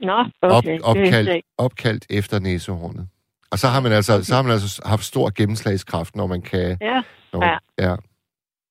Nå, 0.00 0.24
okay. 0.42 0.80
Op, 0.80 0.96
opkaldt, 0.96 1.44
opkaldt 1.58 2.06
efter 2.10 2.38
næsehornet. 2.38 3.08
Og 3.52 3.58
så 3.58 3.66
har 3.68 3.80
man 3.80 3.92
altså, 3.92 4.12
okay. 4.12 4.22
så 4.22 4.34
har 4.34 4.42
man 4.42 4.52
altså 4.52 4.82
haft 4.86 5.04
stor 5.04 5.36
gennemslagskraft, 5.38 6.16
når 6.16 6.26
man 6.26 6.42
kan... 6.42 6.78
Ja, 6.80 7.02
når, 7.32 7.44
ja. 7.44 7.56
ja. 7.78 7.94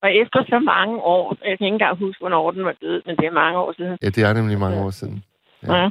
Og 0.02 0.14
efter 0.22 0.44
så 0.48 0.58
mange 0.58 0.96
år, 1.00 1.36
jeg 1.48 1.58
kan 1.58 1.64
ikke 1.66 1.74
engang 1.74 1.98
huske, 1.98 2.20
hvornår 2.20 2.50
den 2.50 2.64
var 2.64 2.76
død, 2.82 3.02
men 3.06 3.16
det 3.16 3.26
er 3.26 3.30
mange 3.30 3.58
år 3.58 3.72
siden. 3.76 3.98
Ja, 4.02 4.06
det 4.06 4.18
er 4.18 4.32
nemlig 4.32 4.58
mange 4.58 4.84
år 4.84 4.90
siden. 4.90 5.24
Ja. 5.62 5.74
ja. 5.76 5.88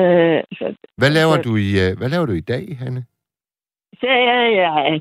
Øh, 0.00 0.44
så, 0.52 0.74
hvad, 0.96 1.10
laver 1.10 1.36
så, 1.36 1.42
du 1.42 1.56
i, 1.56 1.68
uh, 1.82 1.98
hvad 1.98 2.08
laver 2.08 2.26
du 2.26 2.32
i 2.32 2.40
dag, 2.40 2.76
Hanne? 2.78 3.04
Så 4.00 4.06
er 4.06 4.50
jeg 4.62 5.00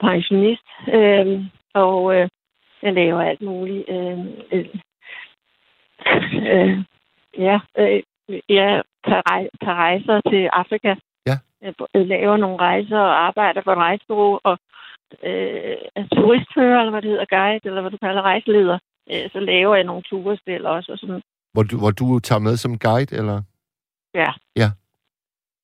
pensionist, 0.00 0.68
øh, 0.96 1.26
og 1.74 2.14
øh, 2.16 2.28
jeg 2.84 2.92
laver 2.92 3.20
alt 3.20 3.42
muligt. 3.42 3.84
Øh, 3.88 4.18
øh, 4.52 4.66
øh, 6.54 6.78
ja, 7.38 7.58
øh, 7.78 8.02
jeg 8.48 8.82
tager, 9.06 9.22
rej, 9.30 9.48
tager 9.62 9.78
rejser 9.86 10.20
til 10.30 10.42
Afrika. 10.52 10.94
Ja. 11.26 11.36
Jeg 11.62 11.74
laver 11.94 12.36
nogle 12.36 12.56
rejser 12.56 12.98
og 12.98 13.26
arbejder 13.26 13.60
for 13.64 13.72
et 13.72 13.78
rejsebureau 13.78 14.40
og 14.44 14.58
øh, 15.22 15.76
turistfører, 16.12 16.78
eller 16.80 16.90
hvad 16.90 17.02
det 17.02 17.10
hedder, 17.10 17.34
guide, 17.36 17.60
eller 17.64 17.80
hvad 17.80 17.90
du 17.90 17.98
kalder 18.06 18.22
rejseleder. 18.22 18.78
Øh, 19.10 19.30
så 19.32 19.40
laver 19.40 19.74
jeg 19.74 19.84
nogle 19.84 20.02
turestil 20.02 20.66
også. 20.66 20.92
Og 20.92 20.98
sådan. 20.98 21.22
Hvor, 21.52 21.62
du, 21.62 21.78
hvor 21.78 21.90
du 21.90 22.18
tager 22.18 22.38
med 22.38 22.56
som 22.56 22.78
guide, 22.78 23.16
eller? 23.16 23.42
Ja. 24.14 24.30
Ja. 24.56 24.70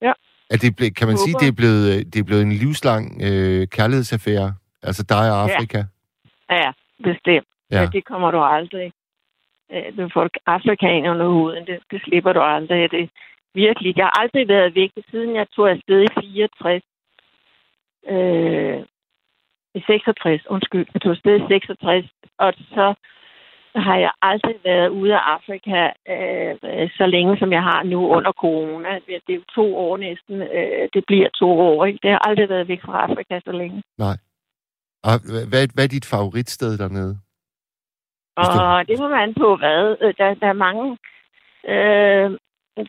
Ja. 0.03 0.13
Er 0.51 0.57
det 0.57 0.77
ble, 0.77 0.91
kan 0.91 1.07
man 1.07 1.17
Håber. 1.17 1.25
sige, 1.25 1.35
det 1.41 1.49
er 1.49 1.57
blevet, 1.61 2.15
det 2.15 2.21
er 2.21 2.25
blevet 2.25 2.43
en 2.43 2.53
livslang 2.53 3.23
øh, 3.23 3.69
kærlighedsaffære? 3.69 4.55
Altså 4.83 5.03
dig 5.03 5.33
og 5.33 5.39
Afrika? 5.43 5.79
Ja, 6.51 6.57
ja 6.65 6.73
bestemt. 7.03 7.49
Ja. 7.71 7.87
det 7.93 8.05
kommer 8.05 8.31
du 8.31 8.41
aldrig. 8.41 8.93
Øh, 9.73 9.97
du 9.97 10.09
får 10.13 10.29
afrikaner 10.47 11.11
under 11.11 11.27
huden. 11.27 11.67
Det, 11.67 11.79
det 11.91 12.03
slipper 12.03 12.33
du 12.33 12.41
aldrig. 12.41 12.91
Det 12.91 13.11
virkelig. 13.55 13.97
Jeg 13.97 14.05
har 14.05 14.21
aldrig 14.23 14.49
været 14.49 14.75
væk, 14.75 14.93
siden 15.11 15.37
jeg 15.37 15.47
tog 15.51 15.71
afsted 15.71 16.03
i 16.03 16.09
64. 16.21 16.83
Øh, 18.09 18.83
i 19.75 19.81
66, 19.87 20.47
undskyld. 20.47 20.87
Jeg 20.95 21.03
tog 21.03 21.11
afsted 21.11 21.37
i 21.37 21.47
66, 21.49 22.07
og 22.39 22.53
så 22.75 22.95
har 23.75 23.97
jeg 23.97 24.11
aldrig 24.23 24.57
været 24.65 24.89
ude 24.89 25.15
af 25.15 25.23
Afrika 25.37 25.91
øh, 26.09 26.91
så 26.97 27.07
længe, 27.07 27.39
som 27.39 27.53
jeg 27.53 27.63
har 27.63 27.83
nu 27.83 28.09
under 28.09 28.33
corona. 28.33 28.89
Det 29.07 29.33
er 29.33 29.35
jo 29.35 29.43
to 29.55 29.77
år 29.77 29.97
næsten. 29.97 30.43
Øh, 30.43 30.89
det 30.95 31.05
bliver 31.07 31.29
to 31.29 31.51
år. 31.61 31.85
Ikke? 31.85 31.99
Det 32.03 32.11
har 32.11 32.29
aldrig 32.29 32.49
været 32.49 32.69
væk 32.69 32.83
fra 32.83 33.03
Afrika 33.03 33.41
så 33.45 33.53
længe. 33.53 33.83
Nej. 33.99 34.17
Og 35.09 35.15
hvad, 35.51 35.69
hvad 35.75 35.85
er 35.85 35.95
dit 35.97 36.07
favoritsted 36.07 36.79
dernede? 36.79 37.19
Og 38.37 38.47
du... 38.55 38.93
det 38.93 38.99
kommer 38.99 39.17
an 39.17 39.35
på, 39.35 39.57
hvad. 39.57 39.97
Øh, 40.03 40.15
der, 40.19 40.35
der 40.35 40.49
er 40.55 40.63
mange... 40.69 40.99
Øh, 41.73 42.31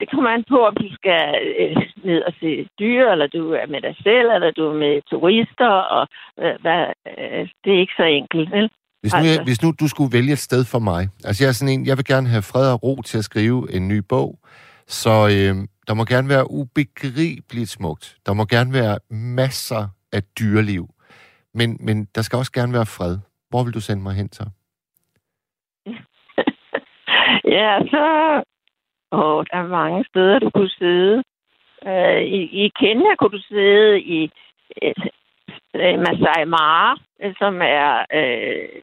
det 0.02 0.10
kommer 0.12 0.30
an 0.30 0.44
på, 0.50 0.60
om 0.70 0.76
du 0.76 0.88
skal 1.00 1.24
øh, 1.60 1.76
ned 2.10 2.22
og 2.28 2.34
se 2.40 2.52
dyr, 2.80 3.04
eller 3.14 3.28
du 3.28 3.52
er 3.52 3.68
med 3.74 3.82
dig 3.82 3.96
selv, 4.04 4.28
eller 4.36 4.52
du 4.52 4.64
er 4.72 4.78
med 4.84 5.02
turister, 5.10 5.74
og 5.96 6.08
øh, 6.42 6.56
hvad, 6.64 6.82
øh, 7.08 7.44
det 7.64 7.70
er 7.74 7.80
ikke 7.80 8.00
så 8.02 8.04
enkelt, 8.04 8.52
vel? 8.52 8.70
Hvis 9.02 9.14
nu, 9.14 9.18
altså. 9.18 9.32
jeg, 9.32 9.44
hvis 9.44 9.62
nu 9.64 9.74
du 9.80 9.88
skulle 9.88 10.14
vælge 10.18 10.34
et 10.34 10.46
sted 10.50 10.66
for 10.66 10.80
mig, 10.80 11.04
altså 11.26 11.44
jeg 11.44 11.50
er 11.50 11.54
sådan 11.54 11.74
en, 11.74 11.86
jeg 11.86 11.98
vil 11.98 12.06
gerne 12.06 12.28
have 12.28 12.42
fred 12.52 12.74
og 12.74 12.84
ro 12.84 13.02
til 13.02 13.18
at 13.18 13.24
skrive 13.24 13.60
en 13.76 13.88
ny 13.88 13.98
bog, 14.10 14.40
så 14.88 15.10
øh, 15.10 15.56
der 15.88 15.94
må 15.94 16.04
gerne 16.06 16.30
være 16.30 16.52
ubegribeligt 16.52 17.70
smukt. 17.70 18.18
Der 18.26 18.34
må 18.34 18.46
gerne 18.46 18.74
være 18.74 19.00
masser 19.10 19.84
af 20.12 20.22
dyreliv. 20.40 20.86
Men, 21.54 21.78
men 21.80 22.08
der 22.16 22.22
skal 22.22 22.38
også 22.38 22.52
gerne 22.52 22.74
være 22.74 22.86
fred. 22.86 23.18
Hvor 23.50 23.64
vil 23.64 23.74
du 23.74 23.82
sende 23.82 24.04
mig 24.04 24.14
hen 24.14 24.32
så? 24.32 24.46
ja, 27.58 27.80
så... 27.94 28.04
Åh, 29.12 29.44
der 29.52 29.58
er 29.58 29.68
mange 29.68 30.06
steder, 30.06 30.40
du 30.40 30.50
kunne 30.50 30.70
sidde. 30.70 31.24
Øh, 31.88 32.22
i, 32.22 32.66
I 32.66 32.72
Kenya 32.80 33.16
kunne 33.16 33.38
du 33.38 33.42
sidde 33.42 34.02
i 34.02 34.32
øh, 34.82 36.00
Masai 36.00 36.46
Mara, 36.46 36.98
som 37.40 37.62
er 37.62 38.06
uh, 38.20 38.82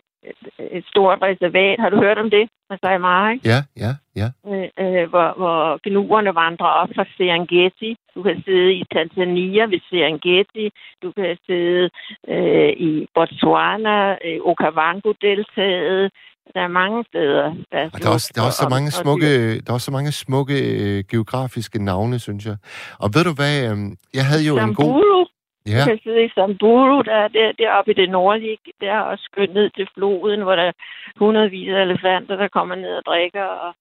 et 0.59 0.85
stort 0.93 1.19
reservat. 1.23 1.81
Har 1.81 1.91
du 1.91 1.97
hørt 1.97 2.19
om 2.19 2.31
det? 2.31 2.49
Masai 2.71 2.99
Mara, 2.99 3.31
ikke? 3.31 3.49
Ja, 3.49 3.61
ja, 3.85 3.93
ja. 4.21 4.29
Øh, 4.51 4.69
øh, 4.83 5.09
hvor, 5.13 5.29
hvor 5.41 5.79
gnuerne 5.85 6.35
vandrer 6.35 6.73
op 6.83 6.89
fra 6.97 7.05
Serengeti. 7.17 7.97
Du 8.15 8.23
kan 8.23 8.43
sidde 8.45 8.73
i 8.73 8.85
Tanzania 8.95 9.65
ved 9.73 9.81
Serengeti. 9.91 10.71
Du 11.03 11.13
kan 11.13 11.39
sidde 11.47 11.91
øh, 12.29 12.71
i 12.89 13.07
Botswana, 13.15 13.97
øh, 14.27 14.39
Okavango-deltaget. 14.51 16.11
Der 16.55 16.61
er 16.61 16.69
mange 16.69 17.05
steder. 17.11 17.45
Der 17.73 17.79
er, 17.79 17.89
der 17.89 18.09
er, 18.09 18.13
også, 18.13 18.33
der 18.35 18.41
er 18.43 18.47
også 18.47 18.63
så 18.63 18.69
mange 18.69 18.91
smukke, 18.91 19.61
der 19.61 19.71
er 19.71 19.73
også 19.73 19.85
så 19.85 19.93
mange 19.93 20.13
smukke 20.13 20.57
øh, 20.75 21.05
geografiske 21.11 21.85
navne, 21.85 22.19
synes 22.19 22.47
jeg. 22.47 22.57
Og 22.99 23.09
ved 23.15 23.25
du 23.25 23.33
hvad, 23.35 23.55
øh, 23.71 23.77
jeg 24.15 24.25
havde 24.31 24.45
jo 24.51 24.55
Sambulu. 24.57 24.89
en 24.89 24.93
god... 24.93 25.28
Ja. 25.69 25.81
Du 25.81 25.85
kan 25.89 26.01
sidde 26.03 26.25
i 26.25 26.35
Samburu, 26.35 27.03
der 27.03 27.17
er 27.25 27.29
der, 27.29 27.53
deroppe 27.53 27.91
i 27.91 27.95
det 27.95 28.11
nordlige. 28.11 28.59
Der 28.81 28.93
er 28.93 29.01
også 29.01 29.25
skønt 29.25 29.55
ned 29.55 29.71
til 29.71 29.89
floden, 29.95 30.43
hvor 30.43 30.57
der 30.57 30.63
er 30.63 30.73
hundredvis 31.17 31.69
af 31.69 31.83
elefanter, 31.83 32.37
der 32.37 32.49
kommer 32.49 32.75
ned 32.75 32.93
og 33.01 33.05
drikker. 33.07 33.45
Og, 33.45 33.75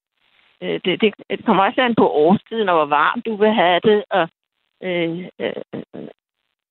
øh, 0.64 0.80
det, 0.86 1.02
det, 1.02 1.14
det 1.30 1.46
kommer 1.46 1.64
også 1.64 1.82
an 1.82 1.96
på 1.96 2.08
årstiden, 2.10 2.70
og 2.70 2.76
hvor 2.76 2.86
varmt 2.86 3.26
du 3.26 3.36
vil 3.36 3.54
have 3.54 3.80
det. 3.84 4.04
Og, 4.10 4.30
øh, 4.84 5.28
øh, 5.40 5.54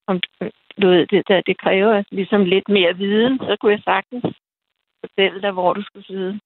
om, 0.07 0.21
du 0.83 0.87
ved, 0.89 1.07
det, 1.07 1.29
det, 1.29 1.47
det 1.47 1.59
kræver 1.59 2.03
ligesom 2.11 2.45
lidt 2.45 2.69
mere 2.69 2.97
viden, 2.97 3.39
så 3.39 3.57
kunne 3.61 3.73
jeg 3.73 3.83
sagtens 3.85 4.25
fortælle 5.01 5.43
dig, 5.43 5.51
hvor 5.51 5.73
du 5.73 5.83
skal 5.83 6.05
sidde. 6.05 6.41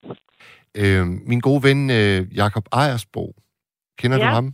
Øh, 0.77 1.05
min 1.31 1.39
gode 1.39 1.63
ven 1.63 1.89
øh, 1.89 2.37
Jakob 2.37 2.65
Ejersbo, 2.73 3.33
kender 3.99 4.17
ja. 4.17 4.23
du 4.23 4.29
ham? 4.29 4.53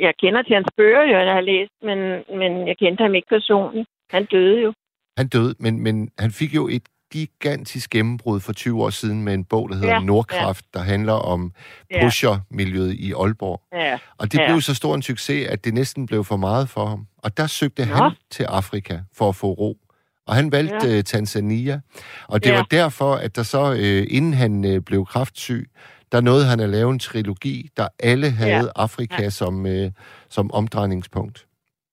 Jeg 0.00 0.14
kender 0.22 0.42
til 0.42 0.54
hans 0.54 0.68
bøger, 0.76 1.02
jo, 1.02 1.18
jeg 1.18 1.34
har 1.34 1.40
læst, 1.40 1.72
men, 1.82 1.98
men 2.40 2.68
jeg 2.68 2.76
kendte 2.78 3.02
ham 3.02 3.14
ikke 3.14 3.28
personligt. 3.28 3.88
Han 4.10 4.24
døde 4.24 4.62
jo. 4.62 4.72
Han 5.16 5.28
døde, 5.28 5.54
men, 5.60 5.80
men 5.80 6.10
han 6.18 6.30
fik 6.30 6.54
jo 6.54 6.68
et 6.68 6.82
gigantisk 7.12 7.90
gennembrud 7.90 8.40
for 8.40 8.52
20 8.52 8.82
år 8.84 8.90
siden 8.90 9.22
med 9.24 9.34
en 9.34 9.44
bog, 9.44 9.68
der 9.68 9.74
hedder 9.74 9.94
ja, 9.94 10.00
Nordkraft, 10.00 10.64
ja. 10.74 10.78
der 10.78 10.84
handler 10.84 11.12
om 11.12 11.52
pusher-miljøet 12.00 12.92
i 12.92 13.12
Aalborg. 13.12 13.62
Ja, 13.72 13.98
og 14.18 14.32
det 14.32 14.38
ja. 14.38 14.46
blev 14.46 14.60
så 14.60 14.74
stor 14.74 14.94
en 14.94 15.02
succes, 15.02 15.48
at 15.48 15.64
det 15.64 15.74
næsten 15.74 16.06
blev 16.06 16.24
for 16.24 16.36
meget 16.36 16.68
for 16.68 16.86
ham. 16.86 17.06
Og 17.18 17.36
der 17.36 17.46
søgte 17.46 17.86
Nå. 17.86 17.94
han 17.94 18.12
til 18.30 18.44
Afrika 18.44 18.98
for 19.16 19.28
at 19.28 19.36
få 19.36 19.46
ro. 19.46 19.76
Og 20.26 20.34
han 20.34 20.52
valgte 20.52 20.88
ja. 20.88 20.98
uh, 20.98 21.02
Tanzania. 21.02 21.80
Og 22.28 22.44
det 22.44 22.50
ja. 22.50 22.56
var 22.56 22.66
derfor, 22.70 23.14
at 23.14 23.36
der 23.36 23.42
så, 23.42 23.70
uh, 23.70 24.16
inden 24.16 24.34
han 24.34 24.64
uh, 24.64 24.82
blev 24.86 25.06
kraftsyg, 25.06 25.70
der 26.12 26.20
nåede 26.20 26.44
han 26.46 26.60
at 26.60 26.68
lave 26.68 26.90
en 26.90 26.98
trilogi, 26.98 27.68
der 27.76 27.88
alle 28.00 28.30
havde 28.30 28.70
ja. 28.76 28.82
Afrika 28.84 29.22
ja. 29.22 29.30
Som, 29.30 29.64
uh, 29.64 29.86
som 30.28 30.52
omdrejningspunkt. 30.52 31.46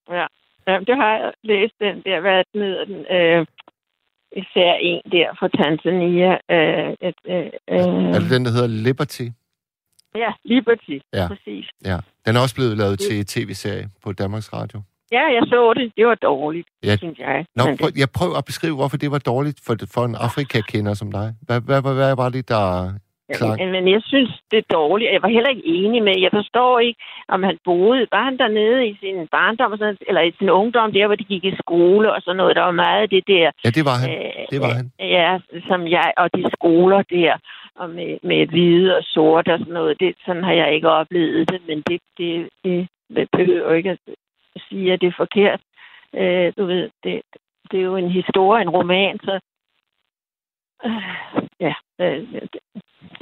Ja. 0.09 0.25
ja, 0.67 0.79
det 0.79 0.95
har 0.95 1.09
jeg 1.17 1.33
læst 1.43 1.73
den 1.79 2.01
der, 2.05 2.19
hvad 2.19 2.43
hedder 2.53 2.85
den, 2.85 2.99
øh, 3.17 3.45
især 4.35 4.73
en 4.73 5.01
der 5.11 5.27
fra 5.39 5.47
Tanzania. 5.47 6.31
Øh, 6.55 7.09
et, 7.09 7.15
øh, 7.25 8.15
er 8.15 8.19
det 8.19 8.29
den, 8.29 8.45
der 8.45 8.51
hedder 8.51 8.67
Liberty? 8.67 9.27
Ja, 10.15 10.31
Liberty, 10.45 10.97
ja. 11.13 11.27
præcis. 11.27 11.65
Ja. 11.85 11.97
Den 12.25 12.35
er 12.35 12.39
også 12.39 12.55
blevet 12.55 12.77
lavet 12.77 12.99
til 12.99 13.25
tv-serie 13.25 13.89
på 14.03 14.13
Danmarks 14.13 14.53
Radio. 14.53 14.81
Ja, 15.11 15.23
jeg 15.37 15.43
så 15.47 15.73
det. 15.73 15.91
Det 15.97 16.07
var 16.07 16.15
dårligt, 16.15 16.67
ja. 16.83 16.97
synes 16.97 17.19
jeg. 17.19 17.45
Nå, 17.55 17.63
prøv, 17.79 17.89
jeg 17.95 18.09
prøver 18.09 18.37
at 18.37 18.45
beskrive, 18.45 18.75
hvorfor 18.75 18.97
det 18.97 19.11
var 19.11 19.17
dårligt 19.19 19.59
for, 19.65 19.75
for 19.93 20.05
en 20.05 20.15
Afrika-kender 20.15 20.93
som 20.93 21.11
dig. 21.11 21.35
Hvad, 21.41 21.61
hvad, 21.61 21.81
hvad, 21.81 21.93
hvad 21.93 22.15
var 22.15 22.29
det, 22.29 22.49
der 22.49 22.93
Ja, 23.29 23.65
men 23.65 23.87
jeg 23.87 24.01
synes, 24.05 24.31
det 24.51 24.57
er 24.57 24.73
dårligt. 24.73 25.11
Jeg 25.11 25.21
var 25.21 25.27
heller 25.27 25.49
ikke 25.49 25.65
enig 25.65 26.03
med. 26.03 26.19
Jeg 26.19 26.31
forstår 26.33 26.79
ikke, 26.79 26.99
om 27.27 27.43
han 27.43 27.57
boede. 27.65 28.07
Var 28.11 28.23
han 28.23 28.37
dernede 28.37 28.87
i 28.87 28.97
sin 28.99 29.27
barndom, 29.27 29.71
og 29.71 29.77
sådan, 29.77 29.97
eller 30.07 30.21
i 30.21 30.33
sin 30.37 30.49
ungdom, 30.49 30.93
der 30.93 31.07
hvor 31.07 31.15
de 31.15 31.23
gik 31.23 31.43
i 31.43 31.55
skole 31.55 32.13
og 32.13 32.21
sådan 32.21 32.37
noget. 32.37 32.55
Der 32.55 32.61
var 32.61 32.71
meget 32.71 33.01
af 33.01 33.09
det 33.09 33.27
der. 33.27 33.51
Ja, 33.65 33.69
det 33.69 33.85
var 33.85 33.97
han. 34.01 34.09
Øh, 34.11 34.45
det 34.51 34.59
var 34.61 34.73
han. 34.79 34.91
Ja, 34.99 35.39
som 35.67 35.87
jeg, 35.87 36.13
og 36.17 36.29
de 36.35 36.43
skoler 36.57 37.01
der, 37.01 37.37
og 37.75 37.89
med, 37.89 38.17
med 38.23 38.47
hvide 38.47 38.97
og 38.97 39.03
sort 39.03 39.47
og 39.47 39.59
sådan 39.59 39.73
noget. 39.73 39.99
Det, 39.99 40.15
sådan 40.25 40.43
har 40.43 40.53
jeg 40.53 40.75
ikke 40.75 40.89
oplevet 40.89 41.51
det, 41.51 41.61
men 41.67 41.83
det, 41.87 42.01
det, 42.17 42.49
det, 42.63 42.87
det 43.15 43.29
behøver 43.31 43.73
ikke 43.73 43.89
at 43.89 43.99
sige, 44.69 44.93
at 44.93 45.01
det 45.01 45.07
er 45.07 45.17
forkert. 45.17 45.61
Øh, 46.15 46.53
du 46.57 46.65
ved, 46.65 46.89
det, 47.03 47.21
det 47.71 47.79
er 47.79 47.83
jo 47.83 47.95
en 47.95 48.11
historie, 48.11 48.61
en 48.61 48.69
roman, 48.69 49.19
så 49.19 49.39
øh, 50.85 51.43
ja, 51.59 51.73
øh, 52.01 52.27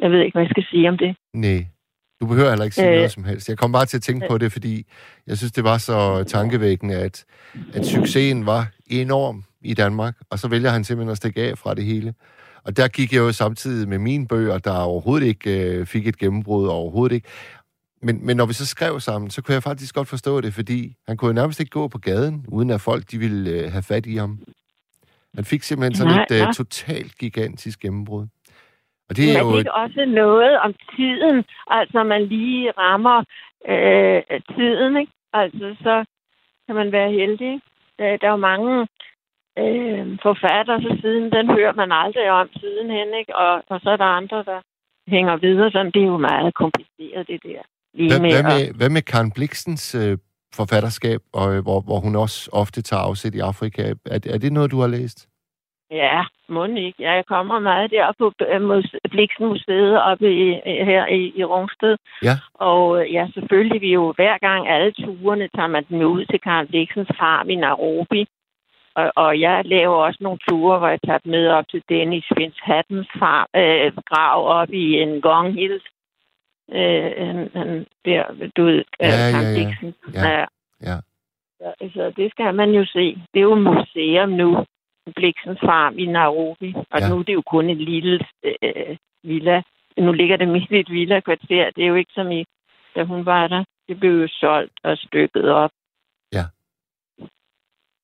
jeg 0.01 0.11
ved 0.11 0.19
ikke, 0.19 0.35
hvad 0.35 0.43
jeg 0.43 0.49
skal 0.49 0.65
sige 0.71 0.89
om 0.89 0.97
det. 0.97 1.15
Nej. 1.33 1.65
Du 2.21 2.25
behøver 2.25 2.49
heller 2.49 2.65
ikke 2.65 2.75
sige 2.75 2.89
øh, 2.89 2.95
noget 2.95 3.11
som 3.11 3.23
helst. 3.23 3.49
Jeg 3.49 3.57
kom 3.57 3.71
bare 3.71 3.85
til 3.85 3.97
at 3.97 4.03
tænke 4.03 4.25
øh, 4.25 4.29
på 4.29 4.37
det, 4.37 4.51
fordi 4.51 4.85
jeg 5.27 5.37
synes, 5.37 5.51
det 5.51 5.63
var 5.63 5.77
så 5.77 6.23
tankevækkende, 6.23 6.95
at, 6.95 7.25
at 7.73 7.85
succesen 7.85 8.45
var 8.45 8.67
enorm 8.87 9.43
i 9.61 9.73
Danmark, 9.73 10.15
og 10.29 10.39
så 10.39 10.47
vælger 10.47 10.69
han 10.69 10.83
simpelthen 10.83 11.11
at 11.11 11.17
stikke 11.17 11.41
af 11.41 11.57
fra 11.57 11.73
det 11.73 11.85
hele. 11.85 12.13
Og 12.63 12.77
der 12.77 12.87
gik 12.87 13.13
jeg 13.13 13.19
jo 13.19 13.31
samtidig 13.31 13.89
med 13.89 13.97
mine 13.97 14.27
bøger, 14.27 14.57
der 14.57 14.77
overhovedet 14.77 15.27
ikke 15.27 15.65
øh, 15.65 15.85
fik 15.85 16.07
et 16.07 16.17
gennembrud, 16.17 16.67
overhovedet 16.67 17.15
ikke. 17.15 17.27
Men, 18.01 18.25
men 18.25 18.37
når 18.37 18.45
vi 18.45 18.53
så 18.53 18.65
skrev 18.65 18.99
sammen, 18.99 19.31
så 19.31 19.41
kunne 19.41 19.53
jeg 19.53 19.63
faktisk 19.63 19.95
godt 19.95 20.07
forstå 20.07 20.41
det, 20.41 20.53
fordi 20.53 20.95
han 21.07 21.17
kunne 21.17 21.27
jo 21.27 21.33
nærmest 21.33 21.59
ikke 21.59 21.69
gå 21.69 21.87
på 21.87 21.97
gaden, 21.97 22.45
uden 22.47 22.69
at 22.69 22.81
folk 22.81 23.11
de 23.11 23.17
ville 23.17 23.49
øh, 23.49 23.71
have 23.71 23.83
fat 23.83 24.05
i 24.05 24.15
ham. 24.15 24.39
Han 25.35 25.45
fik 25.45 25.63
simpelthen 25.63 25.95
sådan 25.95 26.13
Nej, 26.13 26.25
et 26.29 26.37
ja. 26.37 26.47
uh, 26.47 26.53
totalt 26.53 27.17
gigantisk 27.17 27.79
gennembrud. 27.79 28.27
Og 29.11 29.17
det 29.17 29.25
er 29.29 29.43
Men 29.43 29.53
jo... 29.53 29.59
det 29.59 29.71
også 29.83 30.05
noget 30.05 30.53
om 30.65 30.71
tiden? 30.95 31.37
Altså, 31.67 32.03
man 32.03 32.21
lige 32.35 32.71
rammer 32.77 33.19
øh, 33.71 34.21
tiden, 34.55 34.97
ikke? 35.01 35.13
Altså, 35.33 35.75
så 35.85 35.95
kan 36.65 36.75
man 36.75 36.91
være 36.91 37.11
heldig. 37.11 37.61
Der, 37.99 38.17
der 38.17 38.27
er 38.27 38.35
jo 38.37 38.47
mange 38.51 38.87
øh, 39.63 40.03
forfattere, 40.27 40.81
så 40.81 40.97
siden 41.01 41.31
den 41.31 41.45
hører 41.57 41.73
man 41.81 41.91
aldrig 41.91 42.31
om 42.31 42.49
sidenhen, 42.59 43.09
ikke? 43.19 43.35
Og, 43.35 43.63
og 43.69 43.79
så 43.83 43.89
er 43.89 43.97
der 43.97 44.17
andre, 44.19 44.37
der 44.43 44.59
hænger 45.07 45.35
videre. 45.37 45.71
Sådan, 45.71 45.91
det 45.95 46.01
er 46.01 46.11
jo 46.15 46.17
meget 46.17 46.53
kompliceret, 46.53 47.27
det 47.27 47.39
der. 47.43 47.61
Lige 47.93 48.09
hvad, 48.11 48.19
med, 48.19 48.31
hvad, 48.31 48.43
med, 48.43 48.73
hvad 48.77 48.89
med 48.89 49.01
Karen 49.01 49.31
Bliksens 49.31 49.95
øh, 49.95 50.17
forfatterskab, 50.55 51.21
og, 51.33 51.55
øh, 51.55 51.61
hvor, 51.63 51.79
hvor 51.81 51.99
hun 51.99 52.15
også 52.15 52.49
ofte 52.53 52.81
tager 52.81 53.01
afsæt 53.09 53.35
i 53.35 53.39
Afrika? 53.39 53.93
Er, 54.05 54.19
er 54.33 54.37
det 54.37 54.53
noget, 54.53 54.71
du 54.71 54.79
har 54.79 54.87
læst? 54.87 55.30
Ja, 55.91 56.23
må 56.49 56.65
ikke. 56.65 57.03
Ja, 57.03 57.11
jeg 57.11 57.25
kommer 57.25 57.59
meget 57.59 57.91
der 57.91 58.11
på 58.19 58.33
øh, 58.47 58.83
Bliksen 59.11 59.45
Museet 59.45 60.01
oppe 60.01 60.31
i, 60.31 60.59
her 60.65 61.05
i, 61.05 61.33
i 61.35 61.43
Rungsted. 61.43 61.97
Ja. 62.23 62.35
Og 62.53 63.01
øh, 63.01 63.13
ja, 63.13 63.27
selvfølgelig, 63.33 63.81
vi 63.81 63.93
jo 63.93 64.13
hver 64.15 64.37
gang 64.37 64.67
alle 64.67 64.91
turene 64.91 65.49
tager 65.55 65.67
man 65.67 65.85
den 65.89 66.03
ud 66.03 66.25
til 66.25 66.39
Karen 66.39 66.67
Bliksens 66.67 67.11
farm 67.19 67.49
i 67.49 67.55
Nairobi. 67.55 68.25
Og, 68.95 69.11
og 69.15 69.39
jeg 69.39 69.61
laver 69.65 69.95
også 69.95 70.17
nogle 70.21 70.39
ture, 70.49 70.77
hvor 70.77 70.87
jeg 70.87 70.99
tager 71.05 71.19
med 71.25 71.47
op 71.47 71.65
til 71.71 71.81
Dennis 71.89 72.25
Fins 72.37 72.57
Hattens 72.61 73.07
farm, 73.19 73.47
øh, 73.55 73.91
grav 74.05 74.47
op 74.59 74.69
i 74.69 75.01
en 75.01 75.21
Gong 75.21 75.53
Hills 75.53 75.83
øh, 76.73 77.11
han, 77.27 77.49
han, 77.55 77.85
der, 78.05 78.23
du 78.57 78.63
ved, 78.65 78.83
ja, 78.99 79.07
ja, 79.07 79.27
ja. 79.27 79.91
Ja. 80.13 80.29
ja. 80.29 80.45
ja. 80.81 80.97
Så, 81.57 81.73
altså, 81.81 82.13
det 82.17 82.31
skal 82.31 82.55
man 82.55 82.69
jo 82.69 82.85
se. 82.85 83.21
Det 83.33 83.39
er 83.39 83.49
jo 83.51 83.55
museum 83.55 84.29
nu, 84.29 84.65
Bliksens 85.15 85.59
farm 85.59 85.97
i 85.97 86.05
Nairobi. 86.05 86.73
Og 86.91 86.99
ja. 86.99 87.09
nu 87.09 87.19
er 87.19 87.23
det 87.23 87.33
jo 87.33 87.41
kun 87.41 87.69
en 87.69 87.77
lille 87.77 88.19
øh, 88.43 88.97
villa. 89.23 89.61
Nu 89.97 90.11
ligger 90.11 90.37
det 90.37 90.47
midt 90.55 90.71
i 90.71 90.79
et 90.79 90.91
villa-kvarter. 90.91 91.71
Det 91.75 91.83
er 91.83 91.87
jo 91.87 91.95
ikke 91.95 92.13
som 92.13 92.31
i, 92.31 92.45
da 92.95 93.03
hun 93.03 93.25
var 93.25 93.47
der. 93.47 93.63
Det 93.87 93.99
blev 93.99 94.21
jo 94.21 94.27
solgt 94.27 94.73
og 94.83 94.97
stykket 94.97 95.49
op. 95.49 95.71
Ja. 96.33 96.45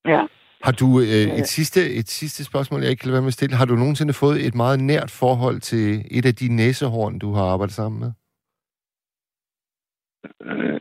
Ja. 0.04 0.26
Har 0.64 0.72
du 0.72 1.00
øh, 1.00 1.38
et, 1.40 1.48
sidste, 1.48 1.80
et 1.94 2.08
sidste 2.08 2.44
spørgsmål, 2.44 2.80
jeg 2.80 2.90
ikke 2.90 3.00
kan 3.00 3.06
lade 3.06 3.14
være 3.14 3.22
med 3.22 3.34
at 3.34 3.38
stille. 3.38 3.56
Har 3.56 3.64
du 3.64 3.74
nogensinde 3.74 4.12
fået 4.12 4.46
et 4.46 4.54
meget 4.54 4.80
nært 4.80 5.10
forhold 5.10 5.60
til 5.60 6.04
et 6.10 6.26
af 6.26 6.34
de 6.34 6.56
næsehorn, 6.56 7.18
du 7.18 7.32
har 7.32 7.44
arbejdet 7.44 7.74
sammen 7.74 8.00
med? 8.00 8.12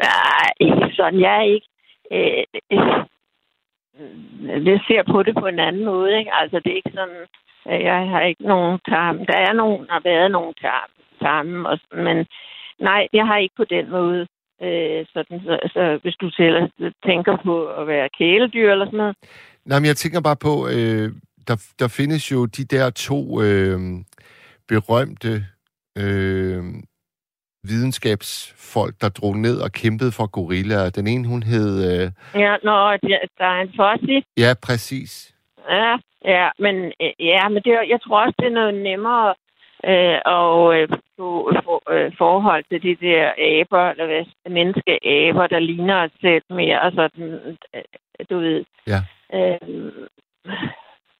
Nej, 0.07 0.49
ikke 0.59 0.95
sådan. 0.95 1.19
Jeg 1.19 1.35
er 1.37 1.47
ikke... 1.55 1.67
Øh, 2.11 2.43
øh, 2.71 3.06
Øh, 3.99 4.61
lidt 4.61 4.81
ser 4.87 5.03
på 5.11 5.23
det 5.23 5.35
på 5.35 5.47
en 5.47 5.59
anden 5.59 5.85
måde, 5.85 6.19
ikke? 6.19 6.31
Altså, 6.33 6.59
det 6.59 6.71
er 6.71 6.75
ikke 6.75 6.97
sådan... 6.99 7.21
at 7.65 7.83
Jeg 7.83 8.09
har 8.11 8.21
ikke 8.21 8.43
nogen 8.43 8.79
tarm. 8.89 9.17
Der 9.17 9.37
er 9.37 9.53
nogen, 9.53 9.87
der 9.87 9.93
har 9.93 10.01
været 10.03 10.31
nogen 10.31 10.53
tarm, 10.61 10.89
tarm 11.21 11.65
og, 11.65 11.79
men 12.05 12.17
nej, 12.79 13.07
jeg 13.13 13.25
har 13.27 13.37
ikke 13.37 13.55
på 13.57 13.65
den 13.75 13.89
måde. 13.89 14.27
Øh, 14.61 15.05
sådan, 15.13 15.39
så, 15.45 15.59
så 15.73 15.99
hvis 16.01 16.15
du 16.15 16.29
selv 16.29 16.71
tænker 17.05 17.37
på 17.45 17.67
at 17.67 17.87
være 17.87 18.09
kæledyr 18.17 18.71
eller 18.71 18.85
sådan 18.85 18.97
noget. 18.97 19.15
Nej, 19.65 19.79
men 19.79 19.87
jeg 19.87 19.95
tænker 19.95 20.21
bare 20.21 20.35
på, 20.47 20.53
øh, 20.67 21.09
der, 21.47 21.57
der 21.79 21.87
findes 21.87 22.31
jo 22.31 22.45
de 22.45 22.65
der 22.65 22.89
to 22.89 23.41
øh, 23.41 23.79
berømte 24.67 25.45
øh, 25.97 26.63
videnskabsfolk, 27.63 28.95
der 29.01 29.09
drog 29.09 29.37
ned 29.37 29.61
og 29.61 29.71
kæmpede 29.71 30.11
for 30.11 30.27
gorillaer. 30.27 30.89
Den 30.89 31.07
ene, 31.07 31.27
hun 31.27 31.43
hed... 31.43 31.71
Øh... 31.91 32.11
Ja, 32.41 32.55
nå, 32.63 32.75
der 33.39 33.47
er 33.55 33.61
en 33.61 33.73
Fossi. 33.75 34.23
Ja, 34.37 34.53
præcis. 34.63 35.33
Ja, 35.69 35.97
ja, 36.25 36.49
men, 36.59 36.75
øh, 37.01 37.13
ja, 37.19 37.49
men 37.49 37.63
det, 37.63 37.71
jeg 37.93 37.99
tror 38.03 38.21
også, 38.21 38.35
det 38.39 38.47
er 38.47 38.59
noget 38.61 38.73
nemmere 38.73 39.33
øh, 39.85 40.19
og 40.25 40.77
øh, 40.77 40.89
for, 41.17 41.93
øh, 41.93 42.11
forhold 42.17 42.63
til 42.69 42.81
de 42.83 43.05
der 43.05 43.25
aber, 43.29 43.89
eller 43.89 44.05
hvad, 44.05 44.25
menneskeaber, 44.49 45.47
der 45.47 45.59
ligner 45.59 46.03
os 46.03 46.11
selv 46.21 46.43
mere, 46.49 46.81
og 46.81 46.91
sådan, 46.91 47.57
øh, 47.75 47.83
du 48.29 48.39
ved. 48.39 48.65
Ja. 48.87 48.99
Øh, 49.33 49.91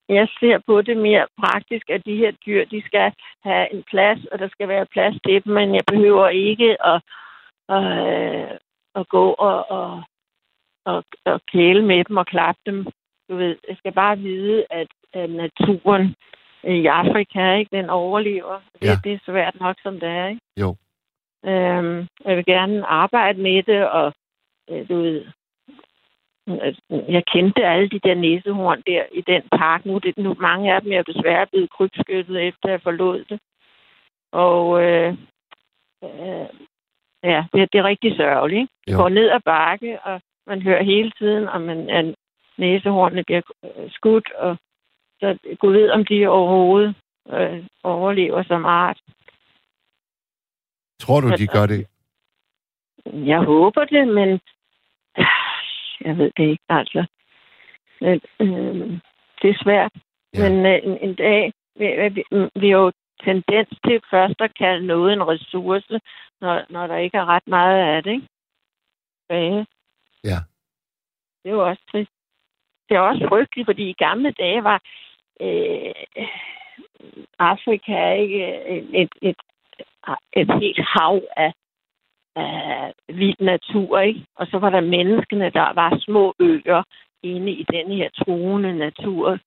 jeg 0.09 0.27
ser 0.39 0.57
på 0.67 0.81
det 0.81 0.97
mere 0.97 1.27
praktisk, 1.41 1.89
at 1.89 2.05
de 2.05 2.15
her 2.15 2.31
dyr, 2.31 2.65
de 2.65 2.81
skal 2.85 3.13
have 3.43 3.73
en 3.73 3.83
plads, 3.83 4.25
og 4.25 4.39
der 4.39 4.47
skal 4.47 4.67
være 4.67 4.85
plads 4.85 5.15
til 5.25 5.43
dem, 5.43 5.53
men 5.53 5.75
jeg 5.75 5.83
behøver 5.87 6.27
ikke 6.27 6.85
at, 6.85 7.01
at, 7.69 7.83
øh, 7.83 8.57
at 8.95 9.09
gå 9.09 9.29
og, 9.31 9.71
og, 9.71 10.03
og, 10.85 11.03
og 11.25 11.41
kæle 11.51 11.85
med 11.85 12.03
dem 12.03 12.17
og 12.17 12.25
klappe 12.25 12.61
dem. 12.65 12.87
Du 13.29 13.35
ved, 13.35 13.55
jeg 13.69 13.77
skal 13.77 13.91
bare 13.91 14.17
vide, 14.17 14.65
at, 14.69 14.87
at 15.13 15.29
naturen 15.29 16.15
i 16.63 16.85
Afrika, 16.85 17.55
ikke, 17.55 17.77
den 17.77 17.89
overlever. 17.89 18.59
Det, 18.73 18.87
ja. 18.87 18.95
det 19.03 19.13
er 19.13 19.19
svært 19.25 19.59
nok, 19.59 19.75
som 19.83 19.99
det 19.99 20.09
er. 20.09 20.27
Ikke? 20.27 20.41
Jo. 20.59 20.75
Øhm, 21.45 22.07
jeg 22.25 22.37
vil 22.37 22.45
gerne 22.45 22.85
arbejde 22.85 23.41
med 23.41 23.63
det, 23.63 23.89
og 23.89 24.13
øh, 24.69 24.89
du 24.89 24.95
ved, 25.01 25.25
jeg 26.89 27.23
kendte 27.33 27.65
alle 27.65 27.89
de 27.89 27.99
der 27.99 28.15
næsehorn 28.15 28.81
der 28.87 29.03
i 29.11 29.21
den 29.21 29.41
park. 29.51 29.85
Nu, 29.85 29.97
det, 29.97 30.17
nu 30.17 30.35
mange 30.39 30.73
af 30.73 30.81
dem 30.81 30.91
er 30.91 31.01
desværre 31.01 31.47
blevet 31.47 31.69
krybskyttet, 31.69 32.47
efter 32.47 32.69
jeg 32.69 32.81
forlod 32.81 33.25
det. 33.29 33.39
Og 34.31 34.83
øh, 34.83 35.17
øh, 36.03 36.47
ja, 37.23 37.45
det, 37.53 37.71
det 37.71 37.79
er 37.79 37.83
rigtig 37.83 38.15
sørgeligt. 38.15 38.71
Det 38.87 38.95
går 38.95 39.09
ned 39.09 39.29
ad 39.29 39.39
bakke, 39.45 39.99
og 40.01 40.21
man 40.47 40.61
hører 40.61 40.83
hele 40.83 41.11
tiden, 41.11 41.47
om 41.47 41.61
man, 41.61 41.89
at 41.89 42.15
næsehornene 42.57 43.23
bliver 43.23 43.41
skudt, 43.89 44.31
og 44.31 44.57
så 45.19 45.37
gå 45.59 45.71
ved, 45.71 45.89
om 45.89 46.05
de 46.05 46.27
overhovedet 46.27 46.95
øh, 47.29 47.65
overlever 47.83 48.43
som 48.43 48.65
art. 48.65 48.99
Tror 50.99 51.21
du, 51.21 51.29
de 51.29 51.47
gør 51.47 51.65
det? 51.65 51.87
Jeg 53.13 53.41
håber 53.43 53.85
det, 53.85 54.07
men 54.07 54.39
jeg 56.01 56.17
ved 56.17 56.31
det 56.37 56.49
ikke, 56.49 56.63
altså. 56.69 57.05
Øh, 58.01 58.19
øh, 58.39 58.99
det 59.41 59.49
er 59.49 59.63
svært. 59.63 59.91
Ja. 60.33 60.49
Men 60.49 60.65
øh, 60.65 60.79
en, 60.83 60.97
en 61.09 61.15
dag, 61.15 61.53
vi, 61.75 61.85
vi, 62.15 62.23
vi 62.55 62.69
har 62.69 62.77
jo 62.77 62.91
tendens 63.23 63.69
til 63.85 64.01
først 64.11 64.41
at 64.41 64.57
kalde 64.57 64.87
noget 64.87 65.13
en 65.13 65.27
ressource, 65.27 65.99
når, 66.41 66.65
når 66.69 66.87
der 66.87 66.97
ikke 66.97 67.17
er 67.17 67.25
ret 67.25 67.47
meget 67.47 67.95
af 67.95 68.03
det, 68.03 68.11
ikke? 68.11 68.27
Ja. 69.29 69.63
ja. 70.23 70.39
Det 71.43 71.49
er 71.49 71.55
jo 71.55 71.67
også 71.69 71.81
trist. 71.91 72.11
Det 72.89 72.97
er 72.97 72.99
også 72.99 73.25
frygteligt, 73.29 73.67
fordi 73.67 73.89
i 73.89 73.93
gamle 73.93 74.31
dage 74.31 74.63
var 74.63 74.81
øh, 75.41 75.93
Afrika 77.39 78.13
ikke 78.13 78.67
et, 78.67 78.89
et, 78.93 79.09
et, 79.21 79.35
et 80.33 80.59
helt 80.61 80.79
hav 80.93 81.21
af 81.37 81.53
øh, 82.37 83.17
vild 83.17 83.39
natur, 83.39 83.99
ikke? 83.99 84.25
Og 84.35 84.47
så 84.47 84.57
var 84.57 84.69
der 84.69 84.81
menneskene, 84.81 85.49
der 85.49 85.73
var 85.73 85.99
små 85.99 86.33
øer 86.39 86.83
inde 87.23 87.51
i 87.51 87.65
den 87.71 87.91
her 87.91 88.09
truende 88.09 88.77
natur. 88.77 89.39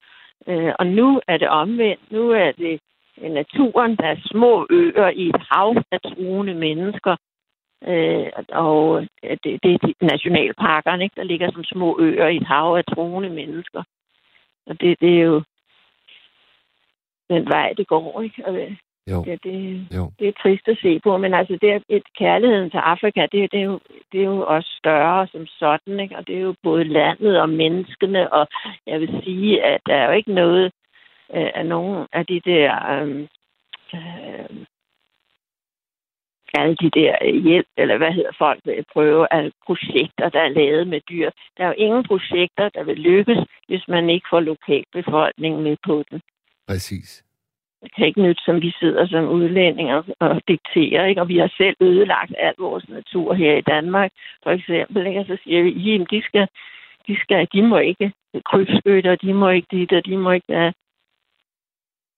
Øh, 0.46 0.72
og 0.78 0.86
nu 0.86 1.20
er 1.28 1.36
det 1.36 1.48
omvendt. 1.48 2.12
Nu 2.12 2.30
er 2.30 2.52
det 2.52 2.80
naturen, 3.16 3.96
der 3.96 4.06
er 4.06 4.16
små 4.24 4.66
øer 4.70 5.08
i 5.08 5.28
et 5.28 5.42
hav 5.50 5.76
af 5.92 6.00
truende 6.00 6.54
mennesker. 6.54 7.16
Øh, 7.86 8.26
og 8.48 9.06
øh, 9.22 9.36
det, 9.44 9.62
det 9.62 9.72
er 9.74 9.78
de 9.86 9.94
nationalparkerne, 10.00 11.04
ikke? 11.04 11.16
der 11.16 11.22
ligger 11.22 11.50
som 11.52 11.64
små 11.64 11.98
øer 12.00 12.28
i 12.28 12.36
et 12.36 12.46
hav 12.46 12.74
af 12.74 12.84
truende 12.84 13.28
mennesker. 13.28 13.82
Og 14.66 14.80
det, 14.80 15.00
det 15.00 15.18
er 15.18 15.22
jo 15.22 15.42
den 17.30 17.46
vej, 17.48 17.72
det 17.76 17.86
går. 17.86 18.22
Ikke? 18.22 18.46
Og 18.46 18.56
øh, 18.56 18.76
jo. 19.06 19.24
Ja, 19.26 19.36
det, 19.44 19.86
jo. 19.96 20.12
det 20.18 20.28
er 20.28 20.32
trist 20.42 20.68
at 20.68 20.78
se 20.82 21.00
på, 21.00 21.16
men 21.16 21.34
altså 21.34 21.58
det 21.60 21.70
er 21.72 21.80
et 21.88 22.02
kærligheden 22.18 22.70
til 22.70 22.78
Afrika, 22.78 23.20
det, 23.32 23.52
det, 23.52 23.60
er 23.60 23.64
jo, 23.64 23.80
det 24.12 24.20
er 24.20 24.24
jo 24.24 24.46
også 24.46 24.70
større 24.78 25.26
som 25.26 25.46
sådan, 25.46 26.00
ikke? 26.00 26.16
og 26.16 26.26
det 26.26 26.36
er 26.36 26.40
jo 26.40 26.54
både 26.62 26.84
landet 26.84 27.40
og 27.40 27.48
menneskene, 27.48 28.32
og 28.32 28.48
jeg 28.86 29.00
vil 29.00 29.22
sige, 29.24 29.64
at 29.64 29.80
der 29.86 29.94
er 29.94 30.06
jo 30.06 30.12
ikke 30.12 30.32
noget 30.34 30.72
øh, 31.34 31.50
af 31.54 31.66
nogen 31.66 32.06
af 32.12 32.26
de 32.26 32.40
der 32.40 32.70
øh, 32.92 33.26
øh, 33.94 34.66
alle 36.54 36.76
de 36.76 36.90
der 36.90 37.40
hjælp, 37.42 37.66
eller 37.76 37.96
hvad 37.96 38.12
hedder 38.12 38.32
folk 38.38 38.60
vil 38.64 38.84
prøve, 38.92 39.32
af 39.32 39.50
projekter, 39.66 40.28
der 40.28 40.40
er 40.40 40.48
lavet 40.48 40.88
med 40.88 41.00
dyr. 41.10 41.30
Der 41.56 41.64
er 41.64 41.68
jo 41.68 41.74
ingen 41.76 42.04
projekter, 42.04 42.68
der 42.68 42.84
vil 42.84 42.98
lykkes, 42.98 43.38
hvis 43.68 43.88
man 43.88 44.10
ikke 44.10 44.26
får 44.30 44.40
lokalbefolkningen 44.40 45.62
med 45.62 45.76
på 45.86 46.04
den. 46.10 46.20
Præcis. 46.68 47.24
Kan 47.96 48.06
ikke 48.06 48.22
nytte, 48.22 48.42
som 48.44 48.62
vi 48.62 48.72
sidder 48.80 49.06
som 49.06 49.28
udlændinger 49.28 50.02
og 50.20 50.42
dikterer, 50.48 51.06
ikke? 51.06 51.20
Og 51.20 51.28
vi 51.28 51.38
har 51.38 51.52
selv 51.56 51.76
ødelagt 51.80 52.34
al 52.38 52.54
vores 52.58 52.88
natur 52.88 53.34
her 53.34 53.56
i 53.56 53.60
Danmark, 53.60 54.10
for 54.42 54.50
eksempel, 54.50 55.06
ikke? 55.06 55.20
Og 55.20 55.26
så 55.26 55.38
siger 55.44 55.62
vi, 55.62 56.00
at 56.00 56.10
de 56.10 56.22
skal, 56.22 56.48
de 57.08 57.16
skal, 57.22 57.48
de 57.52 57.62
må 57.62 57.78
ikke 57.78 58.12
krybskytte, 58.44 59.10
og 59.10 59.22
de 59.22 59.34
må 59.34 59.48
ikke 59.48 59.68
dit, 59.70 59.92
og 59.92 60.06
de 60.06 60.16
må 60.16 60.30
ikke 60.30 60.52
ja. 60.52 60.72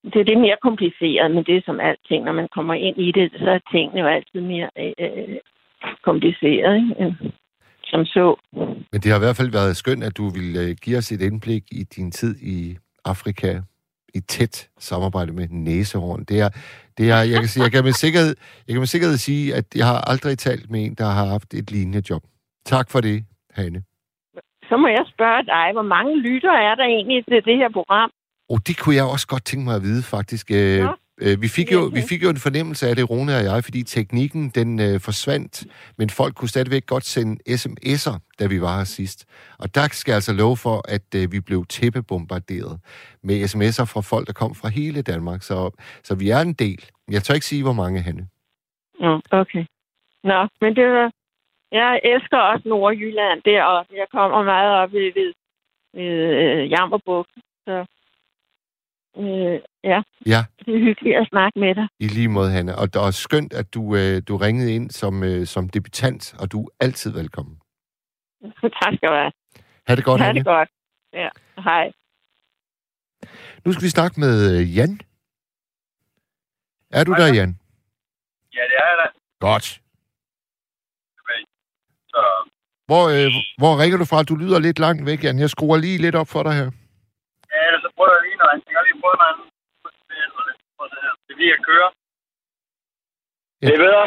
Det 0.04 0.20
er 0.20 0.24
det 0.24 0.38
mere 0.38 0.56
kompliceret, 0.62 1.30
men 1.30 1.44
det 1.44 1.56
er 1.56 1.62
som 1.64 1.80
alting. 1.80 2.24
Når 2.24 2.32
man 2.32 2.48
kommer 2.54 2.74
ind 2.74 2.98
i 2.98 3.12
det, 3.12 3.32
så 3.38 3.50
er 3.50 3.58
tingene 3.70 4.00
jo 4.00 4.06
altid 4.06 4.40
mere 4.40 4.70
øh, 4.78 5.36
kompliceret, 6.02 6.76
ikke? 6.76 7.16
som 7.92 8.04
så. 8.04 8.26
Men 8.92 9.00
det 9.00 9.10
har 9.10 9.18
i 9.18 9.24
hvert 9.26 9.36
fald 9.36 9.52
været 9.52 9.76
skønt, 9.76 10.04
at 10.04 10.16
du 10.16 10.26
vil 10.36 10.48
øh, 10.62 10.76
give 10.82 10.98
os 10.98 11.12
et 11.12 11.22
indblik 11.22 11.64
i 11.72 11.82
din 11.96 12.10
tid 12.10 12.36
i 12.42 12.76
Afrika, 13.04 13.60
i 14.14 14.20
tæt 14.20 14.68
samarbejde 14.78 15.32
med 15.32 15.48
næsehorn. 15.50 16.24
Det 16.24 16.40
er, 16.40 16.48
det 16.98 17.10
er, 17.10 17.16
jeg, 17.32 17.38
kan 17.40 17.48
sige, 17.48 17.62
jeg, 17.62 17.72
kan 17.72 17.84
med 17.84 17.92
sikkerhed, 17.92 18.34
jeg 18.66 18.72
kan 18.74 18.80
med 18.80 18.86
sikkerhed 18.86 19.16
sige, 19.16 19.54
at 19.54 19.64
jeg 19.74 19.86
har 19.86 20.00
aldrig 20.10 20.38
talt 20.38 20.70
med 20.70 20.84
en, 20.84 20.94
der 20.94 21.04
har 21.04 21.26
haft 21.26 21.54
et 21.54 21.70
lignende 21.70 22.02
job. 22.10 22.22
Tak 22.64 22.90
for 22.90 23.00
det, 23.00 23.24
Hanne. 23.50 23.82
Så 24.68 24.76
må 24.76 24.88
jeg 24.88 25.04
spørge 25.14 25.42
dig, 25.54 25.66
hvor 25.72 25.88
mange 25.94 26.12
lytter 26.16 26.52
er 26.52 26.74
der 26.74 26.84
egentlig 26.84 27.24
til 27.24 27.44
det 27.44 27.56
her 27.56 27.70
program? 27.72 28.10
Og 28.48 28.54
oh, 28.54 28.58
det 28.66 28.78
kunne 28.78 28.94
jeg 28.94 29.04
også 29.04 29.26
godt 29.26 29.44
tænke 29.44 29.64
mig 29.64 29.76
at 29.76 29.82
vide, 29.82 30.02
faktisk. 30.02 30.50
Øh, 30.50 30.56
ja. 30.56 30.88
Øh, 31.20 31.42
vi, 31.42 31.48
fik 31.48 31.72
jo, 31.72 31.90
vi 31.94 32.02
fik 32.08 32.22
jo 32.22 32.30
en 32.30 32.36
fornemmelse 32.36 32.88
af 32.88 32.96
det, 32.96 33.10
Rune 33.10 33.36
og 33.36 33.44
jeg, 33.44 33.64
fordi 33.64 33.82
teknikken 33.82 34.48
den 34.48 34.80
øh, 34.80 35.00
forsvandt, 35.00 35.64
men 35.98 36.10
folk 36.10 36.34
kunne 36.34 36.48
stadigvæk 36.48 36.86
godt 36.86 37.04
sende 37.04 37.40
sms'er, 37.48 38.18
da 38.38 38.46
vi 38.46 38.60
var 38.60 38.76
her 38.76 38.84
sidst. 38.84 39.26
Og 39.58 39.74
der 39.74 39.88
skal 39.92 40.12
jeg 40.12 40.16
altså 40.16 40.32
love 40.32 40.56
for, 40.56 40.82
at 40.88 41.14
øh, 41.16 41.32
vi 41.32 41.40
blev 41.40 41.66
tæppebombarderet 41.66 42.80
med 43.22 43.44
sms'er 43.44 43.84
fra 43.84 44.00
folk, 44.00 44.26
der 44.26 44.32
kom 44.32 44.54
fra 44.54 44.68
hele 44.68 45.02
Danmark. 45.02 45.42
Så, 45.42 45.70
så 46.04 46.14
vi 46.14 46.30
er 46.30 46.40
en 46.40 46.52
del. 46.52 46.84
Jeg 47.10 47.22
tør 47.22 47.34
ikke 47.34 47.46
sige, 47.46 47.62
hvor 47.62 47.72
mange, 47.72 48.00
Hanne. 48.00 48.28
Ja, 49.00 49.18
okay. 49.30 49.64
Nå, 50.24 50.48
men 50.60 50.76
det 50.76 50.86
var... 50.86 51.12
Jeg 51.72 52.00
elsker 52.04 52.38
også 52.38 52.68
Nordjylland 52.68 53.42
der, 53.44 53.62
og 53.62 53.86
jeg 53.96 54.06
kommer 54.12 54.42
meget 54.42 54.72
op 54.80 54.92
ved, 54.92 55.12
ved, 55.14 55.32
ved 55.94 56.04
øh, 56.04 56.70
Jammerbuk. 56.70 57.26
Så 57.64 57.86
Øh, 59.16 59.60
ja. 59.84 60.02
ja. 60.26 60.44
Det 60.66 60.74
er 60.74 60.78
hyggeligt 60.78 61.16
at 61.16 61.26
snakke 61.28 61.58
med 61.58 61.74
dig. 61.74 61.88
I 62.00 62.08
lige 62.08 62.28
måde, 62.28 62.50
Hanne. 62.50 62.76
Og 62.78 62.94
det 62.94 63.02
er 63.02 63.10
skønt, 63.10 63.52
at 63.52 63.74
du, 63.74 63.96
øh, 63.96 64.22
du 64.28 64.36
ringede 64.36 64.74
ind 64.74 64.90
som, 64.90 65.24
øh, 65.24 65.46
som 65.46 65.68
debutant, 65.68 66.34
og 66.40 66.52
du 66.52 66.64
er 66.64 66.68
altid 66.80 67.10
velkommen. 67.12 67.56
tak 68.80 68.92
skal 68.96 69.08
du 69.08 69.14
have. 69.14 69.32
Ha' 69.86 69.96
det 69.96 70.04
godt, 70.04 70.20
Ha' 70.20 70.32
det 70.32 70.44
godt. 70.44 70.68
Ja, 71.12 71.28
hej. 71.58 71.92
Nu 73.64 73.72
skal 73.72 73.84
vi 73.84 73.88
snakke 73.88 74.20
med 74.20 74.34
øh, 74.60 74.76
Jan. 74.76 75.00
Er 76.90 77.04
du 77.04 77.12
hej, 77.12 77.20
der, 77.20 77.34
Jan? 77.34 77.58
Ja, 78.54 78.62
det 78.70 78.76
er 78.82 78.88
jeg 78.90 78.96
da. 79.02 79.08
Godt. 79.46 79.64
Så... 82.08 82.50
Hvor, 82.86 83.08
øh, 83.08 83.30
hvor 83.58 83.82
ringer 83.82 83.98
du 83.98 84.04
fra? 84.04 84.22
Du 84.22 84.34
lyder 84.36 84.58
lidt 84.58 84.78
langt 84.78 85.06
væk, 85.06 85.24
Jan. 85.24 85.38
Jeg 85.38 85.50
skruer 85.50 85.76
lige 85.76 85.98
lidt 85.98 86.14
op 86.14 86.28
for 86.28 86.42
dig 86.42 86.52
her. 86.52 86.70
Ja, 87.52 87.62
så 87.82 87.88
prøver 87.96 88.12
jeg 88.16 88.22
lige 88.26 88.38
noget. 88.40 88.62
Jeg 88.70 88.78
har 88.78 88.86
lige 88.88 89.00
prøvet 89.02 89.18
noget 89.20 89.32
andet. 89.32 89.48
Det 91.26 91.32
er 91.34 91.38
lige 91.42 91.54
at 91.58 91.62
køre. 91.70 91.88
Ja. 93.62 93.66
Det 93.66 93.74
er 93.76 93.82
bedre. 93.86 94.04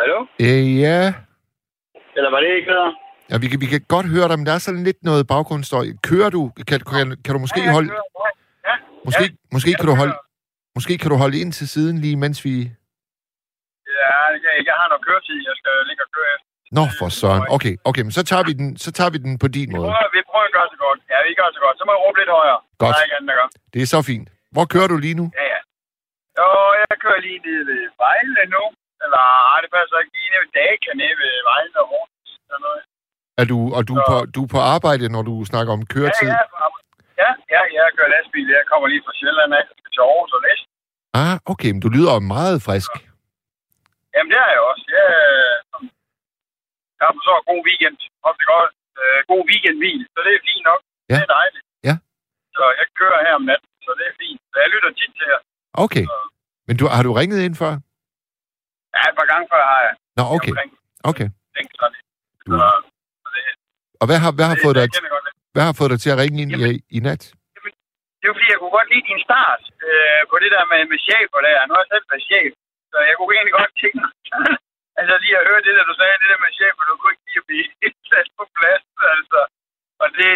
Hallo? 0.00 0.18
Øh, 0.46 0.64
ja. 0.84 1.00
Eller 2.16 2.30
var 2.34 2.40
det 2.40 2.48
ikke 2.56 2.70
bedre? 2.74 2.90
Ja, 3.30 3.34
vi 3.42 3.46
kan, 3.50 3.60
vi 3.64 3.68
kan 3.72 3.82
godt 3.94 4.06
høre 4.14 4.28
dig, 4.28 4.36
men 4.38 4.46
der 4.46 4.54
er 4.54 4.62
sådan 4.66 4.84
lidt 4.88 5.00
noget 5.10 5.26
baggrundsstøj. 5.32 5.86
Kører 6.08 6.30
du? 6.36 6.42
Kan, 6.68 6.80
kan, 6.92 7.06
kan 7.24 7.32
du 7.34 7.40
måske 7.44 7.60
ja, 7.60 7.72
holde... 7.76 7.88
Kører. 7.88 8.30
Ja. 8.68 8.74
Måske, 9.06 9.24
ja. 9.24 9.36
måske 9.54 9.70
kan 9.78 9.86
du 9.90 9.94
holde... 10.00 10.14
Måske 10.76 10.98
kan 10.98 11.10
du 11.10 11.16
holde 11.22 11.36
ind 11.42 11.52
til 11.58 11.66
siden 11.74 11.96
lige, 12.04 12.16
mens 12.24 12.38
vi... 12.46 12.54
Ja, 13.98 14.12
jeg, 14.46 14.54
jeg 14.68 14.74
har 14.80 14.88
noget 14.88 15.04
køretid. 15.06 15.38
Jeg 15.48 15.56
skal 15.60 15.74
ligge 15.88 16.02
og 16.06 16.10
køre 16.16 16.30
efter. 16.36 16.49
Nå, 16.76 16.84
for 16.98 17.08
søren. 17.20 17.42
Okay, 17.56 17.74
okay, 17.88 18.02
men 18.06 18.12
så 18.18 18.22
tager 18.30 18.44
vi 18.48 18.52
den, 18.60 18.68
så 18.84 18.90
tager 18.98 19.10
vi 19.14 19.18
den 19.26 19.32
på 19.42 19.48
din 19.56 19.70
vi 19.70 19.74
måde. 19.76 19.88
Prøver, 19.90 20.10
vi 20.16 20.20
prøver 20.30 20.46
at 20.50 20.54
gøre 20.58 20.68
det 20.72 20.78
godt. 20.86 20.98
Ja, 21.12 21.18
vi 21.28 21.32
gør 21.40 21.48
det 21.54 21.60
godt. 21.66 21.76
Så 21.78 21.82
må 21.86 21.90
jeg 21.94 22.00
råbe 22.04 22.16
lidt 22.22 22.32
højere. 22.40 22.60
Godt. 22.82 22.94
Der 22.94 23.00
er 23.00 23.06
ikke 23.06 23.16
andet, 23.18 23.28
der 23.32 23.36
gør. 23.40 23.48
Det 23.74 23.80
er 23.84 23.88
så 23.94 24.00
fint. 24.10 24.26
Hvor 24.54 24.66
kører 24.72 24.88
du 24.92 24.96
lige 25.06 25.16
nu? 25.20 25.26
Ja, 25.40 25.44
ja. 25.54 25.60
Jo, 26.38 26.46
jeg 26.80 26.96
kører 27.04 27.20
lige 27.26 27.40
ned 27.46 27.60
ved 27.70 27.82
Vejle 28.02 28.44
nu. 28.56 28.64
Eller, 29.04 29.22
ej, 29.52 29.58
det 29.64 29.70
passer 29.76 29.96
ikke 30.02 30.14
lige 30.18 30.30
ned 30.32 30.40
ved 30.44 30.52
Daka, 30.58 30.90
nede 31.00 31.16
ved 31.22 31.32
Vejle 31.50 31.76
og 31.82 31.86
Horsens. 31.92 32.30
Sådan 32.50 32.62
noget. 32.66 32.82
Er 33.40 33.46
du, 33.52 33.58
og 33.76 33.82
du, 33.88 33.92
er 34.00 34.04
på, 34.10 34.16
du 34.36 34.40
er 34.46 34.50
på 34.56 34.60
arbejde, 34.74 35.04
når 35.14 35.22
du 35.30 35.34
snakker 35.50 35.70
om 35.78 35.82
køretid? 35.94 36.30
Ja, 36.34 36.42
ja, 37.22 37.30
ja, 37.54 37.60
ja, 37.76 37.80
jeg 37.86 37.86
kører 37.96 38.10
lastbil. 38.16 38.48
Jeg 38.58 38.64
kommer 38.70 38.86
lige 38.92 39.02
fra 39.06 39.14
Sjælland 39.18 39.52
af 39.58 39.64
til 39.94 40.02
Aarhus 40.06 40.32
og 40.36 40.42
næsten. 40.48 40.68
Ah, 41.22 41.36
okay, 41.52 41.70
men 41.74 41.80
du 41.86 41.90
lyder 41.96 42.14
meget 42.36 42.56
frisk. 42.66 42.92
Jamen, 44.14 44.30
det 44.32 44.38
er 44.44 44.50
jeg 44.54 44.62
også. 44.70 44.84
Jeg, 44.98 45.08
jeg 47.00 47.06
har 47.08 47.14
så 47.28 47.32
en 47.40 47.44
god 47.50 47.60
weekend. 47.68 47.96
Også 48.28 48.42
godt. 48.52 48.70
Øh, 49.00 49.18
god 49.32 49.42
weekendhvil, 49.50 50.00
så 50.14 50.18
det 50.26 50.32
er 50.38 50.42
fint 50.48 50.64
nok. 50.70 50.80
Ja. 51.10 51.16
Det 51.18 51.24
er 51.28 51.32
dejligt. 51.38 51.64
Ja. 51.88 51.94
Så 52.56 52.64
jeg 52.78 52.86
kører 53.00 53.20
her 53.26 53.34
om 53.40 53.44
natten, 53.50 53.70
så 53.86 53.90
det 53.98 54.04
er 54.10 54.14
fint. 54.22 54.40
Så 54.52 54.56
jeg 54.62 54.68
lytter 54.74 54.90
tit 55.00 55.12
til 55.18 55.26
jer. 55.32 55.40
Okay. 55.84 56.04
Så... 56.10 56.16
Men 56.66 56.74
du, 56.80 56.84
har 56.96 57.02
du 57.06 57.12
ringet 57.20 57.38
ind 57.46 57.54
før? 57.62 57.72
Ja, 58.94 59.02
et 59.10 59.16
par 59.20 59.28
gange 59.32 59.46
før 59.52 59.62
har 59.72 59.80
jeg. 59.86 59.94
Nå, 60.18 60.22
okay. 60.36 60.52
Okay. 61.10 61.28
Så, 61.80 61.86
du... 62.46 62.52
så 63.22 63.28
det, 63.34 63.42
og 64.00 64.04
hvad 64.08 64.18
har, 64.24 64.30
hvad 64.38 64.46
har, 64.50 64.56
det, 64.56 64.64
fået 64.66 64.76
dig, 64.80 64.86
hvad 65.54 65.64
har 65.68 65.74
fået 65.80 65.90
dig 65.92 66.00
til 66.04 66.10
at 66.14 66.18
ringe 66.22 66.38
ind 66.42 66.50
Jamen, 66.52 66.74
i, 66.74 66.96
i 66.96 67.00
nat? 67.08 67.22
Det 68.20 68.26
er 68.28 68.34
fordi, 68.36 68.48
jeg 68.54 68.60
kunne 68.60 68.76
godt 68.78 68.88
lide 68.92 69.06
din 69.10 69.22
start 69.28 69.62
øh, 69.88 70.20
på 70.30 70.36
det 70.42 70.50
der 70.54 70.64
med, 70.70 70.80
med 70.92 70.98
chefer 71.06 71.40
der. 71.46 71.66
Nu 71.66 71.72
har 71.74 71.82
jeg 71.84 71.90
selv 71.92 72.06
været 72.10 72.24
chef, 72.30 72.52
så 72.90 72.96
jeg 73.08 73.14
kunne 73.16 73.32
egentlig 73.36 73.56
godt 73.60 73.72
tænke 73.82 73.98
mig, 74.02 74.10
Altså 75.00 75.14
lige 75.24 75.38
at 75.40 75.46
høre 75.48 75.62
det 75.66 75.72
der, 75.76 75.84
du 75.90 75.94
sagde, 75.96 76.20
det 76.22 76.30
der 76.32 76.44
med 76.44 76.56
chef, 76.58 76.74
og 76.80 76.86
du 76.88 76.94
kunne 76.96 77.12
ikke 77.14 77.26
lige 77.28 77.42
at 77.42 77.48
blive 77.48 77.66
sat 78.10 78.28
på 78.38 78.44
plads, 78.58 78.84
altså. 79.16 79.40
Og 80.02 80.08
det, 80.18 80.32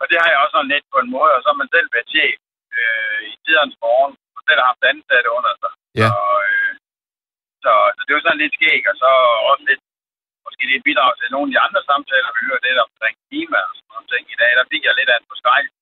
og 0.00 0.04
det 0.10 0.16
har 0.20 0.28
jeg 0.30 0.40
også 0.42 0.54
sådan 0.56 0.72
lidt 0.74 0.86
på 0.92 0.98
en 1.00 1.12
måde, 1.16 1.32
og 1.36 1.40
så 1.42 1.48
har 1.52 1.60
man 1.62 1.72
selv 1.74 1.88
været 1.94 2.12
chef 2.14 2.38
øh, 2.78 3.18
i 3.30 3.32
tidernes 3.44 3.78
morgen, 3.84 4.12
og 4.36 4.40
selv 4.46 4.60
har 4.60 4.70
haft 4.72 4.84
ansatte 4.92 5.28
under 5.38 5.52
sig. 5.62 5.72
Ja. 6.00 6.08
Og, 6.20 6.36
øh, 6.50 6.72
så, 7.64 7.72
så 7.96 8.00
det 8.04 8.12
var 8.14 8.22
sådan 8.24 8.42
lidt 8.42 8.56
skæg, 8.58 8.82
og 8.90 8.96
så 9.02 9.10
også 9.50 9.64
lidt, 9.70 9.82
måske 10.46 10.64
lidt 10.72 10.86
bidrag 10.88 11.12
til 11.16 11.32
nogle 11.34 11.48
af 11.48 11.52
de 11.54 11.64
andre 11.66 11.82
samtaler, 11.90 12.36
vi 12.36 12.48
hørte 12.48 12.66
lidt 12.68 12.84
omkring 12.86 13.16
klima 13.28 13.58
og 13.68 13.72
sådan 13.76 13.90
nogle 13.92 14.10
ting 14.12 14.24
i 14.34 14.40
dag. 14.42 14.52
Der 14.58 14.70
fik 14.72 14.82
jeg 14.84 14.94
lidt 14.96 15.12
af 15.12 15.18
en 15.18 15.28
forskrækkelse. 15.30 15.78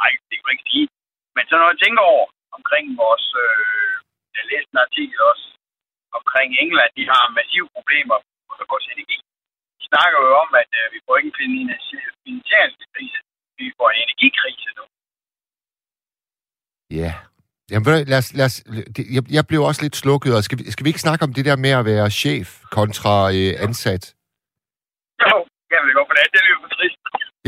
Nej, 0.00 0.10
det 0.28 0.36
kan 0.36 0.46
jeg 0.48 0.54
ikke 0.56 0.70
sige. 0.72 0.86
Men 1.36 1.44
så 1.48 1.54
når 1.56 1.68
jeg 1.72 1.80
tænker 1.84 2.02
over 2.14 2.26
omkring 2.58 2.84
vores, 3.02 3.26
øh, 3.44 3.92
jeg 4.36 4.44
læste 4.50 4.70
en 4.72 4.84
artikel 4.86 5.18
også, 5.32 5.46
omkring 6.18 6.50
England, 6.62 6.90
de 6.98 7.04
har 7.12 7.22
massive 7.38 7.68
problemer 7.76 8.18
med 8.58 8.66
vores 8.72 8.86
energi. 8.94 9.18
De 9.80 9.84
snakker 9.92 10.18
jo 10.26 10.30
om, 10.44 10.50
at 10.62 10.70
øh, 10.80 10.84
vi 10.94 10.98
får 11.04 11.14
ikke 11.18 11.30
en 11.30 11.38
finansieringskrise, 11.42 13.18
vi 13.60 13.66
får 13.78 13.88
en 13.90 13.98
energikrise 14.04 14.68
nu. 14.78 14.84
Ja. 17.00 17.12
Jamen, 17.70 17.86
lad 18.12 18.18
os, 18.22 18.28
lad 18.38 18.46
os, 18.50 18.56
det, 18.96 19.02
jeg, 19.16 19.22
jeg 19.36 19.44
blev 19.50 19.60
også 19.68 19.82
lidt 19.82 19.96
slukket, 20.02 20.32
og 20.36 20.42
skal 20.46 20.58
vi, 20.58 20.64
skal 20.74 20.84
vi 20.84 20.90
ikke 20.92 21.06
snakke 21.06 21.22
om 21.26 21.32
det 21.36 21.44
der 21.48 21.56
med 21.64 21.72
at 21.80 21.84
være 21.92 22.10
chef 22.22 22.48
kontra 22.76 23.14
øh, 23.38 23.52
ansat? 23.66 24.04
Jo, 25.26 25.36
jeg 25.72 25.80
vil 25.84 25.92
godt, 25.98 26.06
for 26.08 26.14
det, 26.18 26.24
det 26.34 26.40
lyder 26.46 26.60
for 26.64 26.70
trist. 26.76 26.98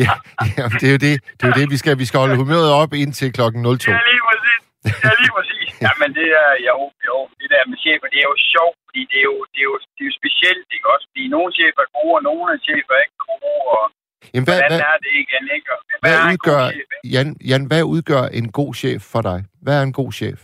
Ja, 0.04 0.14
ja 0.58 0.64
det 0.80 0.86
er 0.90 0.94
jo 0.96 1.00
det. 1.06 1.14
Det 1.36 1.42
er 1.44 1.50
jo 1.52 1.56
det, 1.60 1.66
vi 1.74 1.78
skal, 1.82 1.94
vi 2.02 2.06
skal 2.08 2.18
holde 2.20 2.36
humøret 2.42 2.70
op 2.82 2.92
indtil 3.02 3.28
klokken 3.38 3.60
02. 3.62 3.68
Ja, 3.68 4.00
lige 4.10 4.22
præcis. 4.28 4.60
Ja, 5.04 5.10
lige 5.22 5.32
præcis. 5.38 5.68
Jamen, 5.84 6.10
det 6.18 6.28
er, 6.44 6.52
jo, 6.68 6.76
jo, 7.08 7.16
det 7.40 7.48
der 7.54 7.62
med 7.70 7.78
chefer, 7.84 8.06
det 8.14 8.20
er 8.22 8.28
jo 8.32 8.38
sjovt, 8.52 8.78
fordi 8.86 9.02
det 9.10 9.18
er 9.22 9.28
jo, 9.32 9.38
det 9.52 9.60
er 9.64 9.68
jo, 9.70 9.76
det 9.94 10.00
er 10.04 10.08
jo 10.10 10.14
specielt, 10.20 10.66
ikke 10.76 10.88
også? 10.94 11.04
Fordi 11.10 11.24
nogle 11.36 11.50
chefer 11.58 11.80
er 11.86 11.90
gode, 11.98 12.14
og 12.18 12.22
nogle 12.30 12.46
af 12.54 12.58
chefer 12.68 12.92
er 12.96 13.04
ikke 13.06 13.20
gode, 13.30 13.60
og 13.76 13.84
Jamen, 14.32 14.46
hvad, 14.48 14.58
hvordan 14.58 14.80
hvad, 14.80 14.92
er 14.92 14.98
det 15.04 15.12
igen, 15.24 15.44
ikke? 15.56 15.66
Hvad 16.02 16.14
god 16.16 16.32
udgør, 16.32 16.62
chef, 16.74 16.88
ikke? 16.96 17.06
Jan, 17.14 17.28
Jan, 17.50 17.64
hvad 17.70 17.82
udgør 17.94 18.24
en 18.38 18.48
god 18.60 18.72
chef 18.80 19.00
for 19.12 19.22
dig? 19.30 19.38
Hvad 19.64 19.74
er 19.80 19.84
en 19.90 19.96
god 20.00 20.10
chef? 20.20 20.38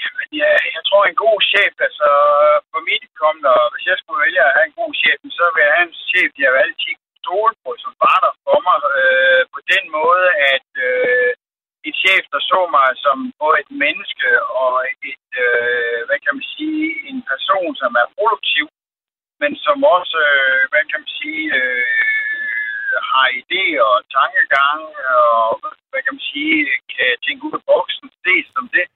Jamen, 0.00 0.28
ja, 0.42 0.52
jeg 0.76 0.82
tror, 0.88 1.02
en 1.12 1.20
god 1.26 1.38
chef, 1.52 1.72
altså 1.86 2.10
for 2.70 2.80
mit 2.88 3.04
kom 3.22 3.36
der, 3.46 3.58
hvis 3.72 3.84
jeg 3.90 3.96
skulle 4.00 4.20
vælge 4.24 4.42
at 4.48 4.54
have 4.56 4.66
en 4.70 4.76
god 4.82 4.92
chef, 5.02 5.18
så 5.38 5.44
vil 5.52 5.62
jeg 5.66 5.74
have 5.76 5.88
en 5.90 5.98
chef, 6.10 6.30
jeg 6.44 6.50
vil 6.52 6.60
altid 6.66 6.94
stole 7.20 7.54
på, 7.62 7.70
som 7.84 7.92
var 8.04 8.18
der 8.24 8.32
for 8.44 8.58
mig, 8.66 8.78
øh, 9.00 9.42
på 9.54 9.60
den 9.72 9.84
måde, 9.98 10.26
at 10.52 10.65
chef, 12.06 12.24
der 12.34 12.40
så 12.50 12.60
mig 12.76 12.88
som 13.04 13.16
både 13.42 13.56
et 13.64 13.72
menneske 13.84 14.30
og 14.62 14.72
et, 15.12 15.28
øh, 15.46 15.98
hvad 16.06 16.18
kan 16.24 16.32
man 16.38 16.46
sige, 16.56 16.86
en 17.10 17.20
person, 17.30 17.70
som 17.82 17.92
er 18.02 18.06
produktiv, 18.16 18.66
men 19.42 19.52
som 19.64 19.78
også, 19.96 20.18
øh, 20.32 20.62
hvad 20.70 20.84
kan 20.90 21.00
man 21.02 21.12
sige, 21.20 21.46
øh, 21.60 22.94
har 23.10 23.26
idéer 23.40 23.84
og 23.94 24.00
tankegang, 24.18 24.80
og 25.40 25.46
hvad 25.90 26.02
kan 26.04 26.14
man 26.16 26.26
sige, 26.32 26.56
kan 26.94 27.10
tænke 27.26 27.44
ud 27.48 27.54
af 27.58 27.64
boksen, 27.72 28.06
det 28.26 28.40
som 28.54 28.64
det 28.76 28.86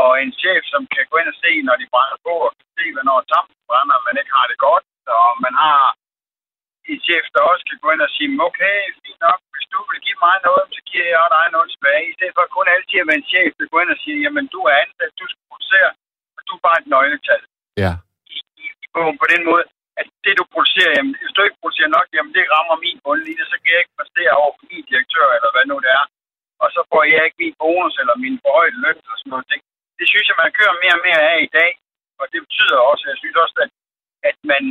og 0.00 0.10
en 0.22 0.32
chef, 0.40 0.62
som 0.72 0.82
kan 0.94 1.04
gå 1.10 1.16
ind 1.20 1.30
og 1.34 1.38
se, 1.44 1.52
når 1.68 1.76
de 1.80 1.86
brænder 1.94 2.18
på, 2.26 2.34
og 2.46 2.52
kan 2.58 2.68
se, 2.78 2.84
hvornår 2.94 3.18
tampen 3.32 3.58
brænder, 3.68 3.94
og 3.98 4.04
man 4.08 4.18
ikke 4.20 4.36
har 4.38 4.46
det 4.50 4.58
godt. 4.68 4.84
Og 5.20 5.30
man 5.44 5.54
har 5.64 5.80
en 6.92 6.98
chef, 7.06 7.24
der 7.34 7.42
også 7.50 7.64
kan 7.70 7.78
gå 7.82 7.88
ind 7.94 8.02
og 8.06 8.10
sige, 8.16 8.28
okay, 8.48 8.76
fint 9.04 9.20
nok, 9.26 9.40
hvis 9.52 9.66
du 9.74 9.78
vil 9.90 10.00
give 10.06 10.20
mig 10.26 10.36
noget, 10.48 10.64
så 10.76 10.80
giver 10.90 11.08
jeg 11.16 11.26
dig 11.36 11.46
noget 11.54 11.68
tilbage. 11.74 12.02
I 12.10 12.14
stedet 12.16 12.34
for 12.36 12.44
kun 12.56 12.66
altid 12.74 12.98
at 13.02 13.08
være 13.10 13.20
en 13.22 13.30
chef, 13.32 13.50
der 13.58 13.66
går 13.72 13.80
ind 13.82 13.94
og 13.96 14.00
siger, 14.02 14.18
jamen 14.24 14.46
du 14.54 14.60
er 14.70 14.74
ansat, 14.84 15.10
du 15.20 15.26
skal 15.30 15.44
producere, 15.50 15.90
og 16.36 16.40
du 16.48 16.52
er 16.58 16.62
bare 16.66 16.78
et 16.82 16.88
nøgletal 16.94 17.42
Ja. 17.84 17.92
i, 18.34 18.36
i, 18.62 18.64
på 19.22 19.26
den 19.34 19.42
måde, 19.48 19.64
at 20.00 20.06
det 20.24 20.34
du 20.40 20.44
producerer, 20.52 20.92
jamen, 20.96 21.14
hvis 21.20 21.34
du 21.36 21.40
ikke 21.46 21.60
producerer 21.62 21.90
nok, 21.96 22.06
jamen 22.16 22.32
det 22.36 22.44
rammer 22.54 22.76
min 22.86 22.98
bundlinje, 23.04 23.44
så 23.50 23.56
kan 23.60 23.70
jeg 23.72 23.80
ikke 23.82 23.96
præstere 23.98 24.32
over 24.42 24.52
for 24.56 24.64
min 24.70 24.84
direktør, 24.90 25.26
eller 25.36 25.50
hvad 25.54 25.64
nu 25.70 25.76
det 25.84 25.92
er. 26.00 26.06
Og 26.62 26.68
så 26.74 26.80
får 26.90 27.02
jeg 27.12 27.20
ikke 27.26 27.42
min 27.44 27.54
bonus, 27.62 27.94
eller 28.02 28.14
min 28.24 28.36
forhøjede 28.44 28.80
løn, 28.84 28.98
eller 29.02 29.18
sådan 29.18 29.30
noget 29.34 29.46
ting. 29.50 29.62
Det 29.98 30.06
synes 30.10 30.26
jeg, 30.28 30.36
man 30.42 30.56
kører 30.58 30.74
mere 30.82 30.96
og 30.98 31.04
mere 31.08 31.22
af 31.32 31.38
i 31.48 31.50
dag, 31.58 31.70
og 32.20 32.24
det 32.32 32.40
betyder 32.46 32.78
også, 32.90 33.04
jeg 33.12 33.18
synes 33.22 33.36
også, 33.44 33.56
at, 33.64 33.70
at 34.28 34.36
man, 34.50 34.62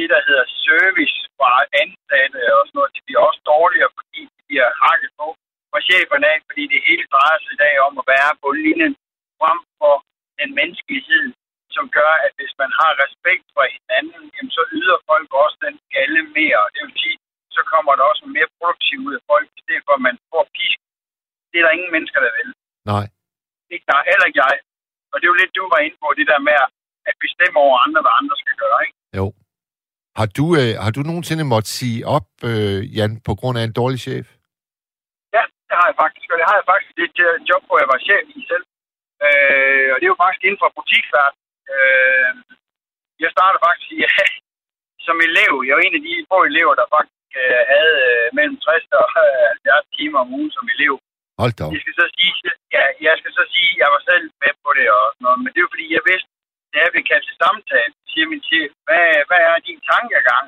det 0.00 0.08
der 0.14 0.22
hedder 0.28 0.46
service 0.66 1.18
fra 1.36 1.52
ansatte 1.82 2.40
og 2.58 2.62
sådan 2.64 2.76
noget, 2.78 2.94
det 2.96 3.02
bliver 3.06 3.22
også 3.28 3.40
dårligere, 3.54 3.90
fordi 3.98 4.20
de 4.34 4.40
bliver 4.48 4.68
hakket 4.84 5.12
på 5.20 5.26
fra 5.70 5.80
cheferne 5.88 6.26
af, 6.32 6.38
fordi 6.48 6.64
det 6.72 6.80
hele 6.88 7.04
drejer 7.14 7.38
sig 7.40 7.52
i 7.54 7.62
dag 7.64 7.74
om 7.86 7.94
at 8.00 8.08
være 8.14 8.32
på 8.42 8.48
linjen 8.64 8.94
frem 9.38 9.58
for 9.80 9.94
den 10.40 10.50
menneskelighed, 10.58 11.26
som 11.76 11.84
gør, 11.98 12.12
at 12.26 12.32
hvis 12.38 12.54
man 12.62 12.70
har 12.80 12.92
respekt 13.04 13.46
for 13.54 13.64
hinanden, 13.74 14.22
jamen, 14.34 14.52
så 14.58 14.62
yder 14.78 14.98
folk 15.10 15.28
også 15.44 15.58
den 15.66 15.76
skalle 15.86 16.20
mere. 16.38 16.62
Det 16.74 16.80
vil 16.86 16.96
sige, 17.04 17.18
så 17.56 17.60
kommer 17.72 17.92
der 17.94 18.04
også 18.12 18.24
mere 18.36 18.48
produktivt 18.56 19.06
ud 19.08 19.14
af 19.18 19.22
folk, 19.32 19.46
i 19.58 19.60
stedet 19.64 19.82
for 19.86 19.94
at 19.98 20.04
man 20.08 20.16
får 20.30 20.44
pisk. 20.56 20.78
Det 21.50 21.56
er 21.58 21.64
der 21.64 21.76
ingen 21.76 21.92
mennesker, 21.96 22.20
der 22.26 22.32
vil. 22.38 22.48
Nej. 22.92 23.04
Ikke 23.74 23.86
der, 23.90 24.08
heller 24.10 24.26
ikke 24.28 24.40
jeg. 24.44 24.56
Og 25.12 25.16
det 25.16 25.24
er 25.24 25.32
jo 25.32 25.40
lidt, 25.40 25.56
du 25.56 25.62
var 25.74 25.80
inde 25.86 25.98
på, 26.02 26.08
det 26.18 26.26
der 26.32 26.40
med 26.48 26.56
at 27.10 27.14
bestemme 27.24 27.58
over 27.64 27.76
andre, 27.84 28.00
hvad 28.04 28.14
andre 28.20 28.36
skal 28.42 28.56
gøre. 28.62 28.78
Ikke? 28.86 28.96
Jo. 29.18 29.26
Har 30.18 30.28
du, 30.38 30.44
øh, 30.60 30.72
har 30.84 30.90
du 30.96 31.00
nogensinde 31.10 31.44
måttet 31.52 31.72
sige 31.80 31.98
op, 32.16 32.28
øh, 32.50 32.80
Jan, 32.96 33.12
på 33.28 33.32
grund 33.40 33.56
af 33.60 33.64
en 33.64 33.76
dårlig 33.80 34.00
chef? 34.06 34.26
Ja, 35.36 35.42
det 35.68 35.74
har 35.80 35.86
jeg 35.90 35.96
faktisk. 36.04 36.28
Og 36.32 36.38
det 36.40 36.46
har 36.50 36.56
jeg 36.60 36.66
faktisk 36.72 36.90
det 36.96 37.04
er 37.06 37.12
et 37.40 37.48
job, 37.50 37.62
hvor 37.68 37.78
jeg 37.82 37.88
var 37.92 38.00
chef 38.08 38.24
i 38.38 38.42
selv. 38.50 38.66
Øh, 39.26 39.88
og 39.92 39.96
det 39.98 40.06
er 40.06 40.14
jo 40.14 40.22
faktisk 40.24 40.42
inden 40.44 40.62
for 40.62 40.70
butiksverden. 40.78 41.38
Øh, 41.74 42.32
jeg 43.22 43.30
startede 43.36 43.64
faktisk 43.66 43.90
ja, 44.04 44.14
som 45.06 45.16
elev. 45.28 45.52
Jeg 45.66 45.74
var 45.76 45.84
en 45.84 45.98
af 45.98 46.04
de 46.06 46.12
få 46.32 46.38
elever, 46.50 46.74
der 46.80 46.94
faktisk 46.96 47.30
øh, 47.42 47.62
havde 47.72 47.94
øh, 48.10 48.26
mellem 48.38 48.56
60 48.66 48.98
og 49.00 49.06
øh, 49.24 49.84
70 49.84 49.96
timer 49.96 50.18
om 50.24 50.32
ugen 50.38 50.52
som 50.56 50.66
elev. 50.74 50.94
Hold 51.42 51.54
da. 51.58 51.64
Jeg 51.74 51.82
skal 51.84 51.96
så 52.02 52.06
sige, 52.16 52.32
ja, 52.76 52.84
jeg 53.06 53.14
skal 53.20 53.32
så 53.38 53.44
sige, 53.54 53.70
at 53.74 53.78
jeg 53.82 53.88
var 53.94 54.02
selv 54.10 54.24
med 54.42 54.52
på 54.64 54.70
det 54.78 54.86
og 54.98 55.04
sådan 55.12 55.24
noget, 55.26 55.38
men 55.42 55.48
det 55.50 55.58
er 55.58 55.66
jo 55.66 55.74
fordi, 55.74 55.86
jeg 55.96 56.04
vidste, 56.10 56.30
da 56.72 56.76
jeg 56.84 56.90
blev 56.92 57.04
kaldt 57.10 57.24
til 57.28 57.36
samtale, 57.44 57.92
siger 58.10 58.26
min 58.32 58.42
chef, 58.48 58.70
hvad, 58.86 59.06
hvad 59.28 59.40
er 59.50 59.66
din 59.68 59.80
tankegang? 59.92 60.46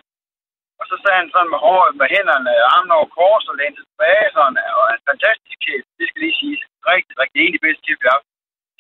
Og 0.80 0.84
så 0.90 0.94
sagde 1.02 1.18
han 1.20 1.30
sådan 1.34 1.52
med 1.52 1.60
håret, 1.66 1.92
med 2.00 2.08
hænderne, 2.14 2.52
armen 2.74 2.96
over 2.98 3.08
kors 3.18 3.44
og 3.50 3.56
lænede 3.60 3.84
tilbage, 3.90 4.26
sådan, 4.36 4.56
og 4.78 4.84
en 4.96 5.02
fantastisk 5.10 5.58
chef, 5.66 5.82
det 5.98 6.04
skal 6.08 6.20
lige 6.24 6.38
sige, 6.42 6.56
rigtig, 6.92 7.14
rigtig 7.22 7.38
en 7.40 7.50
af 7.52 7.54
de 7.56 7.64
bedste 7.66 7.84
chef, 7.86 7.98
jeg 8.06 8.12
har 8.16 8.22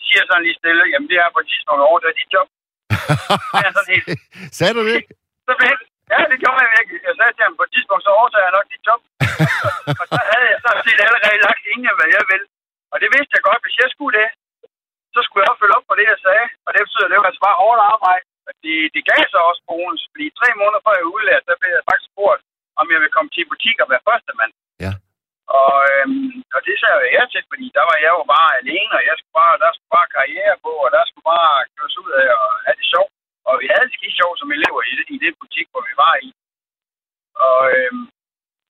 siger 0.06 0.22
sådan 0.28 0.44
lige 0.46 0.60
stille, 0.60 0.84
jamen 0.92 1.08
det 1.10 1.18
er 1.24 1.34
på 1.34 1.40
et 1.44 1.48
tidspunkt 1.52 1.82
over, 1.88 1.98
det 2.02 2.08
er 2.12 2.18
dit 2.20 2.32
job. 2.34 2.48
sådan 3.76 3.90
helt- 3.94 4.08
Sagde 4.58 4.74
du 4.78 4.82
det? 4.90 4.98
Så 5.46 5.52
blev 5.58 5.72
ja, 6.12 6.18
det 6.32 6.38
gjorde 6.42 6.60
jeg 6.64 6.70
virkelig. 6.78 6.98
Jeg 7.08 7.14
sagde 7.18 7.32
til 7.36 7.44
ham, 7.46 7.54
på 7.60 7.64
et 7.66 7.72
tidspunkt, 7.74 8.02
så 8.06 8.10
overtager 8.18 8.46
jeg 8.48 8.54
nok 8.58 8.66
dit 8.74 8.84
job. 8.88 9.00
og 10.00 10.04
så 10.12 10.18
havde 10.30 10.46
jeg 10.52 10.58
sådan 10.64 10.82
set 10.86 11.00
allerede 11.06 11.38
lagt 11.46 11.64
ingen, 11.74 11.94
hvad 11.98 12.10
jeg 12.16 12.24
vil. 12.32 12.42
Og 12.92 12.96
det 13.02 13.08
vidste 13.14 13.34
jeg 13.36 13.42
godt, 13.48 13.60
hvis 13.64 13.76
jeg 13.82 13.88
skulle 13.94 14.14
det, 14.20 14.28
så 15.14 15.20
skulle 15.22 15.42
jeg 15.42 15.50
også 15.50 15.62
følge 15.62 15.78
op 15.78 15.88
på 15.88 15.94
det, 15.98 16.06
jeg 16.12 16.20
sagde. 16.26 16.46
Og 16.66 16.70
det 16.72 16.80
betyder, 16.84 17.06
at 17.06 17.10
det 17.10 17.18
var 17.18 17.28
altså 17.30 17.44
bare 17.48 17.60
hårdt 17.62 17.80
arbejde. 17.94 18.24
Det, 18.64 18.76
det 18.94 19.02
gav 19.10 19.22
så 19.32 19.38
også 19.50 19.62
bonus, 19.70 20.02
fordi 20.12 20.26
tre 20.40 20.48
måneder 20.60 20.82
før 20.84 20.94
jeg 21.00 21.12
udlært, 21.14 21.48
der 21.48 21.60
blev 21.60 21.72
jeg 21.76 21.88
faktisk 21.88 22.10
spurgt, 22.12 22.42
om 22.80 22.86
jeg 22.92 22.98
ville 23.00 23.16
komme 23.16 23.30
til 23.32 23.50
butik 23.50 23.76
og 23.82 23.88
være 23.92 24.06
første 24.08 24.32
mand. 24.40 24.52
Ja. 24.84 24.92
Og, 25.60 25.76
øhm, 25.92 26.36
og 26.54 26.60
det 26.66 26.74
sagde 26.76 26.98
jeg 27.02 27.14
ja 27.16 27.22
til, 27.32 27.42
fordi 27.52 27.66
der 27.78 27.84
var 27.90 27.96
jeg 28.04 28.12
jo 28.18 28.24
bare 28.34 28.50
alene, 28.60 28.92
og 28.98 29.04
jeg 29.08 29.16
skulle 29.16 29.36
bare, 29.42 29.56
der 29.62 29.70
skulle 29.72 29.94
bare 29.98 30.14
karriere 30.16 30.56
på, 30.66 30.72
og 30.84 30.90
der 30.96 31.04
skulle 31.06 31.28
bare 31.34 31.54
køres 31.76 31.96
ud 32.02 32.10
af 32.22 32.28
og 32.42 32.48
have 32.64 32.78
det 32.80 32.88
sjovt. 32.94 33.12
Og 33.48 33.54
vi 33.62 33.66
havde 33.72 33.86
det 33.86 33.96
skide 33.96 34.18
sjovt 34.20 34.38
som 34.38 34.54
elever 34.56 34.80
i, 34.90 34.92
det, 34.98 35.06
i 35.14 35.16
det 35.24 35.32
butik, 35.40 35.66
hvor 35.72 35.82
vi 35.88 35.94
var 36.04 36.14
i. 36.26 36.28
Og, 37.46 37.60
øhm, 37.76 38.04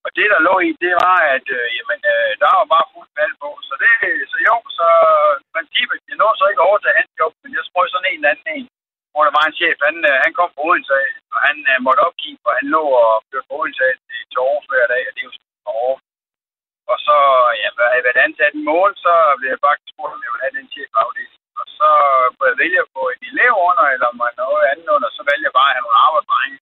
og 0.04 0.10
det, 0.16 0.26
der 0.32 0.46
lå 0.48 0.54
i, 0.68 0.70
det 0.84 0.94
var, 1.04 1.18
at 1.36 1.46
øh, 1.58 1.66
jamen, 1.76 2.00
øh, 2.14 2.30
der 2.42 2.50
var 2.58 2.66
bare 2.74 2.90
fuldt 2.92 3.12
valg 3.20 3.34
på. 3.42 3.50
Så, 3.68 3.74
det, 3.82 3.92
så 4.32 4.36
jo, 4.48 4.56
så 4.78 4.86
princippet, 5.54 5.98
jeg 6.08 6.16
nåede 6.20 6.38
så 6.38 6.46
ikke 6.48 6.66
over 6.68 6.78
til 6.80 6.98
hans 6.98 7.10
job, 7.18 7.32
men 7.42 7.50
jeg 7.56 7.64
sprøjte 7.68 7.92
sådan 7.92 8.10
en 8.10 8.20
eller 8.20 8.32
anden 8.32 8.48
en, 8.56 8.66
hvor 9.12 9.24
der 9.24 9.34
var 9.38 9.44
en 9.46 9.58
chef, 9.58 9.76
han, 9.88 9.96
øh, 10.10 10.16
han 10.24 10.32
kom 10.38 10.50
på 10.54 10.62
Odense, 10.68 10.98
og 11.34 11.38
han 11.46 11.56
øh, 11.72 11.78
måtte 11.86 12.04
opgive, 12.08 12.38
for 12.42 12.50
han 12.58 12.66
lå 12.76 12.84
og 13.04 13.12
kørte 13.30 13.48
på 13.48 13.54
Odense 13.60 13.88
til, 14.06 14.20
til 14.30 14.38
Aarhus 14.44 14.66
hver 14.70 14.86
dag, 14.94 15.02
og 15.08 15.12
det 15.14 15.22
er 15.22 15.28
jo 15.28 15.34
sådan. 15.34 15.52
Og 16.92 16.98
så, 17.06 17.16
ja, 17.62 17.68
hvad 17.76 17.88
jeg 17.96 18.04
været 18.06 18.24
ansat 18.26 18.54
en 18.54 18.64
måned, 18.70 18.96
så 19.04 19.12
blev 19.38 19.48
jeg 19.54 19.64
faktisk 19.66 19.90
spurgt, 19.92 20.14
om 20.14 20.24
jeg 20.24 20.32
ville 20.32 20.44
have 20.46 20.58
den 20.58 20.68
chef 20.74 20.90
afdeling. 21.02 21.42
Og 21.60 21.66
så 21.78 21.88
kunne 22.34 22.50
jeg 22.50 22.60
vælge 22.62 22.78
at 22.84 22.92
få 22.96 23.02
en 23.14 23.22
elev 23.30 23.54
under, 23.68 23.84
eller 23.94 24.08
om 24.12 24.18
noget 24.42 24.64
andet 24.72 24.88
under, 24.96 25.08
så 25.16 25.22
valgte 25.28 25.46
jeg 25.48 25.56
bare 25.58 25.70
at 25.70 25.74
have 25.76 25.84
nogle 25.86 26.02
arbejdsdrenge 26.06 26.58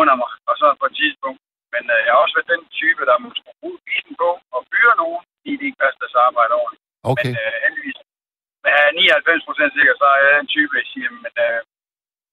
under 0.00 0.14
mig, 0.22 0.32
og 0.48 0.54
så 0.60 0.66
på 0.80 0.86
et 0.90 0.96
tidspunkt. 1.00 1.40
Men 1.74 1.82
øh, 1.94 1.98
jeg 2.06 2.12
har 2.14 2.20
også 2.24 2.36
været 2.36 2.52
den 2.54 2.64
type, 2.80 3.00
der 3.10 3.16
må 3.22 3.26
skulle 3.38 3.58
bruge 3.60 3.78
bilen 3.88 4.14
på 4.22 4.30
og 4.56 4.60
fyre 4.72 4.94
nogen, 5.02 5.22
fordi 5.28 5.52
de 5.58 5.64
ikke 5.68 5.80
passer 5.82 6.00
deres 6.02 6.16
arbejde 6.26 6.52
ordentligt. 6.62 6.84
Okay. 7.10 7.32
Men 7.32 7.40
øh, 7.42 7.54
heldigvis, 7.64 7.98
med 8.64 8.74
99 8.94 9.48
procent 9.48 9.72
sikker, 9.78 9.94
så 10.00 10.06
er 10.16 10.20
jeg 10.28 10.36
en 10.44 10.50
type, 10.56 10.72
jeg 10.80 10.86
siger, 10.92 11.10
men 11.24 11.34
øh, 11.46 11.58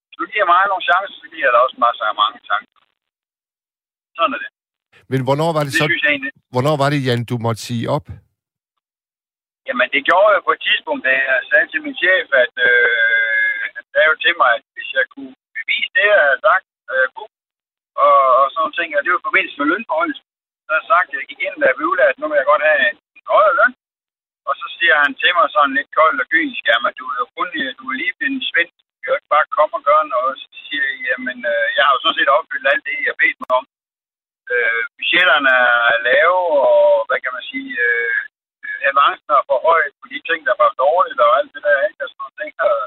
hvis 0.05 0.17
du 0.19 0.25
giver 0.33 0.47
mig 0.53 0.61
nogle 0.71 0.85
chancer, 0.89 1.15
så 1.21 1.27
giver 1.31 1.45
jeg 1.47 1.53
dig 1.55 1.61
også 1.65 1.77
masser 1.85 2.05
af 2.11 2.15
mange 2.23 2.37
chancer. 2.49 2.79
Sådan 4.17 4.33
er 4.35 4.41
det. 4.43 4.51
Men 5.11 5.19
hvornår 5.27 5.49
var 5.55 5.63
det 5.65 5.73
Det 5.73 5.81
så, 5.81 5.85
jeg 5.85 6.31
hvornår 6.53 6.75
var 6.81 6.89
det, 6.93 6.99
Jan, 7.07 7.21
du 7.31 7.35
måtte 7.45 7.61
sige 7.69 7.85
op? 7.97 8.07
Jamen, 9.67 9.87
det 9.95 10.01
gjorde 10.09 10.31
jeg 10.35 10.41
på 10.47 10.51
et 10.57 10.61
tidspunkt, 10.67 11.01
da 11.07 11.11
jeg 11.31 11.39
sagde 11.49 11.67
til 11.71 11.81
min 11.85 11.95
chef, 12.01 12.27
at 12.43 12.53
øh, 12.69 13.59
han 13.75 13.83
sagde 13.91 14.07
jo 14.11 14.15
til 14.25 14.33
mig, 14.41 14.49
at 14.57 14.63
hvis 14.75 14.89
jeg 14.99 15.05
kunne 15.13 15.33
bevise 15.57 15.89
det, 15.97 16.05
jeg 16.13 16.21
havde 16.27 16.41
sagt, 16.47 16.65
at 16.91 16.95
jeg 17.03 17.09
kunne, 17.17 17.33
og, 18.03 18.15
og 18.39 18.45
sådan 18.51 18.61
nogle 18.61 18.77
ting. 18.79 18.89
Og 18.97 19.01
det 19.03 19.11
var 19.11 19.21
i 19.21 19.27
forbindelse 19.27 19.57
med 19.59 19.67
lønforhold. 19.71 20.13
Så 20.65 20.69
har 20.73 20.79
jeg 20.81 20.91
sagt, 20.93 21.09
at 21.09 21.17
jeg 21.19 21.27
gik 21.29 21.41
ind, 21.45 21.55
da 21.59 21.65
jeg 21.69 21.77
blev 21.77 21.91
at 22.09 22.17
nu 22.19 22.25
vil 22.27 22.39
jeg 22.41 22.51
godt 22.51 22.67
have 22.69 22.79
en 22.91 22.99
højere 23.33 23.57
løn. 23.59 23.73
Og 24.49 24.53
så 24.61 24.67
siger 24.77 24.95
han 25.03 25.11
til 25.21 25.31
mig 25.37 25.47
sådan 25.49 25.75
lidt 25.77 25.91
koldt 25.97 26.23
og 26.23 26.27
kynisk, 26.33 26.63
jamen 26.69 26.93
du 26.99 27.05
er 27.11 27.17
jo 27.21 27.27
kun, 27.37 27.49
du 27.79 27.83
er 27.91 27.99
lige 28.01 28.17
blevet 28.17 28.47
svensk, 28.51 28.75
du 28.91 28.97
kan 29.01 29.11
jo 29.11 29.17
ikke 29.19 29.33
bare 29.35 29.53
komme 29.57 29.73
og 29.79 29.83
gøre 29.89 30.05
noget. 30.15 30.33
Så 30.41 30.47
siger 30.65 30.83
jeg, 30.89 30.97
jamen 31.09 31.37
øh, 31.53 31.67
jeg 31.75 31.83
har 31.85 31.93
jo 31.93 31.99
sådan 32.01 32.17
set 32.19 32.35
opfyldt 32.37 32.71
alt 32.71 32.85
det, 32.89 33.07
jeg 33.09 33.21
bedt 33.21 33.37
mig 33.41 33.51
om. 33.59 33.65
Øh, 34.53 34.81
budgetterne 34.95 35.53
er 35.93 36.03
lave, 36.09 36.39
og 36.71 36.85
hvad 37.07 37.19
kan 37.23 37.35
man 37.37 37.45
sige, 37.51 37.71
øh, 37.87 38.17
avancen 38.91 39.29
er 39.37 39.47
for 39.49 39.59
højt 39.67 39.93
på 40.01 40.05
de 40.13 40.19
ting, 40.29 40.39
der 40.49 40.55
var 40.61 40.79
dårligt, 40.83 41.19
og 41.25 41.31
alt 41.39 41.51
det 41.55 41.63
der, 41.67 41.87
ikke? 41.89 42.01
Og 42.03 42.09
sådan 42.09 42.21
nogle 42.21 42.37
ting, 42.39 42.51
og 42.69 42.77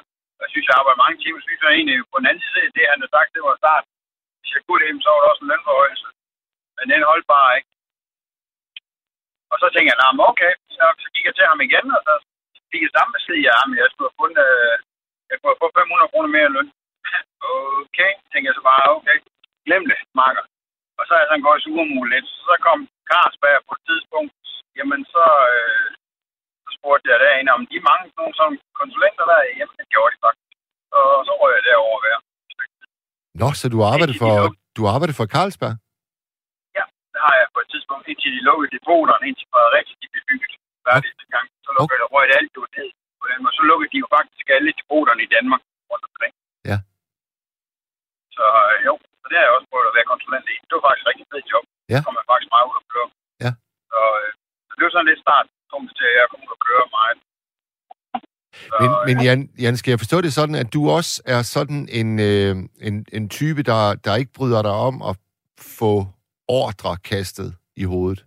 jeg 0.43 0.49
synes, 0.51 0.67
jeg 0.69 0.77
arbejder 0.79 1.05
mange 1.05 1.19
timer, 1.23 1.41
synes 1.41 1.61
jeg 1.63 1.73
egentlig 1.73 1.97
på 2.13 2.19
den 2.21 2.31
anden 2.31 2.45
side, 2.53 2.75
det 2.77 2.93
han 2.93 3.03
har 3.05 3.11
sagt, 3.17 3.35
det 3.37 3.43
var 3.49 3.57
start. 3.63 3.85
Hvis 4.67 4.85
hjem, 4.87 5.01
så 5.05 5.09
var 5.11 5.21
der 5.21 5.31
også 5.33 5.45
en 5.45 5.51
lønforhøjelse. 5.53 6.09
Men 6.77 6.85
den 6.91 7.11
holdt 7.11 7.27
bare 7.35 7.57
ikke. 7.59 7.73
Og 9.53 9.57
så 9.61 9.67
tænkte 9.71 9.91
jeg, 9.91 9.99
nah, 10.01 10.29
okay, 10.31 10.53
så 10.77 11.09
gik 11.15 11.25
jeg 11.29 11.35
til 11.37 11.47
ham 11.51 11.61
igen, 11.67 11.87
og 11.97 12.01
så 12.07 12.13
fik 12.71 12.83
jeg 12.85 12.93
samme 12.95 13.13
besked, 13.17 13.39
ja, 13.49 13.57
men 13.69 13.77
jeg 13.83 13.89
skulle 13.89 14.09
have 14.11 14.21
fundet, 14.23 14.47
øh, 14.59 14.77
jeg 15.31 15.37
kunne 15.37 15.61
få 15.63 15.69
500 15.79 16.11
kroner 16.13 16.31
mere 16.35 16.49
i 16.51 16.55
løn. 16.57 16.71
okay, 17.87 18.11
tænkte 18.31 18.49
jeg 18.49 18.57
så 18.59 18.65
bare, 18.71 18.85
okay, 18.97 19.17
glem 19.67 19.85
det, 19.91 20.01
marker. 20.21 20.45
Og 20.99 21.03
så 21.05 21.11
er 21.15 21.21
jeg 21.21 21.29
sådan 21.29 21.47
gået 21.47 21.59
i 21.61 21.65
surmul 21.65 22.09
lidt. 22.15 22.29
Så 22.47 22.53
kom 22.67 22.79
Carlsberg 23.11 23.61
på 23.69 23.73
et 23.77 23.83
tidspunkt, 23.89 24.35
jamen 24.79 25.01
så, 25.15 25.25
øh, 25.55 25.89
så 26.65 26.71
spurgte 26.79 27.11
jeg 27.13 27.19
derinde, 27.25 27.57
om 27.59 27.65
de 27.73 27.79
mange 27.91 28.07
nogle 28.19 28.35
som 28.41 28.51
konsulenter 28.81 29.25
der 29.31 29.39
jamen 29.41 29.57
hjemme, 29.59 29.75
det 29.81 29.89
gjorde 29.93 30.13
de 30.15 30.23
faktisk. 30.27 30.57
Og 30.97 31.07
så 31.27 31.33
røg 31.41 31.53
jeg 31.57 31.65
derover 31.69 31.99
hver. 32.03 32.19
Nå, 33.43 33.49
så 33.61 33.67
du 33.75 33.79
arbejder 33.93 34.17
for, 34.23 34.35
du 34.79 34.83
arbejder 34.95 35.15
for 35.21 35.27
Carlsberg? 35.35 35.75
Ja, 36.79 36.85
det 37.13 37.21
har 37.27 37.35
jeg 37.41 37.49
på 37.55 37.61
et 37.65 37.69
tidspunkt, 37.75 38.05
indtil 38.11 38.31
de 38.37 38.41
lukkede 38.49 38.71
depoterne, 38.77 39.25
indtil 39.31 39.47
Fredericia 39.53 39.97
de 40.03 40.09
blev 40.13 40.25
bygget 40.31 40.53
færdigt 40.87 41.21
okay. 41.21 41.35
gang. 41.35 41.47
Så 41.65 41.71
lukkede 41.79 42.05
okay. 42.07 42.15
røg 42.15 42.29
alt 42.39 42.53
jo 42.59 42.63
ned 42.77 42.89
måde. 43.43 43.57
Så 43.59 43.65
lukkede 43.71 43.91
de 43.93 43.99
jo 44.05 44.09
faktisk 44.19 44.47
alle 44.57 44.71
depoterne 44.81 45.23
i 45.27 45.31
Danmark 45.37 45.63
rundt 45.91 46.05
omkring. 46.11 46.33
Ja. 46.71 46.79
Så 48.37 48.45
øh, 48.69 48.77
jo, 48.89 48.93
så 49.21 49.25
det 49.31 49.37
har 49.39 49.45
jeg 49.47 49.55
også 49.57 49.69
prøvet 49.73 49.91
at 49.91 49.97
være 49.99 50.11
konsulent 50.13 50.47
i. 50.55 50.57
Det 50.67 50.75
var 50.77 50.85
faktisk 50.87 51.07
rigtig 51.11 51.27
fedt 51.33 51.47
job. 51.53 51.65
Ja. 51.93 51.99
Så 51.99 52.05
kom 52.07 52.19
jeg 52.21 52.27
faktisk 52.33 52.51
meget 52.55 52.67
ud 52.71 52.77
og 52.83 52.87
køre. 52.95 53.09
Ja. 53.45 53.51
Så, 53.91 53.99
øh, 54.21 54.31
så 54.69 54.73
det 54.77 54.83
var 54.85 54.93
sådan 54.95 55.11
lidt 55.11 55.25
start, 55.27 55.47
kom 55.73 55.83
til, 55.99 56.09
at 56.11 56.17
jeg 56.19 56.27
kom 56.31 56.41
ud 56.47 56.53
og 56.57 56.61
køre 56.67 56.87
meget. 56.99 57.19
Men, 58.81 58.91
men 59.09 59.17
Jan, 59.27 59.41
Jan, 59.63 59.77
skal 59.77 59.91
jeg 59.93 60.01
forstå 60.05 60.17
det 60.27 60.33
sådan, 60.39 60.57
at 60.63 60.69
du 60.75 60.81
også 60.99 61.13
er 61.35 61.41
sådan 61.57 61.81
en, 62.01 62.09
øh, 62.31 62.55
en, 62.89 62.97
en 63.17 63.25
type, 63.39 63.63
der, 63.71 63.81
der 64.05 64.13
ikke 64.21 64.33
bryder 64.39 64.63
dig 64.69 64.77
om 64.89 64.95
at 65.11 65.15
få 65.79 65.93
ordre 66.63 66.93
kastet 67.11 67.51
i 67.83 67.85
hovedet? 67.93 68.21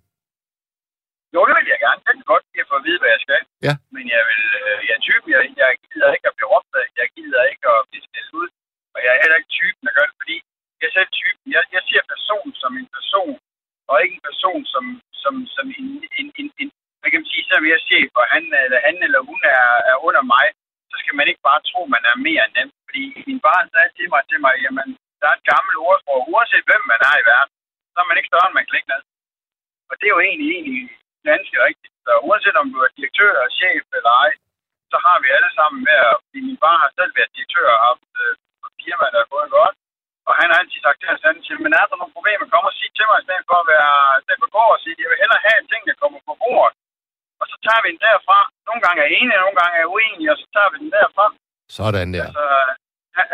Jo, 1.34 1.40
det 1.48 1.54
vil 1.58 1.68
jeg 1.74 1.82
gerne. 1.86 2.00
Jeg 2.08 2.14
kan 2.18 2.28
godt 2.34 2.44
lide 2.50 2.64
at 2.66 2.70
få 2.72 2.76
at 2.82 2.86
vide, 2.88 3.00
hvad 3.02 3.12
jeg 3.16 3.22
skal. 3.26 3.42
Ja. 3.68 3.74
Men 3.96 4.06
jeg 4.16 4.24
vil, 4.30 4.44
øh, 4.62 4.78
jeg 4.88 4.94
er 5.00 5.04
typen, 5.10 5.28
jeg, 5.36 5.42
jeg 5.62 5.70
gider 5.86 6.10
ikke 6.16 6.28
at 6.32 6.36
blive 6.38 6.52
opdaget. 6.58 6.92
Jeg 7.02 7.08
gider 7.18 7.42
ikke 7.52 7.66
at 7.76 7.82
blive 7.90 8.04
stillet 8.10 8.34
ud. 8.42 8.50
Og 8.96 9.00
jeg 9.04 9.12
er 9.14 9.20
heller 9.24 9.38
ikke 9.40 9.54
typen, 9.60 9.82
der 9.88 9.94
gør 9.98 10.06
det, 10.10 10.18
fordi 10.22 10.38
jeg 10.80 10.88
er 10.90 10.96
selv 10.98 11.12
typen. 11.22 11.46
Jeg, 11.56 11.64
jeg 11.76 11.84
ser 11.90 12.04
personen 12.14 12.54
som 12.64 12.72
en 12.82 12.90
person, 12.98 13.36
og 13.90 13.96
ikke 14.04 14.16
en 14.20 14.28
person 14.30 14.62
som, 14.74 14.86
som, 15.22 15.34
som 15.56 15.66
en, 15.80 15.88
en, 16.20 16.28
en, 16.40 16.48
en 16.62 16.70
hvad 17.02 17.10
kan 17.12 17.22
man 17.22 17.32
sige, 17.34 17.46
så 17.48 17.54
er 17.56 17.72
jeg 17.74 17.86
chef, 17.90 18.10
og 18.22 18.26
han 18.34 18.44
eller, 18.64 18.80
han 18.88 18.96
eller 19.06 19.22
hun 19.30 19.40
er, 19.58 19.68
er 19.92 19.98
under 20.08 20.24
mig, 20.36 20.48
så 20.92 20.96
skal 21.02 21.16
man 21.18 21.28
ikke 21.30 21.44
bare 21.50 21.62
tro, 21.70 21.82
man 21.96 22.04
er 22.12 22.16
mere 22.28 22.44
end 22.46 22.56
dem. 22.60 22.70
Fordi 22.88 23.04
min 23.30 23.42
barn 23.48 23.66
sagde 23.74 23.92
til 23.98 24.08
mig, 24.14 24.22
til 24.30 24.40
mig, 24.46 24.54
jamen, 24.66 24.88
der 25.20 25.28
er 25.30 25.36
et 25.38 25.50
gammelt 25.52 25.78
ordsprog, 25.88 26.20
uanset 26.32 26.68
hvem 26.70 26.84
man 26.92 27.02
er 27.10 27.16
i 27.22 27.28
verden, 27.34 27.54
så 27.94 27.98
er 28.02 28.08
man 28.10 28.18
ikke 28.18 28.32
større, 28.32 28.48
end 28.50 28.58
man 28.60 28.68
kan 28.68 28.84
ned. 28.92 29.04
Og 29.90 29.94
det 30.00 30.06
er 30.08 30.16
jo 30.16 30.22
egentlig, 30.28 30.48
egentlig 30.56 30.82
ganske 31.30 31.56
rigtigt. 31.68 31.94
Så 32.06 32.12
uanset 32.28 32.58
om 32.62 32.68
du 32.74 32.78
er 32.86 32.96
direktør, 32.98 33.34
chef 33.60 33.84
eller 33.98 34.14
ej, 34.24 34.32
så 34.92 34.98
har 35.06 35.18
vi 35.24 35.28
alle 35.38 35.52
sammen 35.60 35.80
med 35.88 35.98
at, 36.10 36.16
fordi 36.24 36.40
min 36.48 36.62
far 36.64 36.76
har 36.84 36.92
selv 36.98 37.12
været 37.18 37.36
direktør 37.36 37.68
og 37.76 37.82
haft 37.90 38.10
øh, 38.26 38.32
firma, 38.82 39.06
der 39.14 39.22
er 39.24 39.34
gået 39.36 39.50
godt. 39.60 39.76
Og 40.28 40.34
han 40.40 40.48
har 40.52 40.58
altid 40.62 40.80
sagt 40.82 41.00
til 41.00 41.12
hans 41.12 41.28
ansætte, 41.30 41.64
men 41.66 41.74
er 41.80 41.86
der 41.90 42.00
nogle 42.00 42.16
problemer, 42.18 42.46
kom 42.54 42.70
og 42.70 42.74
sig 42.78 42.92
til 42.98 43.06
mig, 43.10 43.18
i 43.20 43.26
stedet 43.28 43.46
for 43.50 43.58
at 43.62 43.70
være, 43.74 43.94
i 44.20 44.22
stedet 44.24 44.40
for 44.42 44.50
at 44.50 44.56
gå 44.60 44.66
og 44.76 44.80
sige, 44.84 45.02
jeg 45.04 45.10
vil 45.12 45.22
hellere 45.24 45.46
have 45.48 45.70
ting, 45.72 45.82
der 45.90 46.02
kommer 46.02 46.20
på 46.30 46.34
bordet. 46.44 46.76
Og 47.42 47.46
så 47.52 47.56
tager 47.66 47.82
vi 47.84 47.88
den 47.94 48.02
derfra. 48.08 48.40
Nogle 48.68 48.82
gange 48.86 48.98
er 49.00 49.08
jeg 49.08 49.16
enig, 49.20 49.36
nogle 49.46 49.58
gange 49.60 49.74
er 49.78 49.84
jeg 49.84 49.94
uenig, 49.96 50.28
og 50.34 50.38
så 50.42 50.46
tager 50.56 50.70
vi 50.74 50.78
den 50.84 50.92
derfra. 50.98 51.26
Sådan 51.78 52.08
der. 52.16 52.28
Altså, 52.28 52.46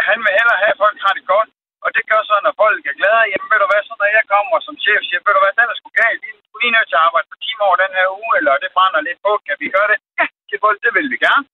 han, 0.08 0.18
vil 0.24 0.32
hellere 0.38 0.62
have, 0.64 0.74
at 0.76 0.82
folk 0.84 0.98
har 1.06 1.14
det 1.18 1.26
godt. 1.34 1.50
Og 1.86 1.90
det 1.96 2.04
gør 2.12 2.22
så, 2.30 2.36
når 2.46 2.54
folk 2.64 2.82
er 2.92 3.00
glade. 3.02 3.30
Jamen, 3.32 3.50
ved 3.52 3.60
du 3.64 3.68
hvad, 3.70 3.82
så 3.90 3.94
når 4.02 4.10
jeg 4.18 4.24
kommer 4.34 4.58
som 4.68 4.76
chef, 4.84 5.02
siger, 5.08 5.22
ved 5.26 5.34
du 5.36 5.42
hvad, 5.44 5.54
den 5.60 5.72
er 5.74 5.78
sgu 5.78 5.90
galt. 6.04 6.20
Vi 6.24 6.30
er 6.34 6.62
lige 6.64 6.74
nødt 6.76 6.88
til 6.90 7.00
at 7.00 7.06
arbejde 7.08 7.28
på 7.32 7.38
timer 7.46 7.64
over 7.70 7.78
den 7.84 7.94
her 7.98 8.08
uge, 8.20 8.34
eller 8.40 8.54
det 8.64 8.76
brænder 8.76 9.02
lidt 9.08 9.20
på. 9.26 9.32
Kan 9.48 9.58
vi 9.62 9.68
gøre 9.76 9.90
det? 9.92 10.00
Ja, 10.20 10.26
til 10.50 10.58
folk, 10.66 10.78
det 10.86 10.92
vil 10.98 11.08
vi 11.14 11.18
gerne. 11.28 11.46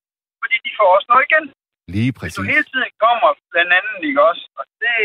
Fordi 0.42 0.56
de 0.66 0.72
får 0.80 0.90
også 0.96 1.08
noget 1.12 1.26
igen. 1.30 1.46
Lige 1.96 2.12
Hvis 2.12 2.20
præcis. 2.20 2.38
du 2.38 2.44
hele 2.54 2.66
tiden 2.72 2.92
kommer 3.06 3.30
blandt 3.54 3.72
andet, 3.80 3.96
ikke 4.10 4.22
også? 4.32 4.44
Og 4.60 4.66
det, 4.84 4.98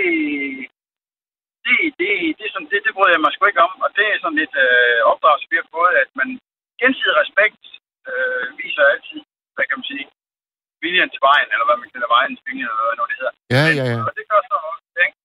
det, 1.65 1.77
det, 1.99 2.11
det, 2.39 2.45
er 2.49 2.53
sådan, 2.55 2.71
det, 2.73 2.79
det 2.87 2.93
bryder 2.97 3.15
jeg 3.15 3.23
mig 3.25 3.33
sgu 3.33 3.43
ikke 3.47 3.67
om. 3.69 3.75
Og 3.85 3.91
det 3.97 4.07
er 4.09 4.19
sådan 4.23 4.41
lidt 4.43 4.55
øh, 4.65 4.99
opdragelse, 5.11 5.51
vi 5.53 5.57
har 5.61 5.69
fået, 5.77 5.95
at 6.03 6.11
man 6.21 6.29
gensidig 6.81 7.17
respekt 7.23 7.63
øh, 8.11 8.45
viser 8.61 8.85
altid, 8.93 9.21
hvad 9.55 9.65
kan 9.67 9.79
man 9.81 9.89
sige, 9.93 10.07
viljen 10.83 11.11
til 11.13 11.23
vejen, 11.29 11.49
eller 11.55 11.67
hvad 11.69 11.79
man 11.83 11.91
kalder 11.93 12.09
vejens 12.17 12.41
vilje, 12.47 12.67
eller 12.71 12.85
hvad 12.87 12.97
nu 12.99 13.05
det 13.11 13.19
hedder. 13.21 13.35
Ja, 13.57 13.65
ja, 13.79 13.85
ja. 13.93 13.99
Og 14.09 14.13
det 14.19 14.25
gør 14.31 14.41
så 14.51 14.57
også, 14.71 14.99
ikke? 15.07 15.17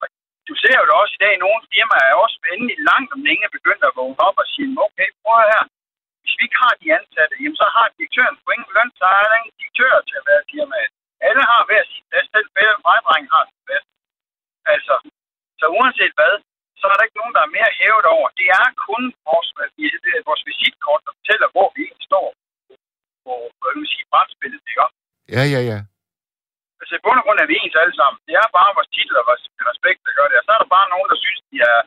Og 0.00 0.06
du 0.48 0.54
ser 0.62 0.76
jo 0.80 0.84
det 0.88 0.96
også 1.02 1.14
i 1.18 1.22
dag, 1.24 1.34
nogle 1.44 1.60
firmaer 1.72 2.06
er 2.10 2.16
også 2.24 2.36
endelig 2.54 2.78
langt 2.90 3.10
om 3.16 3.20
længe 3.28 3.54
begyndt 3.56 3.82
at 3.88 3.96
vågne 3.98 4.20
op 4.28 4.36
og 4.42 4.46
sige, 4.52 4.68
okay, 4.86 5.08
prøv 5.22 5.36
her, 5.52 5.62
hvis 6.20 6.34
vi 6.38 6.42
ikke 6.46 6.62
har 6.64 6.74
de 6.80 6.86
ansatte, 6.98 7.34
jamen 7.42 7.60
så 7.62 7.66
har 7.76 7.86
direktøren 7.96 8.36
på 8.42 8.48
ingen 8.54 8.72
løn, 8.76 8.90
så 9.00 9.06
er 9.16 9.22
der 9.24 9.38
ingen 9.40 9.56
direktør 9.60 9.94
til 10.08 10.16
at 10.20 10.26
være 10.30 10.48
firmaet. 10.50 10.92
Alle 11.28 11.42
har 11.50 11.60
hver 11.68 11.82
sit 11.90 12.04
plads, 12.10 12.28
selv 12.34 12.48
vejdreng 12.88 13.24
har 13.34 13.42
sit 13.50 13.62
plads. 13.66 13.86
Altså, 14.74 14.94
så 15.60 15.64
uanset 15.76 16.14
hvad, 16.18 16.34
så 16.80 16.84
er 16.86 16.96
der 16.96 17.06
ikke 17.06 17.20
nogen, 17.20 17.34
der 17.36 17.42
er 17.44 17.54
mere 17.56 17.70
hævet 17.80 18.06
over. 18.16 18.26
Det 18.40 18.48
er 18.60 18.66
kun 18.88 19.02
vores, 19.28 19.48
vores 20.28 20.42
visitkort, 20.50 21.00
der 21.06 21.12
fortæller, 21.18 21.48
hvor 21.54 21.68
vi 21.74 21.80
egentlig 21.86 22.08
står 22.12 22.26
på, 23.24 23.32
hvad 23.60 23.72
vil 23.76 23.92
sige, 23.94 24.06
brætspillet, 24.12 24.62
ikke? 24.72 24.86
Ja, 25.36 25.42
ja, 25.54 25.60
ja. 25.70 25.78
Altså 26.80 26.94
i 26.98 27.02
bund 27.04 27.18
og 27.20 27.24
grund 27.24 27.38
er 27.44 27.48
vi 27.50 27.56
ens 27.62 27.76
alle 27.82 27.96
sammen. 28.00 28.18
Det 28.28 28.34
er 28.42 28.56
bare 28.58 28.76
vores 28.78 28.90
titel 28.96 29.14
og 29.20 29.24
vores 29.30 29.44
respekt, 29.70 30.00
der 30.06 30.12
gør 30.18 30.26
det. 30.30 30.36
Og 30.40 30.44
så 30.46 30.52
er 30.56 30.60
der 30.62 30.70
bare 30.76 30.88
nogen, 30.94 31.08
der 31.12 31.18
synes, 31.24 31.40
de 31.50 31.56
er 31.70 31.78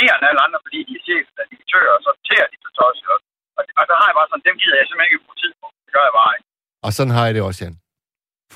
mere 0.00 0.14
end 0.16 0.28
alle 0.28 0.42
andre, 0.46 0.58
fordi 0.66 0.78
de 0.88 0.92
er 0.98 1.04
chef 1.08 1.24
eller 1.30 1.46
direktør, 1.52 1.86
og 1.96 2.00
så 2.06 2.10
tærer 2.28 2.48
de 2.52 2.56
så 2.64 2.70
tosset 2.78 3.06
også. 3.14 3.26
Og, 3.58 3.62
og 3.80 3.84
der 3.90 3.96
har 4.00 4.06
jeg 4.10 4.16
bare 4.18 4.28
sådan, 4.30 4.46
dem 4.48 4.56
gider 4.60 4.76
jeg 4.80 4.86
simpelthen 4.86 5.10
ikke 5.10 5.24
bruge 5.24 5.38
tid 5.42 5.52
på. 5.60 5.66
Det 5.86 5.92
gør 5.96 6.04
jeg 6.08 6.14
bare 6.20 6.32
ikke. 6.36 6.46
Og 6.86 6.90
sådan 6.96 7.14
har 7.16 7.24
jeg 7.26 7.34
det 7.36 7.42
også, 7.48 7.60
Jan. 7.64 7.76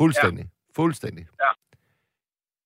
Fuldstændig. 0.01 0.45
Ja. 0.49 0.53
Fuldstændig. 0.79 1.25
Ja. 1.45 1.51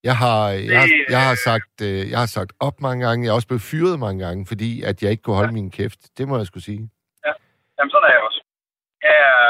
Jeg 0.09 0.17
har, 0.23 0.43
jeg, 0.73 0.79
har, 0.83 0.89
jeg, 1.15 1.21
har 1.29 1.37
øh, 1.39 1.45
sagt, 1.49 1.75
øh, 1.89 2.01
jeg 2.13 2.19
har 2.25 2.31
sagt 2.39 2.53
op 2.67 2.77
mange 2.87 3.01
gange. 3.07 3.21
Jeg 3.25 3.31
er 3.31 3.39
også 3.39 3.51
blevet 3.51 3.69
fyret 3.73 3.97
mange 4.05 4.19
gange, 4.27 4.41
fordi 4.53 4.71
at 4.91 4.97
jeg 5.03 5.11
ikke 5.11 5.25
kunne 5.25 5.41
holde 5.41 5.55
ja. 5.55 5.59
min 5.61 5.71
kæft. 5.79 6.01
Det 6.19 6.25
må 6.29 6.35
jeg 6.41 6.47
skulle 6.51 6.67
sige. 6.71 6.85
Jamen 7.77 7.91
sådan 7.93 8.07
er 8.09 8.15
jeg 8.17 8.23
også. 8.29 8.41
Jeg 9.07 9.17
er, 9.31 9.43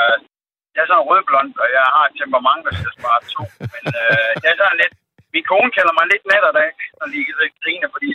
jeg 0.74 0.80
er 0.82 0.88
sådan 0.90 1.06
rødblond, 1.08 1.50
og 1.62 1.68
jeg 1.76 1.84
har 1.96 2.04
et 2.10 2.14
temperament, 2.20 2.62
der 2.66 2.72
skal 2.78 2.92
spare 2.98 3.20
to. 3.34 3.42
Men 3.74 3.84
øh, 4.00 4.30
jeg 4.42 4.50
er 4.52 4.58
sådan 4.60 4.80
lidt... 4.82 4.94
Min 5.34 5.44
kone 5.50 5.70
kalder 5.76 5.94
mig 5.98 6.06
lidt 6.12 6.24
natterdag, 6.32 6.70
når 6.98 7.06
de 7.12 7.18
kan 7.26 7.36
grine, 7.64 7.86
fordi 7.94 8.08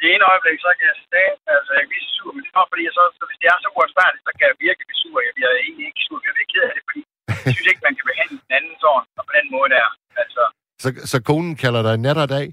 det 0.00 0.06
ene 0.12 0.24
øjeblik, 0.32 0.58
så 0.64 0.70
kan 0.78 0.86
jeg 0.90 0.98
stæge, 1.08 1.34
altså 1.56 1.70
jeg 1.74 1.82
kan 1.82 1.90
blive 1.92 2.04
så 2.06 2.12
sur, 2.16 2.30
men 2.34 2.42
det 2.44 2.50
er 2.52 2.70
fordi, 2.72 2.82
jeg 2.88 2.94
så, 2.98 3.04
så 3.18 3.22
hvis 3.28 3.40
det 3.42 3.48
er 3.52 3.58
så 3.64 3.68
uretfærdigt, 3.74 4.22
så 4.26 4.32
kan 4.36 4.44
jeg 4.50 4.56
virkelig 4.66 4.86
blive 4.88 5.02
sur. 5.02 5.16
Jeg 5.28 5.34
bliver 5.36 5.52
egentlig 5.64 5.86
ikke 5.90 6.02
sur, 6.06 6.18
jeg 6.28 6.34
bliver 6.36 6.50
ked 6.52 6.64
af 6.68 6.74
det, 6.76 6.84
fordi 6.88 7.02
jeg 7.46 7.52
synes 7.54 7.70
ikke, 7.70 7.86
man 7.86 7.94
kan 7.96 8.08
behandle 8.10 8.36
den 8.44 8.52
anden 8.58 8.74
sådan, 8.82 9.04
og 9.18 9.24
på 9.28 9.32
den 9.38 9.46
måde 9.54 9.68
der. 9.76 9.88
Altså, 10.22 10.42
Så, 10.82 10.88
så 11.12 11.16
konen 11.28 11.56
kalder 11.62 11.82
dig 11.88 11.96
nat 12.06 12.18
og 12.24 12.28
dag? 12.28 12.46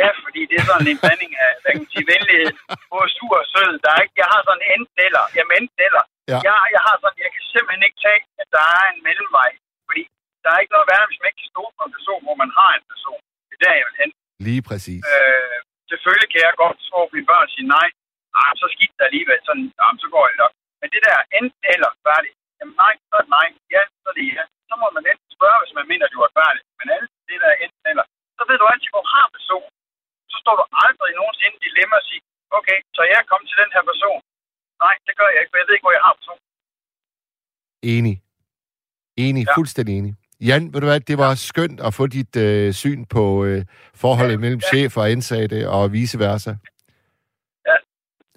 ja, 0.00 0.08
fordi 0.24 0.40
det 0.50 0.56
er 0.60 0.64
sådan 0.70 0.88
en 0.92 1.00
blanding 1.02 1.32
af, 1.46 1.52
hvad 1.60 1.70
kan 1.72 1.82
man 1.84 1.92
sige, 1.94 2.06
venlighed, 2.14 2.50
både 2.92 3.08
sur 3.16 3.34
og 3.42 3.46
sød. 3.54 3.72
Der 3.84 3.90
er 3.94 4.00
ikke, 4.04 4.18
jeg 4.22 4.28
har 4.34 4.40
sådan 4.48 4.64
enten 4.74 4.98
eller, 5.08 5.24
jamen 5.36 5.52
enten 5.58 5.80
eller. 5.88 6.04
Ja. 6.32 6.38
Jeg, 6.46 6.54
jeg 6.76 6.82
har 6.88 6.96
sådan, 7.02 7.18
jeg 7.24 7.30
kan 7.34 7.42
simpelthen 7.54 7.82
ikke 7.88 8.00
tage, 8.06 8.20
at 8.42 8.48
der 8.56 8.64
er 8.78 8.84
en 8.92 9.00
mellemvej, 9.08 9.50
fordi 9.88 10.02
der 10.42 10.50
er 10.52 10.58
ikke 10.62 10.74
noget 10.76 10.90
værre, 10.92 11.08
hvis 11.08 11.20
man 11.20 11.28
ikke 11.30 11.42
kan 11.42 11.52
stå 11.54 11.62
på 11.76 11.82
en 11.86 11.94
person, 11.98 12.20
hvor 12.26 12.36
man 12.42 12.50
har 12.58 12.70
en 12.78 12.86
person. 12.92 13.20
Det 13.48 13.54
er 13.58 13.62
der, 13.64 13.74
jeg 13.78 13.86
vil 13.88 14.00
hen. 14.02 14.10
Lige 14.48 14.62
præcis. 14.68 15.02
Øh, 15.14 15.58
selvfølgelig 15.90 16.30
kan 16.32 16.42
jeg 16.46 16.54
godt 16.64 16.78
få 16.92 17.00
mine 17.14 17.28
børn 17.30 17.48
sige 17.54 17.68
nej. 17.76 17.88
Ah, 18.40 18.52
så 18.60 18.66
skidt 18.74 18.94
det 18.98 19.04
alligevel. 19.08 19.40
Sådan, 19.48 19.66
ah, 19.84 19.92
så 20.02 20.08
går 20.14 20.24
det 20.30 20.36
nok. 20.42 20.52
Men 20.80 20.88
det 20.94 21.00
der 21.08 21.18
enten 21.38 21.64
eller 21.74 21.90
færdigt. 22.06 22.36
Jamen 22.58 22.76
nej, 22.82 22.94
så 23.08 23.12
er 23.18 23.22
det 23.24 23.32
nej. 23.38 23.48
Ja, 23.74 23.82
så 24.02 24.06
er 24.10 24.14
det 24.18 24.24
ja. 24.36 24.44
Så 24.68 24.74
må 24.80 24.86
man 24.96 25.04
enten 25.12 25.27
spørge, 25.38 25.58
hvis 25.62 25.74
man 25.78 25.86
mener, 25.90 26.04
at 26.06 26.14
du 26.16 26.20
er 26.26 26.32
færdig. 26.40 26.62
Men 26.78 26.86
alt 26.96 27.10
det 27.30 27.38
der 27.44 27.52
enten 27.64 27.86
eller. 27.92 28.06
Så 28.38 28.42
ved 28.48 28.56
du 28.60 28.64
altid, 28.72 28.90
hvor 28.94 29.04
du 29.06 29.10
har 29.18 29.26
person. 29.36 29.68
Så 30.32 30.36
står 30.42 30.54
du 30.60 30.64
aldrig 30.86 31.10
nogensinde 31.20 31.56
i 31.58 31.62
dilemma 31.66 31.94
og 32.00 32.04
siger, 32.08 32.22
okay, 32.58 32.78
så 32.96 33.02
jeg 33.14 33.22
kom 33.30 33.42
til 33.48 33.56
den 33.62 33.70
her 33.76 33.84
person. 33.90 34.20
Nej, 34.84 34.94
det 35.06 35.14
gør 35.20 35.28
jeg 35.32 35.40
ikke, 35.42 35.52
for 35.52 35.58
jeg 35.60 35.66
ved 35.66 35.74
ikke, 35.76 35.86
hvor 35.88 35.96
jeg 35.98 36.04
har 36.06 36.14
person. 36.20 36.40
Enig. 37.96 38.16
Enig. 39.26 39.44
Ja. 39.48 39.54
Fuldstændig 39.58 39.94
enig. 40.00 40.12
Jan, 40.48 40.64
ved 40.72 40.80
du 40.80 40.86
hvad, 40.90 41.00
det 41.10 41.18
var 41.24 41.32
skønt 41.50 41.78
at 41.86 41.92
få 41.98 42.04
dit 42.16 42.34
øh, 42.46 42.66
syn 42.82 43.00
på 43.14 43.24
øh, 43.48 43.60
forholdet 44.02 44.38
ja, 44.38 44.42
mellem 44.44 44.60
ja. 44.64 44.68
chef 44.70 44.90
og 45.00 45.06
ansatte 45.14 45.58
og 45.76 45.82
vice 45.96 46.16
versa. 46.26 46.52
Ja. 47.68 47.76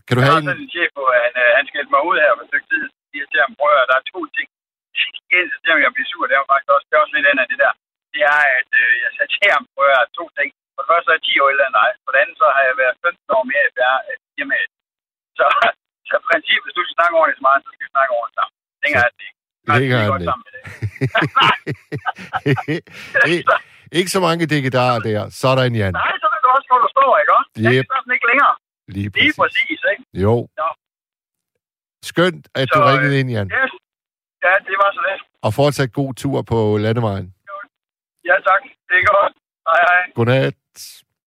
Kan 0.05 0.13
du 0.15 0.21
Jeg 0.21 0.27
have 0.27 0.35
har 0.35 0.41
en... 0.43 0.49
sådan 0.49 0.63
en 0.67 0.71
chef 0.75 0.89
på, 0.99 1.03
han, 1.23 1.31
øh, 1.43 1.51
han 1.57 1.65
skældte 1.69 1.91
mig 1.95 2.01
ud 2.09 2.15
her 2.23 2.31
for 2.37 2.43
et 2.45 2.49
stykke 2.51 2.67
tid. 2.73 2.83
Jeg 2.99 3.07
siger 3.11 3.25
til 3.31 3.39
ham, 3.43 3.51
prøv 3.59 3.71
at 3.83 3.87
der 3.91 3.97
er 4.01 4.05
to 4.13 4.19
ting. 4.37 4.47
En, 5.37 5.45
så 5.51 5.55
ham, 5.71 5.79
jeg 5.85 5.93
bliver 5.95 6.09
sur, 6.11 6.23
det 6.27 6.35
er 6.35 6.41
jo 6.43 6.47
faktisk 6.51 6.69
også, 6.75 6.85
det 6.87 6.93
er 6.95 7.03
også 7.03 7.15
lidt 7.17 7.27
andet 7.29 7.43
af 7.45 7.49
det 7.51 7.59
der. 7.63 7.73
Det 8.13 8.21
er, 8.33 8.41
at 8.59 8.69
øh, 8.83 8.91
jeg 9.03 9.09
prøv 9.73 9.83
at 9.85 9.89
høre, 9.91 10.03
to 10.19 10.25
ting. 10.37 10.49
For 10.75 10.81
det 10.81 10.89
første 10.91 11.05
så 11.07 11.11
er 11.11 11.17
jeg 11.17 11.25
10 11.29 11.33
år 11.43 11.49
ældre 11.53 11.65
end 11.69 11.75
dig. 11.81 11.89
For 12.03 12.09
det 12.13 12.19
andet 12.23 12.35
så 12.41 12.47
har 12.55 12.63
jeg 12.69 12.75
været 12.81 12.95
15 13.05 13.35
år 13.37 13.43
mere 13.51 13.63
i 13.69 13.71
færre 13.77 13.99
af 14.09 14.15
firmaet. 14.35 14.71
Så, 15.37 15.45
så 16.09 16.15
princippet, 16.29 16.63
hvis 16.65 16.75
du 16.77 16.81
skal 16.85 16.95
snakke 16.99 17.13
ordentligt 17.19 17.37
til 17.39 17.45
mig, 17.49 17.55
så 17.63 17.67
skal 17.73 17.85
vi 17.87 17.91
snakke 17.95 18.11
ordentligt 18.19 18.37
sammen. 18.39 18.53
Det 18.81 18.87
er 19.01 19.07
det 19.17 19.23
ikke. 19.27 19.39
Det 19.65 19.69
er 19.69 19.73
han 19.73 19.83
ikke. 19.83 19.95
det. 20.25 20.33
ikke, 23.99 24.11
så 24.15 24.19
mange 24.27 24.43
dækkedarer 24.53 24.99
der. 25.09 25.21
Sådan, 25.43 25.71
Jan. 25.81 25.93
Nej, 26.01 26.11
så 26.21 26.27
ved 26.33 26.39
du 26.45 26.49
også, 26.57 26.67
hvor 26.71 26.79
du 26.85 26.89
står, 26.95 27.11
ikke 27.21 27.33
også? 27.39 27.49
Det 27.55 27.61
Yep. 27.75 27.85
er 27.93 27.97
sådan 28.01 28.13
ikke 28.17 28.27
længere. 28.31 28.53
Lige 28.95 28.95
Lige 28.95 29.09
præcis. 29.13 29.35
præcis, 29.43 29.79
ikke? 29.91 30.03
Jo. 30.25 30.33
Nå. 30.61 30.67
Skønt, 32.11 32.43
at 32.59 32.65
du 32.73 32.77
Så, 32.79 32.83
øh, 32.83 32.87
ringede 32.89 33.15
ind, 33.19 33.29
Jan. 33.35 33.47
Yes. 33.59 33.71
Ja, 34.45 34.53
det 34.67 34.75
var 34.81 34.89
så 34.95 35.01
det. 35.09 35.17
Og 35.45 35.53
fortsat 35.53 35.93
god 35.93 36.13
tur 36.13 36.41
på 36.51 36.77
landevejen. 36.85 37.27
Ja, 38.29 38.35
tak. 38.49 38.63
Det 38.89 38.95
er 39.01 39.05
godt. 39.13 39.33
Hej, 39.69 39.81
hej. 39.89 40.01
Godnat. 40.15 40.57